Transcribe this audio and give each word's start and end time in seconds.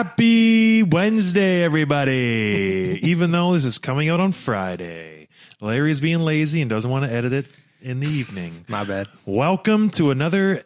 Happy 0.00 0.82
Wednesday, 0.82 1.62
everybody. 1.62 2.98
Even 3.02 3.32
though 3.32 3.52
this 3.52 3.66
is 3.66 3.76
coming 3.76 4.08
out 4.08 4.18
on 4.18 4.32
Friday, 4.32 5.28
Larry 5.60 5.90
is 5.90 6.00
being 6.00 6.20
lazy 6.20 6.62
and 6.62 6.70
doesn't 6.70 6.90
want 6.90 7.04
to 7.04 7.12
edit 7.12 7.34
it 7.34 7.46
in 7.82 8.00
the 8.00 8.06
evening. 8.06 8.64
My 8.68 8.82
bad. 8.84 9.08
Welcome 9.26 9.90
to 9.90 10.10
another 10.10 10.62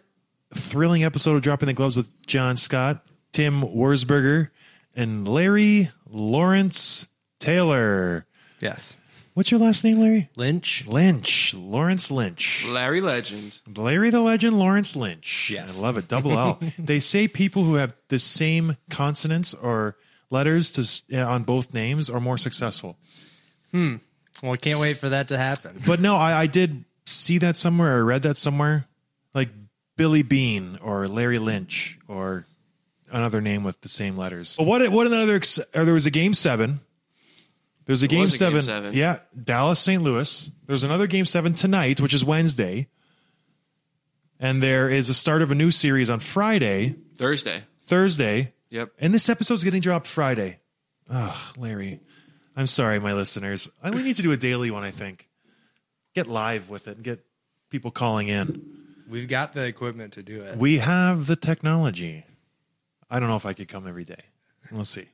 thrilling 0.54 1.02
episode 1.02 1.34
of 1.34 1.42
Dropping 1.42 1.66
the 1.66 1.72
Gloves 1.72 1.96
with 1.96 2.08
John 2.28 2.56
Scott, 2.56 3.04
Tim 3.32 3.62
Wurzberger, 3.62 4.50
and 4.94 5.26
Larry 5.26 5.90
Lawrence 6.08 7.08
Taylor. 7.40 8.26
Yes. 8.60 9.00
What's 9.34 9.50
your 9.50 9.58
last 9.58 9.82
name, 9.82 9.98
Larry? 9.98 10.30
Lynch. 10.36 10.86
Lynch. 10.86 11.54
Lawrence 11.54 12.10
Lynch. 12.12 12.64
Larry 12.68 13.00
Legend. 13.00 13.60
Larry 13.76 14.10
the 14.10 14.20
Legend, 14.20 14.56
Lawrence 14.58 14.94
Lynch. 14.94 15.50
Yes. 15.50 15.82
I 15.82 15.86
love 15.86 15.96
it. 15.96 16.06
Double 16.06 16.38
L. 16.38 16.60
they 16.78 17.00
say 17.00 17.26
people 17.26 17.64
who 17.64 17.74
have 17.74 17.92
the 18.08 18.20
same 18.20 18.76
consonants 18.90 19.52
or 19.52 19.96
letters 20.30 20.70
to 20.72 21.18
uh, 21.20 21.24
on 21.26 21.42
both 21.42 21.74
names 21.74 22.08
are 22.08 22.20
more 22.20 22.38
successful. 22.38 22.96
Hmm. 23.72 23.96
Well, 24.42 24.52
I 24.52 24.56
can't 24.56 24.78
wait 24.78 24.98
for 24.98 25.08
that 25.08 25.28
to 25.28 25.36
happen. 25.36 25.80
But 25.84 26.00
no, 26.00 26.16
I, 26.16 26.42
I 26.42 26.46
did 26.46 26.84
see 27.04 27.38
that 27.38 27.56
somewhere 27.56 27.98
or 27.98 28.04
read 28.04 28.22
that 28.22 28.36
somewhere, 28.36 28.86
like 29.34 29.48
Billy 29.96 30.22
Bean 30.22 30.78
or 30.80 31.08
Larry 31.08 31.38
Lynch 31.38 31.98
or 32.06 32.46
another 33.10 33.40
name 33.40 33.64
with 33.64 33.80
the 33.80 33.88
same 33.88 34.16
letters. 34.16 34.56
But 34.56 34.66
what? 34.66 34.88
What 34.90 35.06
another? 35.08 35.34
ex- 35.36 35.58
Or 35.74 35.84
there 35.84 35.94
was 35.94 36.06
a 36.06 36.10
game 36.12 36.34
seven. 36.34 36.80
There's 37.86 38.02
a 38.02 38.08
game 38.08 38.22
was 38.22 38.30
a 38.34 38.38
game 38.38 38.38
seven. 38.38 38.62
seven. 38.62 38.94
Yeah, 38.94 39.18
Dallas, 39.42 39.78
St. 39.78 40.02
Louis. 40.02 40.50
There's 40.66 40.84
another 40.84 41.06
game 41.06 41.26
seven 41.26 41.54
tonight, 41.54 42.00
which 42.00 42.14
is 42.14 42.24
Wednesday. 42.24 42.88
And 44.40 44.62
there 44.62 44.88
is 44.90 45.08
a 45.08 45.14
start 45.14 45.42
of 45.42 45.50
a 45.50 45.54
new 45.54 45.70
series 45.70 46.10
on 46.10 46.20
Friday, 46.20 46.96
Thursday. 47.16 47.62
Thursday, 47.80 48.52
Yep. 48.70 48.92
and 48.98 49.14
this 49.14 49.28
episode's 49.28 49.62
getting 49.64 49.80
dropped 49.80 50.06
Friday. 50.06 50.58
Ugh, 51.08 51.56
Larry. 51.56 52.00
I'm 52.56 52.66
sorry, 52.66 52.98
my 52.98 53.12
listeners. 53.14 53.70
I, 53.82 53.90
we 53.90 54.02
need 54.02 54.16
to 54.16 54.22
do 54.22 54.32
a 54.32 54.36
daily 54.36 54.70
one, 54.70 54.82
I 54.82 54.90
think. 54.90 55.28
Get 56.14 56.26
live 56.26 56.68
with 56.70 56.88
it 56.88 56.96
and 56.96 57.04
get 57.04 57.24
people 57.70 57.90
calling 57.90 58.28
in. 58.28 58.62
We've 59.08 59.28
got 59.28 59.52
the 59.52 59.64
equipment 59.64 60.14
to 60.14 60.22
do 60.22 60.38
it. 60.38 60.56
We 60.56 60.78
have 60.78 61.26
the 61.26 61.36
technology. 61.36 62.24
I 63.10 63.20
don't 63.20 63.28
know 63.28 63.36
if 63.36 63.44
I 63.46 63.52
could 63.52 63.68
come 63.68 63.86
every 63.86 64.04
day. 64.04 64.20
We'll 64.72 64.84
see. 64.84 65.06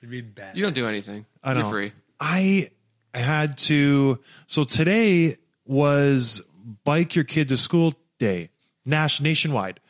It'd 0.00 0.10
be 0.10 0.20
bad. 0.20 0.56
You 0.56 0.62
don't 0.62 0.74
do 0.74 0.86
anything. 0.86 1.24
I 1.42 1.52
You're 1.54 1.62
don't. 1.62 1.70
free. 1.70 1.92
I 2.20 2.70
had 3.14 3.58
to. 3.58 4.18
So 4.46 4.64
today 4.64 5.36
was 5.64 6.42
bike 6.84 7.14
your 7.14 7.24
kid 7.24 7.48
to 7.48 7.56
school 7.56 7.94
day, 8.18 8.50
Nash 8.84 9.20
nationwide, 9.20 9.80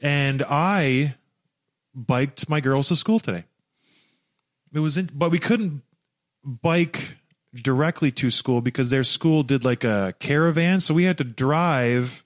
and 0.00 0.42
I 0.42 1.14
biked 1.94 2.48
my 2.48 2.60
girls 2.60 2.88
to 2.88 2.96
school 2.96 3.20
today. 3.20 3.44
It 4.72 4.80
was, 4.80 4.96
in, 4.96 5.10
but 5.14 5.30
we 5.30 5.38
couldn't 5.38 5.82
bike 6.44 7.16
directly 7.54 8.10
to 8.12 8.30
school 8.30 8.60
because 8.60 8.90
their 8.90 9.04
school 9.04 9.42
did 9.42 9.64
like 9.64 9.84
a 9.84 10.14
caravan, 10.18 10.80
so 10.80 10.92
we 10.92 11.04
had 11.04 11.18
to 11.18 11.24
drive 11.24 12.22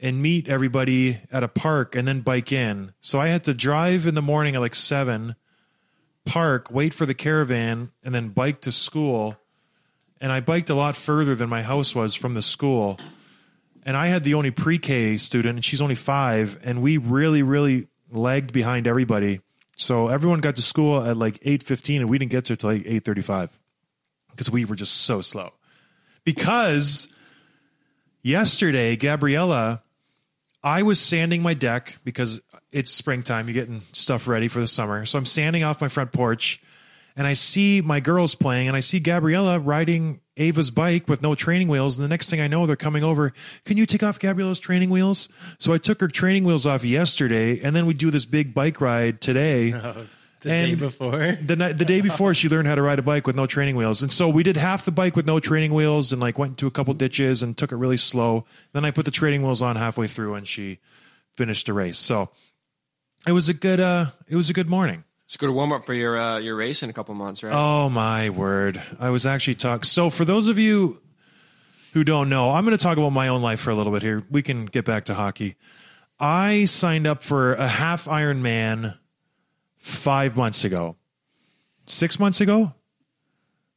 and 0.00 0.20
meet 0.20 0.48
everybody 0.48 1.20
at 1.32 1.42
a 1.42 1.48
park 1.48 1.94
and 1.94 2.06
then 2.06 2.20
bike 2.20 2.52
in. 2.52 2.92
So 3.00 3.20
I 3.20 3.28
had 3.28 3.44
to 3.44 3.54
drive 3.54 4.06
in 4.06 4.14
the 4.14 4.20
morning 4.20 4.54
at 4.54 4.60
like 4.60 4.74
seven 4.74 5.36
park, 6.24 6.70
wait 6.70 6.94
for 6.94 7.06
the 7.06 7.14
caravan, 7.14 7.90
and 8.02 8.14
then 8.14 8.28
bike 8.28 8.60
to 8.62 8.72
school. 8.72 9.36
And 10.20 10.32
I 10.32 10.40
biked 10.40 10.70
a 10.70 10.74
lot 10.74 10.96
further 10.96 11.34
than 11.34 11.48
my 11.48 11.62
house 11.62 11.94
was 11.94 12.14
from 12.14 12.34
the 12.34 12.42
school. 12.42 12.98
And 13.84 13.96
I 13.96 14.06
had 14.06 14.24
the 14.24 14.34
only 14.34 14.50
pre 14.50 14.78
K 14.78 15.16
student, 15.18 15.56
and 15.56 15.64
she's 15.64 15.82
only 15.82 15.94
five. 15.94 16.58
And 16.64 16.82
we 16.82 16.96
really, 16.96 17.42
really 17.42 17.88
lagged 18.10 18.52
behind 18.52 18.86
everybody. 18.86 19.40
So 19.76 20.08
everyone 20.08 20.40
got 20.40 20.56
to 20.56 20.62
school 20.62 21.04
at 21.04 21.16
like 21.16 21.38
eight 21.42 21.62
fifteen, 21.62 22.00
and 22.00 22.08
we 22.08 22.18
didn't 22.18 22.32
get 22.32 22.46
there 22.46 22.56
till 22.56 22.70
like 22.70 22.84
eight 22.86 23.04
thirty 23.04 23.22
five 23.22 23.58
because 24.30 24.50
we 24.50 24.64
were 24.64 24.76
just 24.76 25.02
so 25.02 25.20
slow. 25.20 25.52
Because 26.24 27.08
yesterday, 28.22 28.96
Gabriella, 28.96 29.82
I 30.64 30.82
was 30.82 30.98
sanding 30.98 31.42
my 31.42 31.52
deck 31.52 31.98
because 32.04 32.40
it's 32.72 32.90
springtime. 32.90 33.46
You're 33.46 33.54
getting 33.54 33.82
stuff 33.92 34.26
ready 34.26 34.48
for 34.48 34.60
the 34.60 34.66
summer. 34.66 35.04
So 35.04 35.18
I'm 35.18 35.26
standing 35.26 35.62
off 35.62 35.82
my 35.82 35.88
front 35.88 36.10
porch 36.10 36.62
and 37.16 37.26
I 37.26 37.34
see 37.34 37.82
my 37.82 38.00
girls 38.00 38.34
playing 38.34 38.68
and 38.68 38.76
I 38.76 38.80
see 38.80 38.98
Gabriella 38.98 39.60
riding 39.60 40.20
Ava's 40.38 40.70
bike 40.70 41.06
with 41.06 41.20
no 41.20 41.34
training 41.34 41.68
wheels. 41.68 41.98
And 41.98 42.04
the 42.04 42.08
next 42.08 42.30
thing 42.30 42.40
I 42.40 42.48
know, 42.48 42.64
they're 42.64 42.76
coming 42.76 43.04
over. 43.04 43.34
Can 43.66 43.76
you 43.76 43.84
take 43.84 44.02
off 44.02 44.18
Gabriella's 44.18 44.58
training 44.58 44.88
wheels? 44.88 45.28
So 45.58 45.74
I 45.74 45.78
took 45.78 46.00
her 46.00 46.08
training 46.08 46.44
wheels 46.44 46.66
off 46.66 46.82
yesterday 46.82 47.60
and 47.60 47.76
then 47.76 47.84
we 47.84 47.92
do 47.92 48.10
this 48.10 48.24
big 48.24 48.54
bike 48.54 48.80
ride 48.80 49.20
today. 49.20 49.74
Oh, 49.84 50.06
the 50.44 50.50
day 50.50 50.74
before. 50.74 51.32
the 51.42 51.56
night, 51.56 51.78
the 51.78 51.84
day 51.84 52.00
before 52.00 52.34
she 52.34 52.48
learned 52.48 52.68
how 52.68 52.74
to 52.74 52.82
ride 52.82 52.98
a 52.98 53.02
bike 53.02 53.26
with 53.26 53.34
no 53.34 53.46
training 53.46 53.76
wheels. 53.76 54.02
And 54.02 54.12
so 54.12 54.28
we 54.28 54.42
did 54.42 54.56
half 54.56 54.84
the 54.84 54.92
bike 54.92 55.16
with 55.16 55.26
no 55.26 55.40
training 55.40 55.74
wheels 55.74 56.12
and 56.12 56.20
like 56.20 56.38
went 56.38 56.50
into 56.50 56.66
a 56.66 56.70
couple 56.70 56.94
ditches 56.94 57.42
and 57.42 57.56
took 57.56 57.72
it 57.72 57.76
really 57.76 57.96
slow. 57.96 58.44
Then 58.72 58.84
i 58.84 58.90
put 58.90 59.04
the 59.04 59.10
training 59.10 59.42
wheels 59.42 59.62
on 59.62 59.76
halfway 59.76 60.06
through 60.06 60.34
and 60.34 60.46
she 60.46 60.78
finished 61.36 61.66
the 61.66 61.72
race. 61.72 61.98
So 61.98 62.30
it 63.26 63.32
was 63.32 63.48
a 63.48 63.54
good 63.54 63.80
uh 63.80 64.06
it 64.28 64.36
was 64.36 64.50
a 64.50 64.52
good 64.52 64.68
morning. 64.68 65.04
It's 65.26 65.36
good 65.36 65.46
to 65.46 65.52
warm 65.52 65.72
up 65.72 65.84
for 65.84 65.94
your 65.94 66.16
uh, 66.16 66.38
your 66.38 66.54
race 66.54 66.82
in 66.82 66.90
a 66.90 66.92
couple 66.92 67.14
months, 67.14 67.42
right? 67.42 67.52
oh 67.52 67.88
my 67.88 68.30
word. 68.30 68.80
I 69.00 69.10
was 69.10 69.26
actually 69.26 69.56
talk 69.56 69.84
so 69.84 70.10
for 70.10 70.24
those 70.24 70.48
of 70.48 70.58
you 70.58 71.00
who 71.94 72.02
don't 72.02 72.28
know 72.28 72.50
i'm 72.50 72.64
going 72.64 72.76
to 72.76 72.82
talk 72.82 72.98
about 72.98 73.10
my 73.10 73.28
own 73.28 73.40
life 73.40 73.60
for 73.60 73.70
a 73.70 73.74
little 73.74 73.92
bit 73.92 74.02
here. 74.02 74.22
We 74.30 74.42
can 74.42 74.66
get 74.66 74.84
back 74.84 75.06
to 75.06 75.14
hockey. 75.14 75.56
I 76.20 76.66
signed 76.66 77.06
up 77.06 77.22
for 77.22 77.54
a 77.54 77.66
half 77.66 78.04
ironman 78.04 78.96
five 79.84 80.34
months 80.34 80.64
ago. 80.64 80.96
Six 81.84 82.18
months 82.18 82.40
ago? 82.40 82.72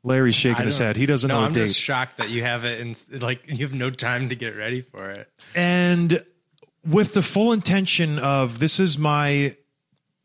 Larry's 0.04 0.36
shaking 0.36 0.64
his 0.64 0.78
head. 0.78 0.96
He 0.96 1.06
doesn't 1.06 1.28
no, 1.28 1.42
know 1.42 1.46
I'm 1.48 1.52
date 1.52 1.66
just 1.66 1.78
shocked 1.78 2.18
that 2.18 2.30
you 2.30 2.44
have 2.44 2.64
it 2.64 2.80
and 2.80 3.22
like 3.22 3.46
you 3.50 3.66
have 3.66 3.74
no 3.74 3.90
time 3.90 4.30
to 4.30 4.36
get 4.36 4.56
ready 4.56 4.80
for 4.80 5.10
it. 5.10 5.30
and 5.54 6.24
with 6.86 7.14
the 7.14 7.22
full 7.22 7.52
intention 7.52 8.20
of 8.20 8.60
this 8.60 8.80
is 8.80 8.98
my 8.98 9.58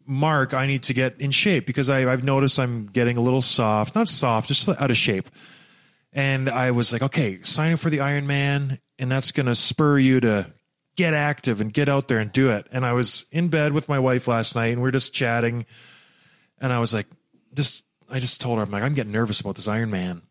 mark 0.05 0.53
i 0.53 0.67
need 0.67 0.83
to 0.83 0.93
get 0.93 1.21
in 1.21 1.31
shape 1.31 1.65
because 1.65 1.89
I, 1.89 2.13
i've 2.13 2.25
noticed 2.25 2.59
i'm 2.59 2.87
getting 2.87 3.17
a 3.17 3.21
little 3.21 3.41
soft 3.41 3.95
not 3.95 4.09
soft 4.09 4.49
just 4.49 4.69
out 4.69 4.91
of 4.91 4.97
shape. 4.97 5.29
And 6.13 6.51
i 6.51 6.71
was 6.73 6.93
like 6.93 7.03
okay 7.03 7.41
sign 7.43 7.73
up 7.73 7.81
for 7.81 7.89
the 7.89 7.99
ironman 7.99 8.79
and 8.99 9.11
that's 9.11 9.33
going 9.33 9.47
to 9.47 9.55
spur 9.55 9.99
you 9.99 10.21
to 10.21 10.53
get 10.97 11.15
active 11.15 11.61
and 11.61 11.73
get 11.73 11.89
out 11.89 12.09
there 12.09 12.19
and 12.19 12.33
do 12.33 12.51
it 12.51 12.67
and 12.73 12.85
i 12.85 12.93
was 12.93 13.27
in 13.33 13.49
bed 13.49 13.73
with 13.73 13.89
my 13.89 13.99
wife 13.99 14.29
last 14.29 14.55
night 14.55 14.73
and 14.73 14.83
we 14.83 14.89
are 14.89 14.93
just 14.93 15.15
chatting 15.15 15.65
and 16.61 16.73
i 16.73 16.79
was 16.79 16.93
like 16.93 17.07
just 17.55 17.85
i 18.11 18.19
just 18.19 18.41
told 18.41 18.59
her 18.59 18.65
i'm 18.65 18.71
like 18.71 18.83
i'm 18.83 18.95
getting 18.95 19.13
nervous 19.13 19.41
about 19.41 19.55
this 19.55 19.69
Iron 19.69 19.91
Man. 19.91 20.23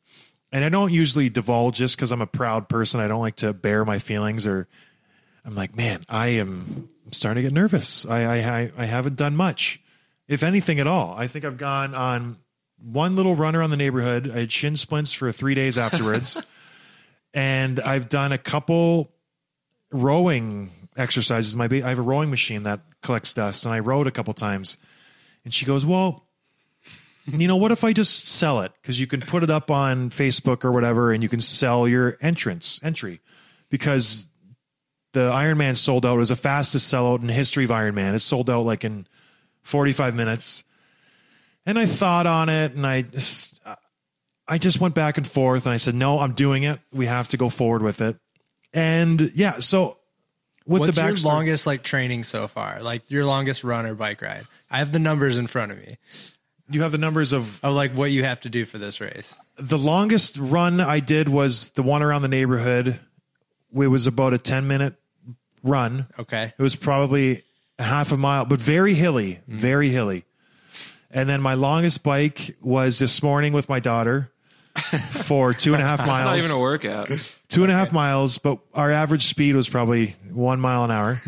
and 0.52 0.64
i 0.64 0.70
don't 0.70 0.92
usually 0.92 1.30
divulge 1.30 1.76
just 1.76 1.96
because 1.96 2.12
i'm 2.12 2.22
a 2.22 2.28
proud 2.28 2.70
person 2.70 3.00
i 3.00 3.08
don't 3.08 3.22
like 3.22 3.38
to 3.38 3.54
bear 3.54 3.84
my 3.84 3.98
feelings 3.98 4.46
or 4.46 4.68
I'm 5.46 5.56
like, 5.56 5.76
man, 5.76 6.04
I 6.10 6.28
am 6.28 6.90
I'm 7.06 7.14
starting 7.14 7.44
to 7.44 7.50
get 7.50 7.54
nervous. 7.54 8.06
I, 8.06 8.24
I 8.24 8.38
I 8.38 8.72
I 8.78 8.86
haven't 8.86 9.16
done 9.16 9.36
much, 9.36 9.82
if 10.28 10.44
anything 10.44 10.80
at 10.80 10.88
all. 10.88 11.16
I 11.18 11.28
think 11.28 11.46
I've 11.46 11.58
gone 11.58 11.96
on 11.96 12.38
one 12.78 13.16
little 13.16 13.36
run 13.36 13.56
around 13.56 13.72
the 13.72 13.78
neighborhood. 13.78 14.30
I 14.30 14.42
had 14.42 14.52
shin 14.52 14.76
splints 14.76 15.14
for 15.14 15.32
three 15.32 15.56
days 15.56 15.78
afterwards, 15.78 16.42
and 17.34 17.80
I've 17.80 18.10
done 18.10 18.32
a 18.32 18.38
couple 18.38 19.12
rowing 19.92 20.70
exercises. 20.98 21.56
My 21.56 21.68
ba- 21.68 21.86
I 21.86 21.90
have 21.90 22.00
a 22.00 22.04
rowing 22.04 22.30
machine 22.30 22.64
that 22.64 22.82
collects 23.02 23.34
dust, 23.34 23.66
and 23.66 23.74
I 23.74 23.80
rowed 23.80 24.08
a 24.08 24.12
couple 24.12 24.34
times. 24.34 24.78
And 25.44 25.54
she 25.54 25.66
goes, 25.66 25.86
"Well, 25.86 26.26
you 27.26 27.48
know, 27.48 27.56
what 27.56 27.72
if 27.72 27.84
I 27.84 27.94
just 27.94 28.28
sell 28.28 28.62
it? 28.62 28.72
Because 28.82 29.00
you 29.00 29.08
can 29.08 29.22
put 29.22 29.44
it 29.44 29.50
up 29.50 29.70
on 29.70 30.10
Facebook 30.10 30.66
or 30.66 30.72
whatever, 30.72 31.12
and 31.12 31.22
you 31.22 31.30
can 31.30 31.40
sell 31.40 31.88
your 31.88 32.18
entrance 32.22 32.80
entry 32.84 33.22
because 33.70 34.28
the 35.14 35.24
Iron 35.24 35.58
Man 35.58 35.76
sold 35.76 36.06
out. 36.06 36.16
It 36.16 36.20
was 36.20 36.30
the 36.30 36.36
fastest 36.36 36.92
sellout 36.92 37.22
in 37.22 37.28
the 37.28 37.34
history 37.34 37.64
of 37.64 37.72
Iron 37.72 37.96
Man. 37.96 38.16
It 38.16 38.20
sold 38.20 38.50
out 38.50 38.66
like 38.66 38.84
in 38.84 39.08
45 39.64 40.16
minutes. 40.16 40.64
And 41.66 41.78
I 41.78 41.86
thought 41.86 42.26
on 42.26 42.50
it, 42.50 42.74
and 42.74 42.88
I 42.88 43.04
just, 43.04 43.60
I 44.48 44.58
just 44.58 44.80
went 44.80 44.96
back 44.96 45.18
and 45.18 45.28
forth, 45.28 45.66
and 45.66 45.74
I 45.74 45.78
said, 45.78 45.94
"No, 45.94 46.20
I'm 46.20 46.34
doing 46.34 46.64
it. 46.64 46.80
We 46.92 47.06
have 47.06 47.28
to 47.30 47.38
go 47.38 47.50
forward 47.50 47.82
with 47.82 48.02
it." 48.02 48.18
And 48.74 49.32
yeah, 49.34 49.60
so 49.60 49.98
with 50.66 50.82
What's 50.82 50.98
the 50.98 51.06
your 51.06 51.16
longest 51.18 51.68
like 51.68 51.84
training 51.84 52.24
so 52.24 52.48
far? 52.48 52.82
Like 52.82 53.10
your 53.12 53.26
longest 53.26 53.64
run 53.64 53.86
or 53.86 53.96
bike 53.96 54.22
ride? 54.22 54.46
I 54.70 54.80
have 54.80 54.92
the 54.92 55.00
numbers 55.00 55.38
in 55.38 55.48
front 55.48 55.72
of 55.72 55.78
me 55.78 55.98
you 56.72 56.82
have 56.82 56.92
the 56.92 56.98
numbers 56.98 57.34
of 57.34 57.64
of 57.64 57.74
like 57.74 57.92
what 57.94 58.12
you 58.12 58.24
have 58.24 58.42
to 58.42 58.50
do 58.50 58.66
for 58.66 58.78
this 58.78 59.02
race. 59.02 59.40
the 59.58 59.78
longest 59.78 60.38
run 60.38 60.80
I 60.80 61.00
did 61.00 61.30
was 61.30 61.70
the 61.72 61.84
one 61.84 62.02
around 62.02 62.22
the 62.22 62.28
neighborhood. 62.28 63.00
It 63.74 63.88
was 63.88 64.08
about 64.08 64.34
a 64.34 64.38
10 64.38 64.68
minute 64.68 64.96
run. 65.64 66.08
Okay. 66.20 66.54
It 66.58 66.62
was 66.62 66.76
probably 66.76 67.44
a 67.80 67.84
half 67.84 68.12
a 68.12 68.18
mile, 68.18 68.46
but 68.46 68.60
very 68.60 68.94
hilly, 68.94 69.36
mm. 69.36 69.42
very 69.48 69.90
hilly. 69.90 70.26
And 71.10 71.30
then 71.30 71.42
my 71.42 71.56
longest 71.56 72.04
bike 72.04 72.58
was 72.62 73.00
this 73.00 73.22
morning 73.22 73.54
with 73.54 73.68
my 73.68 73.80
daughter 73.80 74.32
for 74.76 75.54
two 75.54 75.74
and 75.74 75.84
a 75.84 75.86
half 75.86 76.00
It's 76.00 76.08
miles. 76.08 76.22
not 76.22 76.38
even 76.38 76.52
a 76.52 76.60
workout. 76.60 77.10
Two 77.52 77.64
and 77.64 77.72
a 77.72 77.76
half 77.76 77.92
miles, 77.94 78.38
but 78.40 78.58
our 78.74 78.92
average 78.92 79.26
speed 79.28 79.56
was 79.56 79.70
probably 79.70 80.16
one 80.32 80.60
mile 80.60 80.84
an 80.84 80.92
hour. 80.92 81.22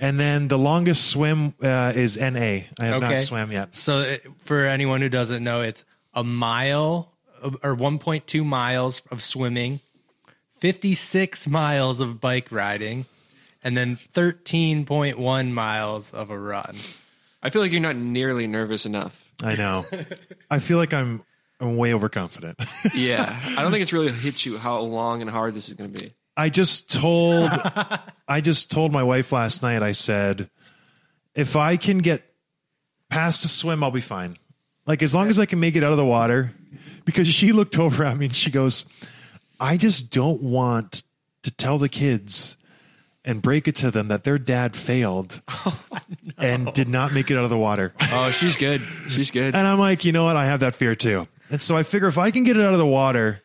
And 0.00 0.18
then 0.18 0.48
the 0.48 0.58
longest 0.58 1.06
swim 1.10 1.54
uh, 1.62 1.92
is 1.94 2.16
NA. 2.16 2.38
I 2.40 2.64
have 2.80 3.02
Okay. 3.02 3.08
not 3.16 3.20
swam 3.20 3.52
yet. 3.52 3.76
So 3.76 4.00
it, 4.00 4.26
for 4.38 4.64
anyone 4.66 5.02
who 5.02 5.08
doesn't 5.10 5.44
know, 5.44 5.60
it's 5.60 5.84
a 6.14 6.24
mile 6.24 7.12
of- 7.42 7.56
or 7.62 7.76
1.2 7.76 8.42
miles 8.44 9.02
of 9.10 9.22
swimming, 9.22 9.80
56 10.58 11.46
miles 11.46 12.00
of 12.00 12.20
bike 12.20 12.50
riding, 12.50 13.04
and 13.62 13.76
then 13.76 13.98
13.1 14.14 15.52
miles 15.52 16.12
of 16.14 16.30
a 16.30 16.38
run. 16.38 16.76
I 17.42 17.50
feel 17.50 17.62
like 17.62 17.72
you're 17.72 17.80
not 17.80 17.96
nearly 17.96 18.46
nervous 18.46 18.86
enough. 18.86 19.32
I 19.42 19.54
know. 19.56 19.86
I 20.50 20.58
feel 20.58 20.76
like 20.78 20.92
I'm, 20.94 21.22
I'm 21.60 21.76
way 21.76 21.92
overconfident. 21.94 22.58
Yeah, 22.94 23.38
I 23.56 23.62
don't 23.62 23.70
think 23.70 23.82
it's 23.82 23.92
really 23.92 24.10
hit 24.10 24.44
you 24.44 24.58
how 24.58 24.80
long 24.80 25.20
and 25.20 25.30
hard 25.30 25.54
this 25.54 25.68
is 25.68 25.74
going 25.74 25.92
to 25.92 26.00
be. 26.00 26.12
I 26.36 26.48
just 26.48 26.90
told 26.90 27.50
I 28.28 28.40
just 28.40 28.70
told 28.70 28.92
my 28.92 29.02
wife 29.02 29.32
last 29.32 29.62
night 29.62 29.82
I 29.82 29.92
said 29.92 30.50
if 31.34 31.56
I 31.56 31.76
can 31.76 31.98
get 31.98 32.22
past 33.10 33.42
the 33.42 33.48
swim 33.48 33.84
I'll 33.84 33.90
be 33.90 34.00
fine. 34.00 34.36
Like 34.86 35.02
as 35.02 35.14
long 35.14 35.28
as 35.28 35.38
I 35.38 35.46
can 35.46 35.60
make 35.60 35.76
it 35.76 35.84
out 35.84 35.92
of 35.92 35.98
the 35.98 36.04
water 36.04 36.52
because 37.04 37.28
she 37.28 37.52
looked 37.52 37.78
over 37.78 38.04
at 38.04 38.16
me 38.16 38.26
and 38.26 38.34
she 38.34 38.50
goes 38.50 38.84
I 39.60 39.76
just 39.76 40.10
don't 40.10 40.42
want 40.42 41.04
to 41.42 41.50
tell 41.50 41.78
the 41.78 41.88
kids 41.88 42.56
and 43.24 43.42
break 43.42 43.68
it 43.68 43.76
to 43.76 43.90
them 43.90 44.08
that 44.08 44.24
their 44.24 44.38
dad 44.38 44.74
failed 44.74 45.42
oh, 45.48 45.78
and 46.38 46.72
did 46.72 46.88
not 46.88 47.12
make 47.12 47.30
it 47.30 47.36
out 47.36 47.44
of 47.44 47.50
the 47.50 47.58
water. 47.58 47.92
Oh, 48.00 48.30
she's 48.30 48.56
good. 48.56 48.80
She's 49.08 49.30
good. 49.30 49.54
And 49.54 49.66
I'm 49.66 49.78
like, 49.78 50.04
you 50.04 50.12
know 50.12 50.24
what? 50.24 50.36
I 50.36 50.46
have 50.46 50.60
that 50.60 50.74
fear 50.74 50.94
too. 50.94 51.28
And 51.50 51.60
so 51.60 51.76
I 51.76 51.82
figure 51.82 52.08
if 52.08 52.18
I 52.18 52.30
can 52.30 52.44
get 52.44 52.56
it 52.56 52.64
out 52.64 52.72
of 52.72 52.78
the 52.78 52.86
water, 52.86 53.42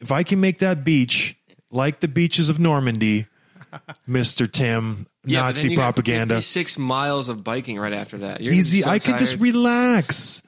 if 0.00 0.12
I 0.12 0.22
can 0.22 0.40
make 0.40 0.58
that 0.58 0.84
beach 0.84 1.36
like 1.70 2.00
the 2.00 2.08
beaches 2.08 2.48
of 2.48 2.58
Normandy, 2.58 3.26
Mr. 4.08 4.50
Tim, 4.50 5.06
Yeah, 5.24 5.40
but 5.40 5.46
then 5.46 5.54
Nazi 5.54 5.70
you 5.70 5.76
propaganda. 5.76 6.34
56 6.36 6.78
miles 6.78 7.28
of 7.28 7.42
biking 7.42 7.78
right 7.78 7.92
after 7.92 8.18
that. 8.18 8.40
You're 8.40 8.54
Easy. 8.54 8.82
so 8.82 8.90
I 8.90 8.98
could 8.98 9.18
just 9.18 9.38
relax. 9.40 10.42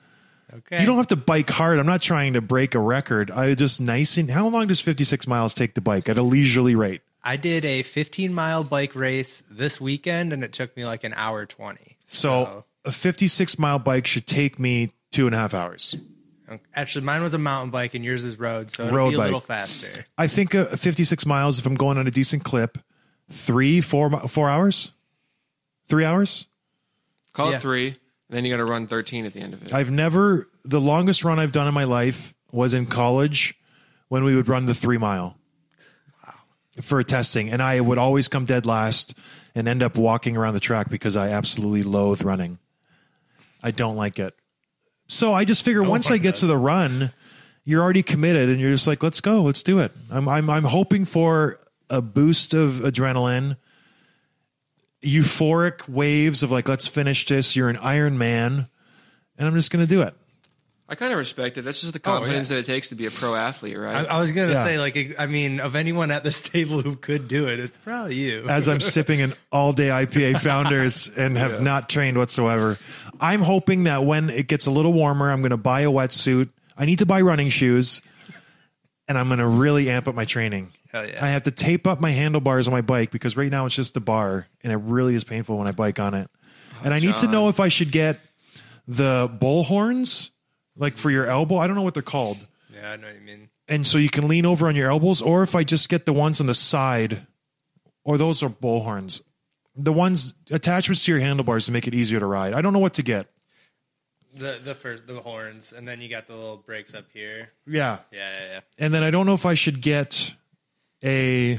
Okay. 0.52 0.80
You 0.80 0.86
don't 0.86 0.96
have 0.96 1.08
to 1.08 1.16
bike 1.16 1.50
hard. 1.50 1.78
I'm 1.78 1.86
not 1.86 2.00
trying 2.00 2.32
to 2.34 2.40
break 2.40 2.74
a 2.74 2.78
record. 2.78 3.30
I 3.30 3.54
just 3.54 3.80
nice 3.80 4.16
and 4.16 4.30
how 4.30 4.48
long 4.48 4.66
does 4.66 4.80
56 4.80 5.26
miles 5.26 5.52
take 5.52 5.74
to 5.74 5.80
bike 5.80 6.08
at 6.08 6.16
a 6.16 6.22
leisurely 6.22 6.74
rate? 6.74 7.02
I 7.22 7.36
did 7.36 7.64
a 7.64 7.82
15 7.82 8.32
mile 8.32 8.64
bike 8.64 8.94
race 8.94 9.42
this 9.50 9.80
weekend 9.80 10.32
and 10.32 10.42
it 10.42 10.52
took 10.52 10.74
me 10.76 10.86
like 10.86 11.04
an 11.04 11.12
hour 11.16 11.44
20. 11.44 11.98
So 12.06 12.64
a 12.84 12.92
56 12.92 13.58
mile 13.58 13.78
bike 13.78 14.06
should 14.06 14.26
take 14.26 14.58
me 14.58 14.92
two 15.10 15.26
and 15.26 15.34
a 15.34 15.38
half 15.38 15.52
hours. 15.52 15.96
Actually, 16.74 17.04
mine 17.04 17.22
was 17.22 17.34
a 17.34 17.38
mountain 17.38 17.70
bike 17.70 17.94
and 17.94 18.04
yours 18.04 18.24
is 18.24 18.38
road, 18.38 18.70
so 18.70 18.84
it'll 18.84 18.96
Road 18.96 19.08
be 19.10 19.14
a 19.14 19.18
bike. 19.18 19.24
little 19.26 19.40
faster. 19.40 20.06
I 20.16 20.26
think 20.26 20.54
a 20.54 20.76
56 20.76 21.26
miles, 21.26 21.58
if 21.58 21.66
I'm 21.66 21.74
going 21.74 21.98
on 21.98 22.06
a 22.06 22.10
decent 22.10 22.44
clip, 22.44 22.78
three, 23.30 23.80
four, 23.80 24.10
hours, 24.48 24.92
three 25.88 26.04
hours. 26.04 26.46
Call 27.32 27.50
Yeah. 27.50 27.56
it 27.56 27.62
three, 27.62 27.86
and 27.88 27.96
then 28.30 28.44
you 28.44 28.52
got 28.52 28.56
to 28.58 28.64
run 28.64 28.86
13 28.86 29.26
at 29.26 29.32
the 29.32 29.40
end 29.40 29.54
of 29.54 29.62
it. 29.62 29.72
I've 29.72 29.90
never 29.90 30.48
the 30.64 30.80
longest 30.80 31.24
run 31.24 31.38
I've 31.38 31.52
done 31.52 31.68
in 31.68 31.74
my 31.74 31.84
life 31.84 32.34
was 32.52 32.74
in 32.74 32.86
college 32.86 33.54
when 34.08 34.24
we 34.24 34.34
would 34.36 34.48
run 34.48 34.66
the 34.66 34.74
three 34.74 34.98
mile 34.98 35.36
for 36.80 37.02
testing, 37.02 37.50
and 37.50 37.60
I 37.62 37.80
would 37.80 37.98
always 37.98 38.28
come 38.28 38.44
dead 38.44 38.64
last 38.66 39.14
and 39.54 39.66
end 39.66 39.82
up 39.82 39.96
walking 39.96 40.36
around 40.36 40.54
the 40.54 40.60
track 40.60 40.88
because 40.90 41.16
I 41.16 41.30
absolutely 41.30 41.82
loathe 41.82 42.22
running. 42.22 42.58
I 43.62 43.70
don't 43.72 43.96
like 43.96 44.18
it. 44.18 44.34
So 45.08 45.32
I 45.32 45.44
just 45.44 45.64
figure 45.64 45.82
once 45.82 46.08
I 46.08 46.14
one 46.14 46.20
get 46.22 46.34
to 46.36 46.46
the 46.46 46.56
run, 46.58 47.12
you're 47.64 47.82
already 47.82 48.02
committed, 48.02 48.48
and 48.50 48.60
you're 48.60 48.70
just 48.72 48.86
like, 48.86 49.02
let's 49.02 49.20
go, 49.20 49.42
let's 49.42 49.62
do 49.62 49.78
it. 49.80 49.90
I'm 50.10 50.28
I'm 50.28 50.48
I'm 50.50 50.64
hoping 50.64 51.04
for 51.04 51.58
a 51.90 52.00
boost 52.02 52.54
of 52.54 52.74
adrenaline. 52.74 53.56
Euphoric 55.02 55.88
waves 55.88 56.42
of 56.42 56.50
like, 56.50 56.68
let's 56.68 56.86
finish 56.88 57.24
this. 57.26 57.54
You're 57.54 57.68
an 57.68 57.76
Iron 57.78 58.18
Man, 58.18 58.68
and 59.38 59.46
I'm 59.48 59.54
just 59.54 59.70
going 59.70 59.84
to 59.84 59.88
do 59.88 60.02
it. 60.02 60.12
I 60.90 60.94
kind 60.94 61.12
of 61.12 61.18
respect 61.18 61.58
it. 61.58 61.62
That's 61.62 61.82
just 61.82 61.92
the 61.92 62.00
Oh, 62.00 62.18
confidence 62.18 62.48
that 62.48 62.56
it 62.58 62.64
takes 62.66 62.88
to 62.88 62.94
be 62.94 63.04
a 63.06 63.10
pro 63.10 63.34
athlete, 63.34 63.76
right? 63.78 64.06
I 64.08 64.18
was 64.18 64.32
gonna 64.32 64.52
Yeah. 64.52 64.64
say, 64.64 64.78
like, 64.78 65.16
I 65.18 65.26
mean, 65.26 65.60
of 65.60 65.76
anyone 65.76 66.10
at 66.10 66.24
this 66.24 66.40
table 66.54 66.80
who 66.80 66.96
could 66.96 67.28
do 67.28 67.46
it, 67.46 67.60
it's 67.60 67.76
probably 67.76 68.14
you. 68.14 68.46
as 68.48 68.68
I'm 68.70 68.80
sipping 68.80 69.20
an 69.20 69.34
all 69.52 69.74
day 69.74 69.88
IPA 69.88 70.40
founders 70.40 71.06
and 71.18 71.36
have 71.36 71.60
not 71.62 71.90
trained 71.90 72.16
whatsoever. 72.16 72.78
I'm 73.20 73.42
hoping 73.42 73.84
that 73.84 74.04
when 74.04 74.30
it 74.30 74.46
gets 74.48 74.66
a 74.66 74.70
little 74.70 74.92
warmer, 74.92 75.30
I'm 75.30 75.40
going 75.40 75.50
to 75.50 75.56
buy 75.56 75.82
a 75.82 75.90
wetsuit. 75.90 76.50
I 76.76 76.84
need 76.84 77.00
to 77.00 77.06
buy 77.06 77.20
running 77.20 77.48
shoes 77.48 78.00
and 79.08 79.18
I'm 79.18 79.28
going 79.28 79.38
to 79.38 79.46
really 79.46 79.88
amp 79.90 80.08
up 80.08 80.14
my 80.14 80.24
training. 80.24 80.68
Hell 80.92 81.06
yeah. 81.06 81.24
I 81.24 81.28
have 81.30 81.44
to 81.44 81.50
tape 81.50 81.86
up 81.86 82.00
my 82.00 82.10
handlebars 82.10 82.68
on 82.68 82.72
my 82.72 82.80
bike 82.82 83.10
because 83.10 83.36
right 83.36 83.50
now 83.50 83.66
it's 83.66 83.74
just 83.74 83.94
the 83.94 84.00
bar 84.00 84.46
and 84.62 84.72
it 84.72 84.76
really 84.76 85.14
is 85.14 85.24
painful 85.24 85.58
when 85.58 85.66
I 85.66 85.72
bike 85.72 85.98
on 85.98 86.14
it. 86.14 86.30
Oh, 86.74 86.80
and 86.84 86.94
I 86.94 86.98
need 86.98 87.16
to 87.16 87.22
John. 87.22 87.32
know 87.32 87.48
if 87.48 87.60
I 87.60 87.68
should 87.68 87.90
get 87.90 88.20
the 88.86 89.30
bull 89.40 89.64
horns 89.64 90.30
like 90.76 90.96
for 90.96 91.10
your 91.10 91.26
elbow. 91.26 91.56
I 91.58 91.66
don't 91.66 91.76
know 91.76 91.82
what 91.82 91.94
they're 91.94 92.02
called 92.02 92.38
yeah, 92.72 92.92
I 92.92 92.96
know 92.96 93.08
what 93.08 93.16
you 93.16 93.22
mean. 93.22 93.48
and 93.66 93.86
so 93.86 93.98
you 93.98 94.08
can 94.08 94.28
lean 94.28 94.46
over 94.46 94.68
on 94.68 94.76
your 94.76 94.90
elbows, 94.90 95.20
or 95.20 95.42
if 95.42 95.54
I 95.54 95.64
just 95.64 95.88
get 95.88 96.06
the 96.06 96.12
ones 96.12 96.40
on 96.40 96.46
the 96.46 96.54
side, 96.54 97.26
or 98.04 98.16
those 98.18 98.42
are 98.42 98.48
bull 98.48 98.82
horns, 98.84 99.22
the 99.78 99.92
ones 99.92 100.34
attachments 100.50 101.04
to 101.04 101.12
your 101.12 101.20
handlebars 101.20 101.66
to 101.66 101.72
make 101.72 101.86
it 101.86 101.94
easier 101.94 102.18
to 102.18 102.26
ride. 102.26 102.52
I 102.52 102.60
don't 102.60 102.72
know 102.72 102.78
what 102.80 102.94
to 102.94 103.02
get. 103.02 103.28
The 104.34 104.60
the 104.62 104.74
first 104.74 105.06
the 105.06 105.20
horns, 105.20 105.72
and 105.72 105.88
then 105.88 106.00
you 106.00 106.08
got 106.08 106.26
the 106.26 106.36
little 106.36 106.58
brakes 106.58 106.94
up 106.94 107.06
here. 107.14 107.50
Yeah, 107.66 107.98
Yeah, 108.12 108.18
yeah, 108.18 108.46
yeah. 108.46 108.60
and 108.78 108.92
then 108.92 109.02
I 109.02 109.10
don't 109.10 109.24
know 109.24 109.34
if 109.34 109.46
I 109.46 109.54
should 109.54 109.80
get 109.80 110.34
a. 111.02 111.58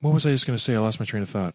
What 0.00 0.12
was 0.12 0.26
I 0.26 0.30
just 0.30 0.46
going 0.46 0.56
to 0.56 0.62
say? 0.62 0.74
I 0.74 0.80
lost 0.80 1.00
my 1.00 1.06
train 1.06 1.22
of 1.22 1.30
thought. 1.30 1.54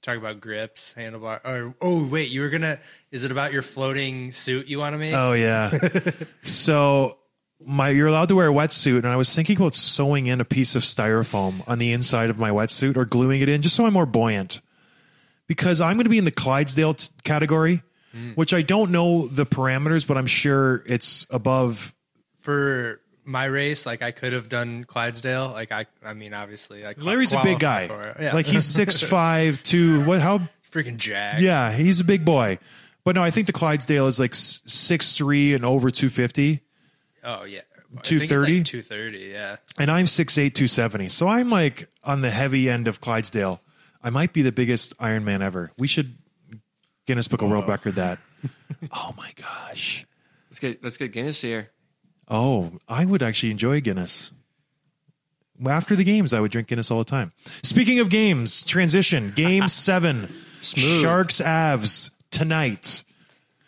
Talk 0.00 0.16
about 0.18 0.40
grips, 0.40 0.94
handlebar. 0.96 1.40
Or 1.44 1.74
oh, 1.80 2.06
wait, 2.06 2.30
you 2.30 2.42
were 2.42 2.48
gonna. 2.50 2.78
Is 3.10 3.24
it 3.24 3.32
about 3.32 3.52
your 3.52 3.62
floating 3.62 4.30
suit 4.30 4.68
you 4.68 4.78
want 4.78 4.92
to 4.94 4.98
make? 4.98 5.14
Oh 5.14 5.32
yeah. 5.32 5.76
so 6.44 7.18
my 7.64 7.90
you're 7.90 8.06
allowed 8.06 8.28
to 8.28 8.36
wear 8.36 8.48
a 8.48 8.52
wetsuit, 8.52 8.98
and 8.98 9.08
I 9.08 9.16
was 9.16 9.34
thinking 9.34 9.56
about 9.56 9.74
sewing 9.74 10.26
in 10.26 10.40
a 10.40 10.44
piece 10.44 10.74
of 10.74 10.82
styrofoam 10.82 11.66
on 11.68 11.78
the 11.78 11.92
inside 11.92 12.30
of 12.30 12.38
my 12.38 12.50
wetsuit 12.50 12.96
or 12.96 13.04
gluing 13.04 13.40
it 13.40 13.48
in, 13.48 13.62
just 13.62 13.76
so 13.76 13.86
I'm 13.86 13.92
more 13.92 14.06
buoyant. 14.06 14.60
Because 15.46 15.80
I'm 15.80 15.96
going 15.96 16.04
to 16.04 16.10
be 16.10 16.18
in 16.18 16.24
the 16.24 16.32
Clydesdale 16.32 16.94
t- 16.94 17.08
category, 17.22 17.82
mm. 18.14 18.36
which 18.36 18.52
I 18.52 18.62
don't 18.62 18.90
know 18.90 19.28
the 19.28 19.46
parameters, 19.46 20.06
but 20.06 20.18
I'm 20.18 20.26
sure 20.26 20.82
it's 20.86 21.26
above. 21.30 21.94
For 22.40 23.00
my 23.24 23.44
race, 23.44 23.86
like 23.86 24.02
I 24.02 24.10
could 24.10 24.32
have 24.32 24.48
done 24.48 24.84
Clydesdale. 24.84 25.50
Like 25.50 25.70
I, 25.70 25.86
I 26.04 26.14
mean, 26.14 26.34
obviously, 26.34 26.84
I 26.84 26.94
qual- 26.94 27.06
Larry's 27.06 27.32
a 27.32 27.42
big 27.42 27.60
guy. 27.60 27.86
qualified 27.86 28.14
for 28.16 28.20
it. 28.20 28.24
Yeah. 28.24 28.34
Like 28.34 28.46
he's 28.46 28.64
six 28.64 29.02
five 29.08 29.62
two. 29.62 30.04
What? 30.04 30.20
How? 30.20 30.48
freaking 30.70 30.96
jack. 30.96 31.40
Yeah, 31.40 31.72
he's 31.72 32.00
a 32.00 32.04
big 32.04 32.24
boy. 32.24 32.58
But 33.04 33.14
no, 33.14 33.22
I 33.22 33.30
think 33.30 33.46
the 33.46 33.52
Clydesdale 33.52 34.08
is 34.08 34.18
like 34.18 34.34
six 34.34 35.16
three 35.16 35.54
and 35.54 35.64
over 35.64 35.90
two 35.90 36.08
fifty. 36.08 36.62
Oh 37.26 37.44
yeah. 37.44 37.60
230? 38.02 38.62
Two 38.62 38.82
thirty. 38.82 39.18
Yeah. 39.32 39.56
and 39.78 39.90
I'm 39.90 40.06
6'8", 40.06 40.54
270. 40.54 41.08
So 41.08 41.28
I'm 41.28 41.50
like 41.50 41.88
on 42.04 42.20
the 42.20 42.30
heavy 42.30 42.70
end 42.70 42.88
of 42.88 43.00
Clydesdale. 43.00 43.60
I 44.02 44.10
might 44.10 44.32
be 44.32 44.42
the 44.42 44.52
biggest 44.52 44.94
Iron 44.98 45.24
Man 45.24 45.42
ever. 45.42 45.72
We 45.76 45.86
should 45.88 46.16
Guinness 47.06 47.28
Book 47.28 47.42
of 47.42 47.50
World 47.50 47.68
Record 47.68 47.96
that. 47.96 48.18
oh 48.92 49.12
my 49.16 49.32
gosh. 49.36 50.06
Let's 50.50 50.60
get 50.60 50.82
let's 50.84 50.96
get 50.96 51.12
Guinness 51.12 51.40
here. 51.40 51.70
Oh, 52.28 52.72
I 52.88 53.04
would 53.04 53.22
actually 53.22 53.50
enjoy 53.50 53.80
Guinness. 53.80 54.32
After 55.66 55.96
the 55.96 56.04
games, 56.04 56.34
I 56.34 56.40
would 56.40 56.50
drink 56.50 56.68
Guinness 56.68 56.90
all 56.90 56.98
the 56.98 57.04
time. 57.04 57.32
Speaking 57.62 57.98
of 58.00 58.10
games, 58.10 58.62
transition. 58.62 59.32
Game 59.34 59.68
seven. 59.68 60.32
Smooth. 60.60 61.02
Sharks 61.02 61.40
Avs 61.40 62.14
tonight, 62.30 63.04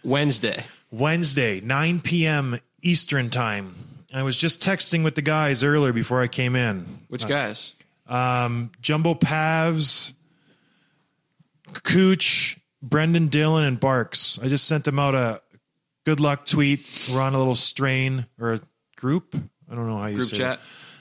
Wednesday. 0.05 0.65
Wednesday, 0.91 1.61
9 1.61 2.01
p.m. 2.01 2.59
Eastern 2.83 3.31
time. 3.31 3.75
I 4.13 4.23
was 4.23 4.37
just 4.37 4.63
texting 4.63 5.05
with 5.05 5.15
the 5.15 5.23
guys 5.23 5.63
earlier 5.63 5.93
before 5.93 6.23
I 6.23 6.29
came 6.29 6.57
in. 6.57 6.87
Which 7.09 7.27
guys? 7.27 7.75
Um, 8.07 8.71
Jumbo 8.81 9.15
Pavs, 9.15 10.13
Cooch, 11.85 12.59
Brenden 12.85 13.29
Dillon, 13.31 13.65
and 13.65 13.79
Barks. 13.79 14.39
I 14.43 14.49
just 14.49 14.67
sent 14.67 14.85
them 14.85 14.99
out 14.99 15.15
a 15.15 15.43
good 16.05 16.21
luck 16.21 16.47
tweet. 16.47 16.81
We're 17.13 17.21
on 17.21 17.35
a 17.35 17.39
little 17.39 17.55
strain 17.55 18.27
or 18.41 18.55
a 18.55 18.61
group. 18.97 19.35
I 19.71 19.75
don't 19.75 19.89
know 19.89 19.99
how 19.99 20.07
you 20.07 20.17
Group 20.17 20.29
say 20.29 20.39
chat. 20.39 20.55
it. 20.55 20.61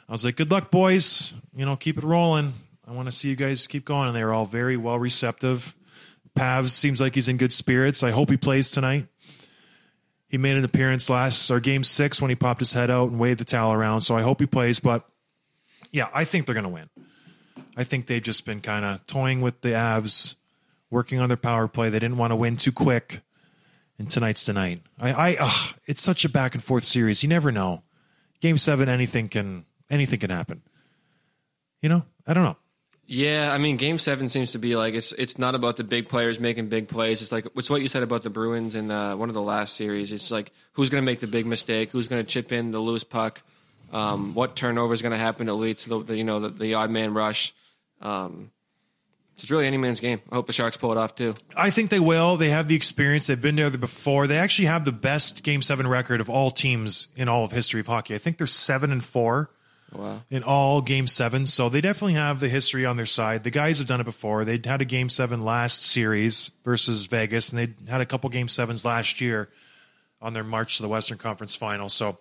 I 0.10 0.12
was 0.12 0.26
like, 0.26 0.36
good 0.36 0.52
luck, 0.52 0.70
boys. 0.72 1.34
You 1.56 1.66
know, 1.66 1.76
keep 1.76 1.98
it 1.98 2.04
rolling. 2.04 2.54
I 2.86 2.92
want 2.92 3.08
to 3.08 3.12
see 3.12 3.30
you 3.30 3.36
guys 3.36 3.68
keep 3.68 3.86
going. 3.86 4.08
And 4.08 4.16
they 4.16 4.24
were 4.24 4.34
all 4.34 4.46
very 4.46 4.76
well 4.78 5.00
receptive. 5.00 5.76
Pavs 6.38 6.70
seems 6.70 7.02
like 7.02 7.16
he's 7.16 7.30
in 7.30 7.38
good 7.38 7.52
spirits. 7.52 8.04
I 8.04 8.12
hope 8.12 8.30
he 8.30 8.38
plays 8.38 8.70
tonight. 8.70 9.08
He 10.28 10.38
made 10.38 10.58
an 10.58 10.66
appearance 10.66 11.10
last 11.10 11.50
or 11.50 11.60
game 11.60 11.84
six 11.84 12.22
when 12.22 12.30
he 12.30 12.36
popped 12.36 12.60
his 12.60 12.74
head 12.74 12.92
out 12.92 13.10
and 13.10 13.20
waved 13.20 13.40
the 13.40 13.46
towel 13.46 13.74
around. 13.74 14.02
So 14.02 14.16
I 14.16 14.22
hope 14.22 14.40
he 14.42 14.46
plays. 14.46 14.80
But 14.80 15.08
yeah, 15.92 16.10
I 16.14 16.26
think 16.26 16.46
they're 16.46 16.56
going 16.56 16.66
to 16.66 16.70
win. 16.70 16.90
I 17.78 17.84
think 17.84 18.08
they've 18.08 18.22
just 18.22 18.46
been 18.46 18.60
kind 18.60 18.84
of 18.84 19.06
toying 19.08 19.42
with 19.42 19.62
the 19.62 19.70
Avs, 19.70 20.36
working 20.90 21.20
on 21.20 21.30
their 21.30 21.38
power 21.38 21.68
play. 21.68 21.90
They 21.90 22.00
didn't 22.00 22.18
want 22.18 22.32
to 22.32 22.36
win 22.36 22.58
too 22.58 22.72
quick. 22.72 23.22
And 24.00 24.10
tonight's 24.12 24.44
tonight. 24.44 24.82
I, 25.00 25.12
I, 25.12 25.38
ugh, 25.40 25.76
it's 25.86 26.02
such 26.02 26.24
a 26.24 26.30
back 26.30 26.54
and 26.54 26.64
forth 26.64 26.84
series. 26.84 27.24
You 27.24 27.30
never 27.30 27.52
know. 27.52 27.84
Game 28.42 28.58
seven, 28.60 28.90
anything 28.90 29.28
can, 29.28 29.66
anything 29.90 30.20
can 30.20 30.30
happen. 30.30 30.62
You 31.82 31.90
know, 31.90 32.06
I 32.28 32.36
don't 32.36 32.44
know. 32.44 32.58
Yeah, 33.10 33.54
I 33.54 33.58
mean, 33.58 33.78
Game 33.78 33.98
Seven 33.98 34.28
seems 34.28 34.52
to 34.52 34.60
be 34.60 34.76
like 34.76 34.94
it's 34.94 35.14
it's 35.14 35.40
not 35.40 35.56
about 35.56 35.78
the 35.78 35.86
big 35.86 36.10
players 36.10 36.42
making 36.42 36.68
big 36.68 36.90
plays. 36.90 37.22
It's 37.22 37.32
like 37.32 37.48
it's 37.56 37.70
what 37.70 37.82
you 37.82 37.88
said 37.88 38.04
about 38.04 38.24
the 38.24 38.30
Bruins 38.30 38.76
in 38.76 38.92
uh, 38.92 39.16
one 39.16 39.30
of 39.30 39.34
the 39.34 39.42
last 39.42 39.78
series. 39.78 40.12
It's 40.12 40.30
like 40.30 40.52
who's 40.74 40.90
going 40.90 41.02
to 41.02 41.06
make 41.06 41.22
the 41.22 41.28
big 41.28 41.46
mistake, 41.46 41.92
who's 41.92 42.10
going 42.10 42.22
to 42.22 42.28
chip 42.30 42.52
in 42.52 42.72
the 42.72 42.80
loose 42.80 43.06
puck, 43.06 43.42
um, 43.94 44.34
what 44.34 44.58
turnover 44.58 44.94
is 44.94 45.02
going 45.02 45.14
to 45.14 45.18
happen 45.18 45.48
that 45.48 45.54
leads 45.54 45.84
to 45.84 45.90
the, 45.90 46.04
the 46.04 46.18
you 46.18 46.26
know 46.26 46.42
the, 46.42 46.50
the 46.50 46.74
odd 46.74 46.90
man 46.92 47.14
rush. 47.14 47.54
Um, 48.02 48.52
it's 49.36 49.50
really 49.50 49.68
any 49.68 49.78
man's 49.78 50.02
game. 50.02 50.20
I 50.30 50.36
hope 50.36 50.48
the 50.48 50.54
Sharks 50.54 50.76
pull 50.76 50.92
it 50.92 50.98
off 50.98 51.16
too. 51.16 51.36
I 51.56 51.70
think 51.70 51.92
they 51.92 52.02
will. 52.02 52.36
They 52.36 52.50
have 52.50 52.68
the 52.68 52.76
experience. 52.76 53.28
They've 53.28 53.40
been 53.40 53.56
there 53.56 53.70
before. 53.70 54.28
They 54.28 54.38
actually 54.38 54.66
have 54.66 54.84
the 54.84 54.92
best 54.92 55.44
Game 55.44 55.62
Seven 55.62 55.88
record 55.88 56.20
of 56.20 56.30
all 56.30 56.52
teams 56.52 57.08
in 57.16 57.30
all 57.30 57.46
of 57.46 57.54
history 57.54 57.80
of 57.80 57.88
hockey. 57.88 58.16
I 58.16 58.18
think 58.18 58.38
they're 58.38 58.48
seven 58.48 58.92
and 58.92 59.02
four 59.02 59.52
Wow. 59.94 60.22
in 60.30 60.44
all 60.44 60.82
Game 60.82 61.08
Sevens. 61.08 61.54
So 61.54 61.70
they 61.70 61.82
definitely 61.82 62.14
have 62.16 62.40
the 62.40 62.50
history 62.50 62.86
on 62.86 62.98
their 62.98 63.06
side. 63.06 63.44
The 63.44 63.52
guys 63.52 63.80
have 63.80 63.88
done 63.88 64.02
it 64.02 64.06
before. 64.06 64.44
They 64.46 64.60
had 64.64 64.82
a 64.82 64.86
Game 64.86 65.10
Seven 65.10 65.44
last 65.46 65.84
series 65.84 66.52
versus 66.64 67.06
Vegas, 67.06 67.52
and 67.54 67.60
they 67.60 67.90
had 67.90 68.02
a 68.02 68.06
couple 68.06 68.30
Game 68.30 68.48
Sevens 68.50 68.84
last 68.86 69.22
year 69.22 69.50
on 70.22 70.34
their 70.34 70.44
march 70.44 70.78
to 70.78 70.84
the 70.84 70.90
Western 70.90 71.18
Conference 71.18 71.56
Final. 71.56 71.90
So 71.90 72.18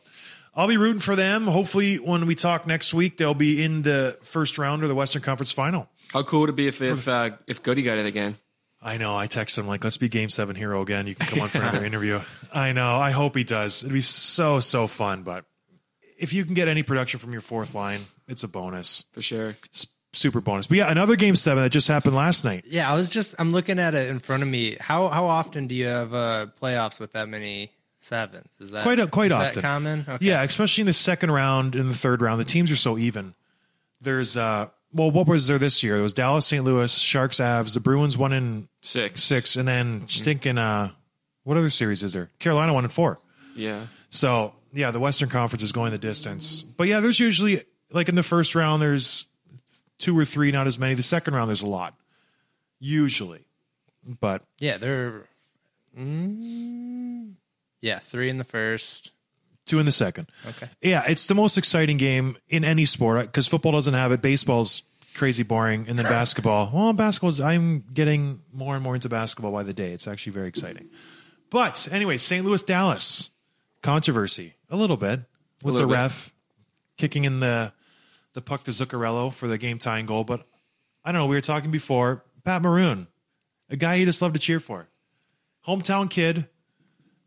I'll 0.54 0.68
be 0.68 0.76
rooting 0.76 1.00
for 1.00 1.16
them. 1.16 1.46
Hopefully, 1.46 1.96
when 1.96 2.26
we 2.26 2.34
talk 2.34 2.66
next 2.66 2.94
week, 2.94 3.16
they'll 3.18 3.34
be 3.34 3.62
in 3.62 3.82
the 3.82 4.16
first 4.22 4.58
round 4.58 4.82
or 4.84 4.88
the 4.88 4.94
Western 4.94 5.22
Conference 5.22 5.52
Final. 5.52 5.88
How 6.12 6.22
cool 6.22 6.40
would 6.40 6.50
it 6.50 6.56
be 6.56 6.68
if 6.68 6.80
if 6.80 7.08
uh, 7.08 7.30
if 7.46 7.62
Goody 7.62 7.82
got 7.82 7.98
it 7.98 8.06
again? 8.06 8.36
I 8.80 8.98
know. 8.98 9.16
I 9.16 9.26
text 9.26 9.58
him 9.58 9.66
like, 9.66 9.82
"Let's 9.82 9.96
be 9.96 10.08
Game 10.08 10.28
Seven 10.28 10.54
hero 10.54 10.82
again. 10.82 11.06
You 11.08 11.14
can 11.14 11.26
come 11.26 11.40
on 11.40 11.48
for 11.48 11.58
another 11.58 11.84
interview." 11.84 12.20
I 12.54 12.72
know. 12.72 12.96
I 12.96 13.10
hope 13.10 13.36
he 13.36 13.42
does. 13.44 13.82
It'd 13.82 13.92
be 13.92 14.00
so 14.00 14.60
so 14.60 14.86
fun. 14.86 15.24
But 15.24 15.44
if 16.18 16.32
you 16.32 16.44
can 16.44 16.54
get 16.54 16.68
any 16.68 16.82
production 16.82 17.20
from 17.20 17.32
your 17.32 17.40
fourth 17.40 17.74
line, 17.74 18.00
it's 18.28 18.42
a 18.44 18.48
bonus, 18.48 19.04
For 19.12 19.22
sure. 19.22 19.54
S- 19.74 19.86
super 20.12 20.40
bonus. 20.40 20.66
But 20.66 20.78
yeah, 20.78 20.90
another 20.90 21.16
Game 21.16 21.36
Seven 21.36 21.62
that 21.62 21.70
just 21.70 21.88
happened 21.88 22.14
last 22.16 22.44
night. 22.44 22.64
Yeah, 22.68 22.90
I 22.90 22.94
was 22.96 23.08
just 23.08 23.34
I'm 23.38 23.50
looking 23.52 23.78
at 23.78 23.94
it 23.94 24.08
in 24.08 24.18
front 24.18 24.42
of 24.42 24.48
me. 24.48 24.76
How 24.80 25.08
how 25.08 25.26
often 25.26 25.66
do 25.66 25.74
you 25.74 25.86
have 25.86 26.14
uh, 26.14 26.46
playoffs 26.60 26.98
with 27.00 27.12
that 27.12 27.28
many 27.28 27.70
sevens? 28.00 28.48
Is 28.60 28.70
that 28.70 28.82
Quite 28.82 28.98
a- 28.98 29.06
quite 29.06 29.26
is 29.26 29.36
that 29.36 29.48
often. 29.50 29.62
common? 29.62 30.04
Okay. 30.08 30.26
Yeah, 30.26 30.42
especially 30.42 30.82
in 30.82 30.86
the 30.86 30.92
second 30.92 31.30
round 31.30 31.74
and 31.76 31.90
the 31.90 31.94
third 31.94 32.22
round, 32.22 32.40
the 32.40 32.44
teams 32.44 32.70
are 32.70 32.76
so 32.76 32.96
even. 32.98 33.34
There's 34.00 34.36
uh, 34.36 34.68
well, 34.92 35.10
what 35.10 35.26
was 35.26 35.46
there 35.48 35.58
this 35.58 35.82
year? 35.82 35.96
It 35.98 36.02
was 36.02 36.14
Dallas, 36.14 36.46
St. 36.46 36.64
Louis, 36.64 36.96
Sharks, 36.96 37.38
Avs. 37.38 37.74
The 37.74 37.80
Bruins 37.80 38.16
won 38.16 38.32
in 38.32 38.68
Six. 38.82 39.22
six, 39.22 39.56
and 39.56 39.66
then 39.66 40.06
stinking. 40.08 40.58
Uh, 40.58 40.90
what 41.44 41.56
other 41.56 41.70
series 41.70 42.02
is 42.02 42.12
there? 42.12 42.30
Carolina 42.38 42.72
won 42.72 42.84
in 42.84 42.90
four. 42.90 43.18
Yeah. 43.54 43.86
So 44.10 44.52
yeah, 44.76 44.90
the 44.90 45.00
Western 45.00 45.28
Conference 45.28 45.62
is 45.62 45.72
going 45.72 45.90
the 45.92 45.98
distance. 45.98 46.62
But 46.62 46.88
yeah, 46.88 47.00
there's 47.00 47.18
usually 47.18 47.58
like 47.90 48.08
in 48.08 48.14
the 48.14 48.22
first 48.22 48.54
round, 48.54 48.82
there's 48.82 49.26
two 49.98 50.16
or 50.18 50.24
three, 50.24 50.52
not 50.52 50.66
as 50.66 50.78
many. 50.78 50.94
The 50.94 51.02
second 51.02 51.34
round, 51.34 51.48
there's 51.48 51.62
a 51.62 51.66
lot, 51.68 51.94
usually. 52.78 53.44
But 54.04 54.42
Yeah, 54.60 54.76
they're 54.76 55.24
mm, 55.98 57.32
yeah, 57.80 57.98
three 57.98 58.28
in 58.28 58.38
the 58.38 58.44
first. 58.44 59.12
two 59.66 59.78
in 59.78 59.86
the 59.86 59.92
second. 59.92 60.30
Okay. 60.46 60.68
Yeah, 60.80 61.02
it's 61.08 61.26
the 61.26 61.34
most 61.34 61.58
exciting 61.58 61.96
game 61.96 62.36
in 62.48 62.64
any 62.64 62.84
sport 62.84 63.22
because 63.26 63.48
football 63.48 63.72
doesn't 63.72 63.94
have 63.94 64.12
it. 64.12 64.22
Baseball's 64.22 64.82
crazy 65.14 65.42
boring, 65.42 65.86
and 65.88 65.98
then 65.98 66.04
basketball. 66.10 66.70
Well, 66.72 66.92
basketball's. 66.92 67.40
I'm 67.40 67.84
getting 67.92 68.42
more 68.52 68.74
and 68.74 68.84
more 68.84 68.94
into 68.94 69.08
basketball 69.08 69.52
by 69.52 69.62
the 69.64 69.74
day. 69.74 69.92
It's 69.92 70.06
actually 70.06 70.32
very 70.32 70.48
exciting. 70.48 70.88
But 71.50 71.88
anyway, 71.90 72.16
St. 72.18 72.44
Louis, 72.44 72.62
Dallas 72.62 73.30
controversy 73.86 74.54
a 74.70 74.76
little 74.76 74.96
bit 74.96 75.20
with 75.62 75.74
the 75.74 75.86
bit. 75.86 75.94
ref 75.94 76.34
kicking 76.96 77.24
in 77.24 77.40
the 77.40 77.72
the 78.34 78.42
puck 78.42 78.64
to 78.64 78.70
Zuccarello 78.70 79.32
for 79.32 79.46
the 79.48 79.56
game 79.58 79.78
tying 79.78 80.06
goal. 80.06 80.24
But 80.24 80.46
I 81.04 81.12
don't 81.12 81.20
know. 81.20 81.26
We 81.26 81.36
were 81.36 81.40
talking 81.40 81.70
before. 81.70 82.22
Pat 82.44 82.62
Maroon, 82.62 83.06
a 83.70 83.76
guy 83.76 83.94
you 83.96 84.04
just 84.04 84.20
love 84.22 84.32
to 84.34 84.38
cheer 84.38 84.60
for, 84.60 84.88
hometown 85.66 86.08
kid 86.08 86.46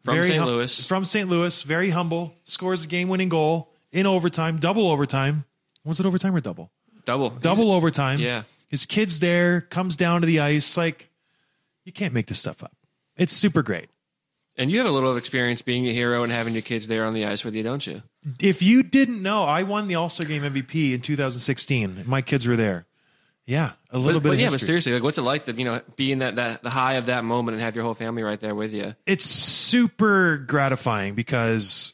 From 0.04 0.24
St. 0.24 0.38
hum- 0.38 0.48
Louis. 0.48 0.88
From 0.88 1.04
St. 1.04 1.28
Louis, 1.30 1.62
very 1.64 1.90
humble. 1.90 2.34
Scores 2.46 2.82
the 2.82 2.88
game-winning 2.88 3.28
goal 3.28 3.74
in 3.92 4.06
overtime, 4.06 4.60
double 4.60 4.90
overtime. 4.90 5.44
Was 5.84 6.00
it 6.00 6.06
overtime 6.06 6.34
or 6.36 6.40
double? 6.42 6.72
Double. 7.06 7.32
Double 7.32 7.72
overtime. 7.74 8.20
yeah. 8.20 8.44
His 8.70 8.86
kid's 8.86 9.20
there, 9.20 9.62
comes 9.62 9.96
down 9.96 10.22
to 10.22 10.28
the 10.28 10.40
ice. 10.42 10.78
Like, 10.78 11.10
you 11.84 11.92
can't 11.92 12.14
make 12.14 12.28
this 12.28 12.40
stuff 12.40 12.64
up. 12.64 12.76
It's 13.18 13.34
super 13.34 13.64
great. 13.64 13.90
And 14.60 14.70
you 14.70 14.78
have 14.80 14.88
a 14.88 14.92
little 14.92 15.16
experience 15.16 15.62
being 15.62 15.88
a 15.88 15.94
hero 15.94 16.22
and 16.22 16.32
having 16.32 16.54
your 16.54 16.62
kids 16.62 16.88
there 16.88 17.06
on 17.06 17.14
the 17.14 17.26
ice 17.26 17.46
with 17.46 17.56
you, 17.56 17.64
don't 17.64 17.88
you? 17.88 18.04
If 18.42 18.62
you 18.62 18.84
didn't 18.84 19.24
know, 19.24 19.44
I 19.46 19.64
won 19.64 19.88
the 19.88 19.96
All-Star 19.96 20.28
Game 20.28 20.44
MVP 20.44 20.94
in 20.94 21.00
2016. 21.00 22.04
My 22.06 22.22
kids 22.22 22.46
were 22.46 22.58
there. 22.58 22.86
Yeah, 23.46 23.72
a 23.90 23.98
little 23.98 24.20
But, 24.22 24.26
bit 24.26 24.30
but 24.34 24.38
yeah, 24.38 24.50
but 24.52 24.60
seriously, 24.60 24.94
like, 24.94 25.02
what's 25.02 25.18
it 25.18 25.24
like 25.24 25.46
to 25.46 25.54
you 25.54 25.66
know 25.66 25.82
be 25.96 26.12
in 26.12 26.20
that, 26.20 26.36
that 26.36 26.62
the 26.62 26.70
high 26.70 26.96
of 26.96 27.08
that 27.08 27.24
moment 27.24 27.56
and 27.56 27.64
have 27.64 27.74
your 27.74 27.84
whole 27.84 27.96
family 27.96 28.22
right 28.22 28.40
there 28.40 28.54
with 28.54 28.74
you? 28.76 28.94
it's 29.08 29.26
super 29.26 30.38
gratifying 30.38 31.16
because 31.16 31.94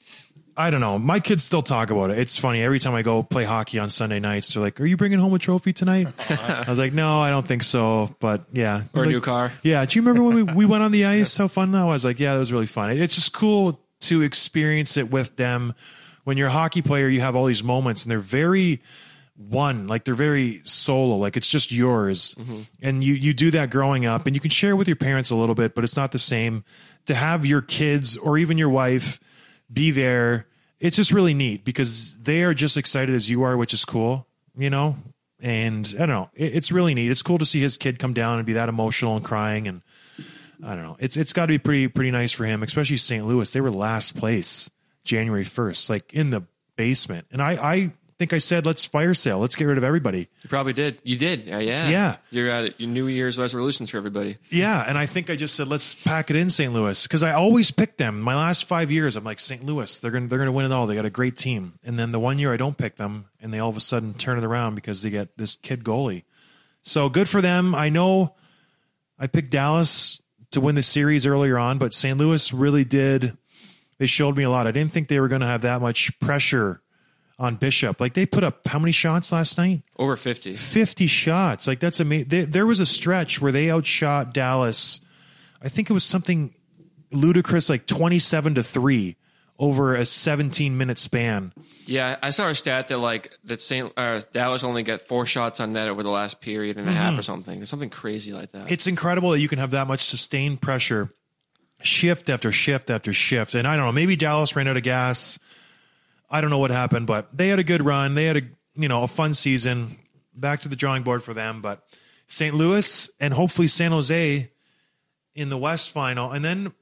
I 0.57 0.69
don't 0.69 0.79
know. 0.79 0.97
My 0.97 1.19
kids 1.19 1.43
still 1.43 1.61
talk 1.61 1.91
about 1.91 2.11
it. 2.11 2.19
It's 2.19 2.37
funny 2.37 2.61
every 2.61 2.79
time 2.79 2.93
I 2.93 3.01
go 3.01 3.23
play 3.23 3.43
hockey 3.43 3.77
on 3.79 3.89
Sunday 3.89 4.19
nights. 4.19 4.53
They're 4.53 4.63
like, 4.63 4.79
"Are 4.79 4.85
you 4.85 4.95
bringing 4.95 5.19
home 5.19 5.33
a 5.33 5.39
trophy 5.39 5.73
tonight?" 5.73 6.07
I 6.29 6.65
was 6.67 6.79
like, 6.79 6.93
"No, 6.93 7.19
I 7.19 7.29
don't 7.29 7.45
think 7.45 7.63
so." 7.63 8.15
But 8.19 8.45
yeah, 8.53 8.83
Or 8.93 9.03
a 9.03 9.05
Like, 9.05 9.13
new 9.13 9.21
car? 9.21 9.51
Yeah. 9.63 9.85
Do 9.85 9.99
you 9.99 10.01
remember 10.01 10.23
when 10.23 10.35
we, 10.35 10.53
we 10.53 10.65
went 10.65 10.83
on 10.83 10.91
the 10.91 11.05
ice? 11.05 11.35
How 11.35 11.47
fun 11.47 11.71
that 11.71 11.83
was! 11.83 12.05
Like, 12.05 12.19
yeah, 12.19 12.33
that 12.33 12.39
was 12.39 12.53
really 12.53 12.67
fun. 12.67 12.91
It's 12.91 13.15
just 13.15 13.33
cool 13.33 13.81
to 14.01 14.21
experience 14.21 14.97
it 14.97 15.11
with 15.11 15.35
them. 15.35 15.73
When 16.23 16.37
you're 16.37 16.47
a 16.47 16.51
hockey 16.51 16.81
player, 16.81 17.07
you 17.07 17.21
have 17.21 17.35
all 17.35 17.45
these 17.45 17.63
moments, 17.63 18.05
and 18.05 18.11
they're 18.11 18.19
very 18.19 18.81
one 19.37 19.85
like 19.87 20.05
they're 20.05 20.13
very 20.13 20.61
solo 20.63 21.17
like 21.17 21.35
it's 21.35 21.49
just 21.49 21.69
yours 21.69 22.35
mm-hmm. 22.35 22.61
and 22.81 23.03
you 23.03 23.13
you 23.13 23.33
do 23.33 23.51
that 23.51 23.69
growing 23.69 24.05
up 24.05 24.25
and 24.25 24.33
you 24.33 24.39
can 24.39 24.49
share 24.49 24.77
with 24.77 24.87
your 24.87 24.95
parents 24.95 25.29
a 25.29 25.35
little 25.35 25.55
bit 25.55 25.75
but 25.75 25.83
it's 25.83 25.97
not 25.97 26.13
the 26.13 26.19
same 26.19 26.63
to 27.05 27.13
have 27.13 27.45
your 27.45 27.61
kids 27.61 28.15
or 28.15 28.37
even 28.37 28.57
your 28.57 28.69
wife 28.69 29.19
be 29.71 29.91
there. 29.91 30.47
It's 30.79 30.97
just 30.97 31.11
really 31.11 31.33
neat 31.33 31.63
because 31.65 32.17
they 32.21 32.43
are 32.43 32.53
just 32.53 32.77
excited 32.77 33.15
as 33.15 33.29
you 33.29 33.43
are 33.43 33.55
which 33.57 33.73
is 33.73 33.85
cool 33.85 34.27
you 34.57 34.69
know? 34.69 34.95
And 35.41 35.85
i 35.95 35.99
don't 35.99 36.09
know. 36.09 36.29
It, 36.33 36.55
it's 36.55 36.71
really 36.71 36.93
neat. 36.93 37.11
It's 37.11 37.21
cool 37.21 37.37
to 37.37 37.45
see 37.45 37.59
his 37.59 37.77
kid 37.77 37.99
come 37.99 38.13
down 38.13 38.37
and 38.37 38.45
be 38.45 38.53
that 38.53 38.69
emotional 38.69 39.15
and 39.15 39.25
crying 39.25 39.67
and 39.67 39.81
i 40.63 40.75
don't 40.75 40.83
know. 40.83 40.97
It's 40.99 41.17
it's 41.17 41.33
got 41.33 41.47
to 41.47 41.53
be 41.53 41.59
pretty 41.59 41.87
pretty 41.87 42.11
nice 42.11 42.31
for 42.31 42.45
him 42.45 42.63
especially 42.63 42.97
st 42.97 43.25
louis. 43.25 43.51
They 43.51 43.61
were 43.61 43.71
last 43.71 44.15
place 44.15 44.69
january 45.03 45.43
1st 45.43 45.89
like 45.89 46.13
in 46.13 46.29
the 46.29 46.43
basement. 46.75 47.27
And 47.31 47.41
i 47.41 47.53
i 47.53 47.93
think 48.17 48.31
i 48.33 48.37
said 48.37 48.65
let's 48.65 48.85
fire 48.85 49.13
sale 49.13 49.39
let's 49.39 49.55
get 49.55 49.65
rid 49.65 49.77
of 49.77 49.83
everybody 49.83 50.29
You 50.43 50.49
probably 50.49 50.73
did. 50.73 50.97
You 51.03 51.17
did. 51.17 51.45
Yeah, 51.45 51.59
yeah. 51.59 51.89
Yeah. 51.89 52.15
You're 52.29 52.49
at 52.49 52.79
your 52.79 52.89
New 52.89 53.07
Year's 53.07 53.37
resolutions 53.37 53.89
for 53.89 53.97
everybody. 53.97 54.37
Yeah, 54.49 54.83
and 54.87 54.97
I 54.97 55.05
think 55.05 55.29
I 55.29 55.35
just 55.35 55.55
said 55.55 55.67
let's 55.67 55.93
pack 55.95 56.29
it 56.29 56.35
in 56.35 56.49
St. 56.49 56.71
Louis 56.71 57.01
because 57.03 57.23
I 57.23 57.31
always 57.31 57.71
pick 57.71 57.97
them. 57.97 58.21
My 58.21 58.35
last 58.35 58.65
five 58.65 58.91
years, 58.91 59.15
I'm 59.15 59.23
like 59.23 59.39
St. 59.39 59.63
Louis. 59.63 59.99
They're 59.99 60.11
gonna 60.11 60.27
they're 60.27 60.39
gonna 60.39 60.51
win 60.51 60.65
it 60.65 60.71
all. 60.71 60.85
They 60.87 60.95
got 60.95 61.05
a 61.05 61.09
great 61.09 61.35
team. 61.35 61.79
And 61.83 61.97
then 61.97 62.11
the 62.11 62.19
one 62.19 62.37
year 62.39 62.53
I 62.53 62.57
don't 62.57 62.77
pick 62.77 62.95
them, 62.97 63.25
and 63.41 63.53
they 63.53 63.59
all 63.59 63.69
of 63.69 63.77
a 63.77 63.81
sudden 63.81 64.13
turn 64.13 64.37
it 64.37 64.43
around 64.43 64.75
because 64.75 65.01
they 65.01 65.09
get 65.09 65.37
this 65.37 65.55
kid 65.55 65.83
goalie. 65.83 66.23
So 66.83 67.09
good 67.09 67.27
for 67.27 67.41
them. 67.41 67.73
I 67.73 67.89
know 67.89 68.35
I 69.17 69.27
picked 69.27 69.49
Dallas 69.49 70.21
to 70.51 70.61
win 70.61 70.75
the 70.75 70.83
series 70.83 71.25
earlier 71.25 71.57
on, 71.57 71.77
but 71.79 71.93
St. 71.93 72.17
Louis 72.17 72.53
really 72.53 72.83
did 72.83 73.35
they 73.97 74.05
showed 74.05 74.35
me 74.35 74.43
a 74.43 74.49
lot. 74.49 74.67
I 74.67 74.71
didn't 74.71 74.91
think 74.91 75.07
they 75.07 75.19
were 75.19 75.27
going 75.29 75.41
to 75.41 75.47
have 75.47 75.61
that 75.61 75.81
much 75.81 76.17
pressure 76.19 76.81
on 77.37 77.55
Bishop. 77.55 77.99
Like 77.99 78.13
they 78.13 78.25
put 78.25 78.43
up 78.43 78.67
how 78.67 78.79
many 78.79 78.91
shots 78.91 79.31
last 79.31 79.57
night? 79.57 79.81
Over 79.97 80.15
50. 80.15 80.55
50 80.55 81.07
shots. 81.07 81.67
Like 81.67 81.79
that's 81.79 81.99
amazing. 81.99 82.29
There, 82.29 82.45
there 82.45 82.65
was 82.65 82.79
a 82.79 82.85
stretch 82.85 83.41
where 83.41 83.51
they 83.51 83.69
outshot 83.69 84.33
Dallas. 84.33 85.01
I 85.61 85.69
think 85.69 85.89
it 85.89 85.93
was 85.93 86.03
something 86.03 86.53
ludicrous, 87.11 87.69
like 87.69 87.85
27 87.85 88.55
to 88.55 88.63
3 88.63 89.15
over 89.57 89.95
a 89.95 90.05
17 90.05 90.77
minute 90.77 90.99
span. 90.99 91.53
Yeah, 91.85 92.17
I 92.21 92.31
saw 92.31 92.47
a 92.49 92.55
stat 92.55 92.89
that 92.89 92.97
like 92.97 93.31
that 93.45 93.61
St. 93.61 93.91
Uh, 93.95 94.21
Dallas 94.31 94.63
only 94.63 94.83
got 94.83 95.01
four 95.01 95.25
shots 95.25 95.59
on 95.59 95.73
net 95.73 95.87
over 95.87 96.03
the 96.03 96.09
last 96.09 96.41
period 96.41 96.77
and 96.77 96.89
a 96.89 96.91
half 96.91 97.17
or 97.17 97.21
something. 97.21 97.61
It's 97.61 97.71
something 97.71 97.89
crazy 97.89 98.33
like 98.33 98.51
that. 98.51 98.71
It's 98.71 98.87
incredible 98.87 99.31
that 99.31 99.39
you 99.39 99.47
can 99.47 99.59
have 99.59 99.71
that 99.71 99.87
much 99.87 100.03
sustained 100.03 100.61
pressure, 100.61 101.13
shift 101.81 102.29
after 102.29 102.51
shift 102.51 102.89
after 102.89 103.13
shift. 103.13 103.55
And 103.55 103.67
I 103.67 103.77
don't 103.77 103.85
know, 103.85 103.91
maybe 103.91 104.15
Dallas 104.15 104.55
ran 104.55 104.67
out 104.67 104.77
of 104.77 104.83
gas. 104.83 105.39
I 106.29 106.41
don't 106.41 106.49
know 106.49 106.57
what 106.57 106.71
happened, 106.71 107.07
but 107.07 107.35
they 107.35 107.49
had 107.49 107.59
a 107.59 107.63
good 107.63 107.83
run. 107.83 108.15
They 108.15 108.25
had 108.25 108.37
a 108.37 108.41
you 108.75 108.87
know 108.87 109.03
a 109.03 109.07
fun 109.07 109.33
season. 109.33 109.97
Back 110.33 110.61
to 110.61 110.69
the 110.69 110.75
drawing 110.75 111.03
board 111.03 111.23
for 111.23 111.33
them, 111.33 111.61
but 111.61 111.87
St. 112.27 112.53
Louis 112.53 113.09
and 113.19 113.33
hopefully 113.33 113.67
San 113.67 113.91
Jose 113.91 114.51
in 115.33 115.49
the 115.49 115.57
West 115.57 115.91
final, 115.91 116.31
and 116.31 116.43
then 116.43 116.73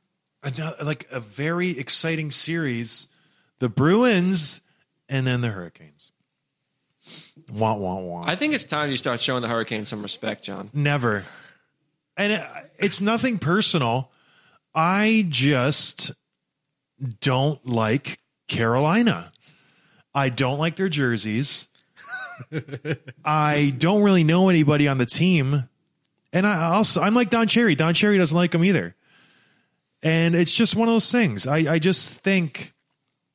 another, 0.42 0.84
like 0.84 1.08
a 1.12 1.20
very 1.20 1.78
exciting 1.78 2.32
series: 2.32 3.08
the 3.60 3.70
Bruins 3.70 4.62
and 5.10 5.28
then 5.28 5.42
the 5.42 5.50
Hurricanes. 5.50 6.12
Wah 7.52 7.76
wah 7.76 8.00
wah. 8.00 8.24
I 8.26 8.36
think 8.36 8.54
it's 8.54 8.64
time 8.64 8.90
you 8.90 8.98
start 8.98 9.20
showing 9.20 9.42
the 9.42 9.48
Hurricanes 9.48 9.90
some 9.90 10.02
respect, 10.02 10.44
John. 10.44 10.70
Never. 10.74 11.24
And 12.16 12.34
it, 12.34 12.42
it's 12.80 13.02
nothing 13.02 13.40
personal. 13.40 14.12
I 14.74 15.26
just 15.30 16.12
don't 17.20 17.64
like 17.66 18.20
Carolina. 18.48 19.30
I 20.14 20.30
don't 20.30 20.60
like 20.60 20.76
their 20.76 20.90
jerseys. 20.90 21.68
I 23.24 23.74
don't 23.78 24.04
really 24.04 24.24
know 24.24 24.50
anybody 24.50 24.88
on 24.88 24.98
the 24.98 25.06
team. 25.06 25.68
And 26.32 26.48
I 26.48 26.74
also 26.74 27.02
I'm 27.02 27.14
like 27.14 27.30
Don 27.30 27.48
Cherry. 27.48 27.76
Don 27.76 27.94
Cherry 27.94 28.18
doesn't 28.18 28.36
like 28.36 28.52
them 28.52 28.64
either. 28.64 28.96
And 30.02 30.36
it's 30.36 30.54
just 30.54 30.76
one 30.76 30.88
of 30.88 30.94
those 30.94 31.12
things. 31.12 31.48
I, 31.48 31.74
I 31.74 31.80
just 31.80 32.22
think 32.22 32.74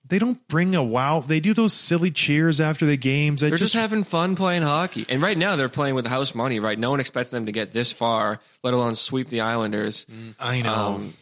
they 0.06 0.18
don't 0.18 0.46
bring 0.48 0.74
a 0.74 0.82
wow. 0.82 1.20
They 1.20 1.40
do 1.40 1.54
those 1.54 1.72
silly 1.72 2.10
cheers 2.10 2.60
after 2.60 2.86
the 2.86 2.96
games. 2.96 3.42
I 3.42 3.48
They're 3.48 3.58
just, 3.58 3.74
having 3.74 4.04
fun 4.04 4.36
playing 4.36 4.62
hockey. 4.62 5.06
And 5.08 5.22
right 5.22 5.36
now 5.36 5.56
they're 5.56 5.68
playing 5.68 5.94
with 5.94 6.06
house 6.06 6.34
money, 6.34 6.60
right? 6.60 6.78
No 6.78 6.90
one 6.90 7.00
expected 7.00 7.32
them 7.32 7.46
to 7.46 7.52
get 7.52 7.72
this 7.72 7.92
far, 7.92 8.40
let 8.62 8.74
alone 8.74 8.94
sweep 8.94 9.28
the 9.28 9.40
Islanders. 9.40 10.06
I 10.38 10.62
know. 10.62 10.74
Um, 10.74 11.12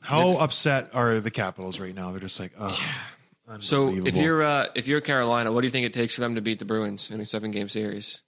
How 0.00 0.36
upset 0.38 0.94
are 0.94 1.20
the 1.20 1.30
Capitals 1.30 1.80
right 1.80 1.94
now? 1.94 2.10
They're 2.10 2.20
just 2.20 2.40
like, 2.40 2.52
oh, 2.58 2.78
so 3.60 3.88
if 4.06 4.16
you're 4.16 4.42
uh, 4.42 4.66
if 4.74 4.86
you're 4.88 5.00
Carolina, 5.00 5.52
what 5.52 5.60
do 5.62 5.66
you 5.66 5.70
think 5.70 5.86
it 5.86 5.92
takes 5.92 6.14
for 6.14 6.20
them 6.20 6.34
to 6.36 6.40
beat 6.40 6.58
the 6.58 6.64
Bruins 6.64 7.10
in 7.10 7.20
a 7.20 7.26
seven 7.26 7.50
game 7.50 7.68
series? 7.68 8.22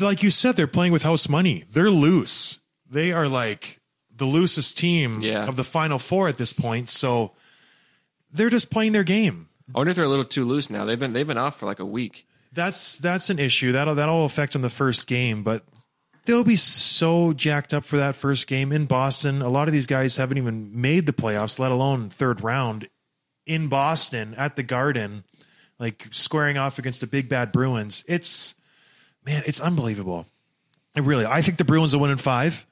like 0.00 0.22
you 0.22 0.30
said, 0.30 0.56
they're 0.56 0.66
playing 0.66 0.92
with 0.92 1.02
house 1.02 1.28
money. 1.28 1.64
They're 1.70 1.90
loose. 1.90 2.60
They 2.88 3.12
are 3.12 3.26
like 3.28 3.80
the 4.14 4.24
loosest 4.26 4.78
team 4.78 5.20
Yeah. 5.22 5.46
of 5.46 5.56
the 5.56 5.64
final 5.64 5.98
four 5.98 6.28
at 6.28 6.36
this 6.38 6.52
point. 6.52 6.88
So 6.88 7.32
they're 8.32 8.50
just 8.50 8.70
playing 8.70 8.92
their 8.92 9.02
game. 9.04 9.48
I 9.74 9.78
wonder 9.78 9.90
if 9.90 9.96
they're 9.96 10.04
a 10.04 10.08
little 10.08 10.24
too 10.24 10.44
loose 10.44 10.70
now. 10.70 10.84
They've 10.84 10.98
been 10.98 11.12
they've 11.12 11.26
been 11.26 11.38
off 11.38 11.58
for 11.58 11.66
like 11.66 11.80
a 11.80 11.84
week. 11.86 12.26
That's 12.52 12.98
that's 12.98 13.30
an 13.30 13.38
issue. 13.38 13.72
That'll 13.72 13.94
that'll 13.94 14.24
affect 14.24 14.52
them 14.52 14.62
the 14.62 14.68
first 14.68 15.06
game, 15.06 15.42
but 15.42 15.64
they'll 16.26 16.44
be 16.44 16.56
so 16.56 17.32
jacked 17.32 17.72
up 17.72 17.84
for 17.84 17.96
that 17.96 18.14
first 18.14 18.46
game 18.46 18.70
in 18.72 18.84
Boston. 18.86 19.40
A 19.42 19.48
lot 19.48 19.68
of 19.68 19.72
these 19.72 19.86
guys 19.86 20.16
haven't 20.16 20.36
even 20.38 20.70
made 20.80 21.06
the 21.06 21.12
playoffs, 21.12 21.58
let 21.58 21.72
alone 21.72 22.10
third 22.10 22.42
round 22.44 22.88
in 23.46 23.68
Boston 23.68 24.34
at 24.36 24.56
the 24.56 24.62
Garden, 24.62 25.24
like 25.78 26.08
squaring 26.10 26.58
off 26.58 26.78
against 26.78 27.00
the 27.00 27.06
big 27.06 27.28
bad 27.28 27.52
Bruins. 27.52 28.04
It's 28.08 28.54
man, 29.26 29.42
it's 29.46 29.60
unbelievable. 29.60 30.26
It 30.94 31.02
really, 31.02 31.24
I 31.26 31.40
think 31.42 31.58
the 31.58 31.64
Bruins 31.64 31.94
will 31.94 32.02
win 32.02 32.10
in 32.10 32.18
five. 32.18 32.66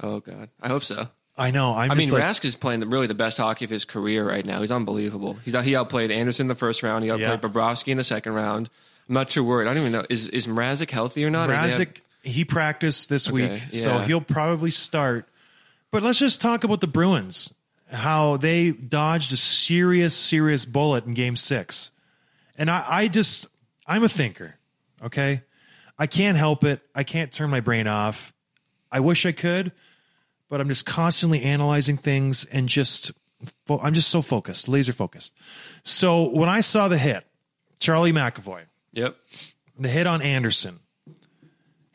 Oh 0.00 0.20
god, 0.20 0.48
I 0.60 0.68
hope 0.68 0.84
so. 0.84 1.08
I 1.36 1.50
know. 1.50 1.74
I'm 1.74 1.90
I 1.90 1.94
mean, 1.94 2.10
like, 2.10 2.22
Rask 2.22 2.44
is 2.44 2.56
playing 2.56 2.80
the, 2.80 2.86
really 2.86 3.06
the 3.06 3.14
best 3.14 3.38
hockey 3.38 3.64
of 3.64 3.70
his 3.70 3.86
career 3.86 4.26
right 4.28 4.44
now. 4.44 4.60
He's 4.60 4.70
unbelievable. 4.70 5.38
He's 5.44 5.58
he 5.64 5.74
outplayed 5.74 6.10
Anderson 6.10 6.44
in 6.44 6.48
the 6.48 6.54
first 6.54 6.82
round. 6.82 7.04
He 7.04 7.10
outplayed 7.10 7.42
Yeah. 7.42 7.48
Bobrovsky 7.48 7.88
in 7.88 7.96
the 7.96 8.04
second 8.04 8.34
round. 8.34 8.68
I'm 9.08 9.14
not 9.14 9.30
too 9.30 9.42
worried. 9.42 9.66
I 9.68 9.74
don't 9.74 9.80
even 9.82 9.92
know 9.92 10.04
is 10.10 10.28
is 10.28 10.46
Mrazek 10.46 10.90
healthy 10.90 11.24
or 11.24 11.30
not? 11.30 11.48
They 11.48 11.54
have- 11.56 11.88
he 12.22 12.44
practiced 12.44 13.08
this 13.08 13.28
Okay, 13.28 13.50
week, 13.54 13.62
so 13.72 13.98
he'll 13.98 14.20
probably 14.20 14.70
start. 14.70 15.28
But 15.90 16.02
let's 16.04 16.18
just 16.20 16.40
talk 16.40 16.62
about 16.64 16.80
the 16.80 16.86
Bruins, 16.86 17.52
how 17.92 18.36
they 18.38 18.70
dodged 18.72 19.32
a 19.32 19.36
serious, 19.36 20.16
serious 20.16 20.64
bullet 20.64 21.04
in 21.04 21.14
game 21.14 21.36
six. 21.36 21.92
And 22.56 22.70
I, 22.70 22.84
I 22.88 23.08
just, 23.08 23.46
I'm 23.86 24.02
a 24.02 24.08
thinker, 24.08 24.54
okay? 25.02 25.42
I 25.98 26.06
can't 26.06 26.36
help 26.36 26.64
it. 26.64 26.80
I 26.94 27.04
can't 27.04 27.30
turn 27.32 27.50
my 27.50 27.60
brain 27.60 27.86
off. 27.86 28.32
I 28.90 29.00
wish 29.00 29.24
I 29.26 29.32
could, 29.32 29.72
but 30.48 30.60
I'm 30.60 30.68
just 30.68 30.86
constantly 30.86 31.42
analyzing 31.42 31.96
things 31.96 32.44
and 32.46 32.68
just, 32.68 33.12
fo- 33.66 33.78
I'm 33.78 33.94
just 33.94 34.08
so 34.08 34.22
focused, 34.22 34.68
laser 34.68 34.92
focused. 34.92 35.34
So 35.84 36.28
when 36.30 36.48
I 36.48 36.60
saw 36.60 36.88
the 36.88 36.98
hit, 36.98 37.24
Charlie 37.78 38.12
McAvoy, 38.12 38.62
Yep. 38.92 39.16
the 39.78 39.88
hit 39.88 40.06
on 40.06 40.22
Anderson. 40.22 40.78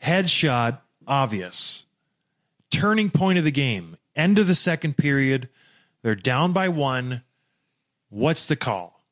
Headshot, 0.02 0.78
obvious. 1.06 1.86
Turning 2.70 3.10
point 3.10 3.38
of 3.38 3.44
the 3.44 3.50
game. 3.50 3.96
End 4.14 4.38
of 4.38 4.46
the 4.46 4.54
second 4.54 4.96
period. 4.96 5.48
They're 6.02 6.14
down 6.14 6.52
by 6.52 6.68
one. 6.68 7.22
What's 8.08 8.46
the 8.46 8.56
call? 8.56 9.04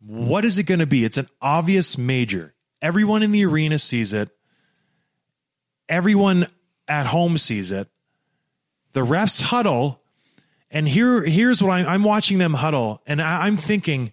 What 0.00 0.44
is 0.44 0.58
it 0.58 0.64
going 0.64 0.80
to 0.80 0.86
be? 0.86 1.04
It's 1.04 1.16
an 1.16 1.28
obvious 1.40 1.96
major. 1.96 2.54
Everyone 2.82 3.22
in 3.22 3.32
the 3.32 3.46
arena 3.46 3.78
sees 3.78 4.12
it. 4.12 4.28
Everyone 5.88 6.46
at 6.86 7.06
home 7.06 7.38
sees 7.38 7.72
it. 7.72 7.88
The 8.92 9.00
refs 9.00 9.42
huddle. 9.42 10.02
And 10.70 10.86
here, 10.86 11.24
here's 11.24 11.62
what 11.62 11.72
I'm, 11.72 11.86
I'm 11.86 12.04
watching 12.04 12.38
them 12.38 12.54
huddle. 12.54 13.00
And 13.06 13.22
I, 13.22 13.46
I'm 13.46 13.56
thinking 13.56 14.12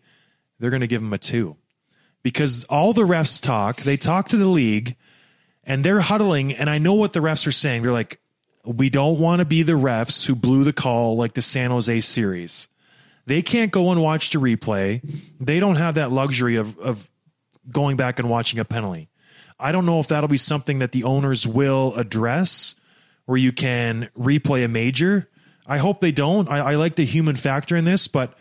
they're 0.59 0.69
going 0.69 0.81
to 0.81 0.87
give 0.87 1.01
him 1.01 1.13
a 1.13 1.17
two 1.17 1.57
because 2.23 2.63
all 2.65 2.93
the 2.93 3.03
refs 3.03 3.41
talk. 3.41 3.77
They 3.77 3.97
talk 3.97 4.29
to 4.29 4.37
the 4.37 4.47
league 4.47 4.95
and 5.63 5.83
they're 5.83 6.01
huddling. 6.01 6.53
And 6.53 6.69
I 6.69 6.77
know 6.77 6.93
what 6.93 7.13
the 7.13 7.19
refs 7.19 7.45
are 7.47 7.51
saying. 7.51 7.81
They're 7.81 7.91
like, 7.91 8.21
we 8.65 8.89
don't 8.89 9.19
want 9.19 9.39
to 9.39 9.45
be 9.45 9.63
the 9.63 9.73
refs 9.73 10.25
who 10.25 10.35
blew 10.35 10.63
the 10.63 10.73
call 10.73 11.15
like 11.17 11.33
the 11.33 11.41
San 11.41 11.71
Jose 11.71 11.99
series. 12.01 12.67
They 13.25 13.41
can't 13.41 13.71
go 13.71 13.91
and 13.91 14.01
watch 14.01 14.31
the 14.31 14.39
replay. 14.39 15.01
They 15.39 15.59
don't 15.59 15.75
have 15.75 15.95
that 15.95 16.11
luxury 16.11 16.55
of, 16.55 16.77
of 16.79 17.09
going 17.69 17.97
back 17.97 18.19
and 18.19 18.29
watching 18.29 18.59
a 18.59 18.65
penalty. 18.65 19.09
I 19.59 19.71
don't 19.71 19.85
know 19.85 19.99
if 19.99 20.07
that'll 20.07 20.27
be 20.27 20.37
something 20.37 20.79
that 20.79 20.91
the 20.91 21.03
owners 21.03 21.47
will 21.47 21.93
address 21.95 22.75
where 23.25 23.37
you 23.37 23.51
can 23.51 24.09
replay 24.17 24.65
a 24.65 24.67
major. 24.67 25.29
I 25.67 25.77
hope 25.77 26.01
they 26.01 26.11
don't. 26.11 26.49
I, 26.49 26.71
I 26.71 26.75
like 26.75 26.95
the 26.95 27.05
human 27.05 27.35
factor 27.35 27.75
in 27.75 27.85
this, 27.85 28.07
but 28.07 28.33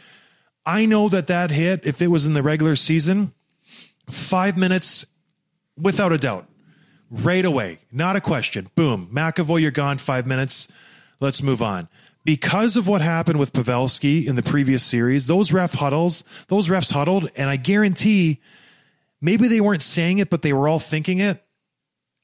I 0.64 0.87
know 0.87 1.09
that 1.11 1.26
that 1.26 1.50
hit, 1.50 1.85
if 1.85 2.00
it 2.00 2.09
was 2.09 2.26
in 2.26 2.33
the 2.33 2.42
regular 2.42 2.74
season, 2.74 3.35
five 4.09 4.56
minutes 4.56 5.06
without 5.76 6.12
a 6.12 6.18
doubt, 6.18 6.48
right 7.11 7.44
away, 7.44 7.79
not 7.92 8.16
a 8.16 8.20
question. 8.20 8.70
Boom, 8.75 9.09
McAvoy, 9.12 9.61
you're 9.61 9.70
gone. 9.70 9.99
Five 9.99 10.27
minutes. 10.27 10.68
Let's 11.20 11.42
move 11.42 11.62
on. 11.62 11.88
Because 12.25 12.77
of 12.77 12.87
what 12.87 13.01
happened 13.01 13.38
with 13.38 13.53
Pavelski 13.53 14.27
in 14.27 14.37
the 14.37 14.42
previous 14.42 14.83
series, 14.83 15.27
those 15.27 15.53
ref 15.53 15.75
huddles, 15.75 16.23
those 16.49 16.68
refs 16.68 16.92
huddled, 16.92 17.31
and 17.37 17.49
I 17.49 17.57
guarantee 17.57 18.40
maybe 19.20 19.49
they 19.49 19.61
weren't 19.61 19.83
saying 19.83 20.18
it, 20.18 20.29
but 20.29 20.42
they 20.42 20.53
were 20.53 20.68
all 20.68 20.79
thinking 20.79 21.18
it. 21.18 21.42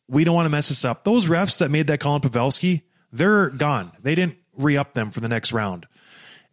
We 0.09 0.25
don't 0.25 0.35
want 0.35 0.47
to 0.47 0.51
mess 0.51 0.69
this 0.69 0.85
up. 0.85 1.05
Those 1.05 1.27
refs 1.27 1.59
that 1.59 1.71
made 1.71 1.87
that 1.89 2.01
call 2.01 2.15
on 2.15 2.21
Pavelski, 2.21 2.83
they're 3.11 3.49
gone. 3.51 3.91
They 4.03 4.15
didn't 4.15 4.37
re 4.57 4.77
up 4.77 4.95
them 4.95 5.11
for 5.11 5.21
the 5.21 5.29
next 5.29 5.53
round. 5.53 5.87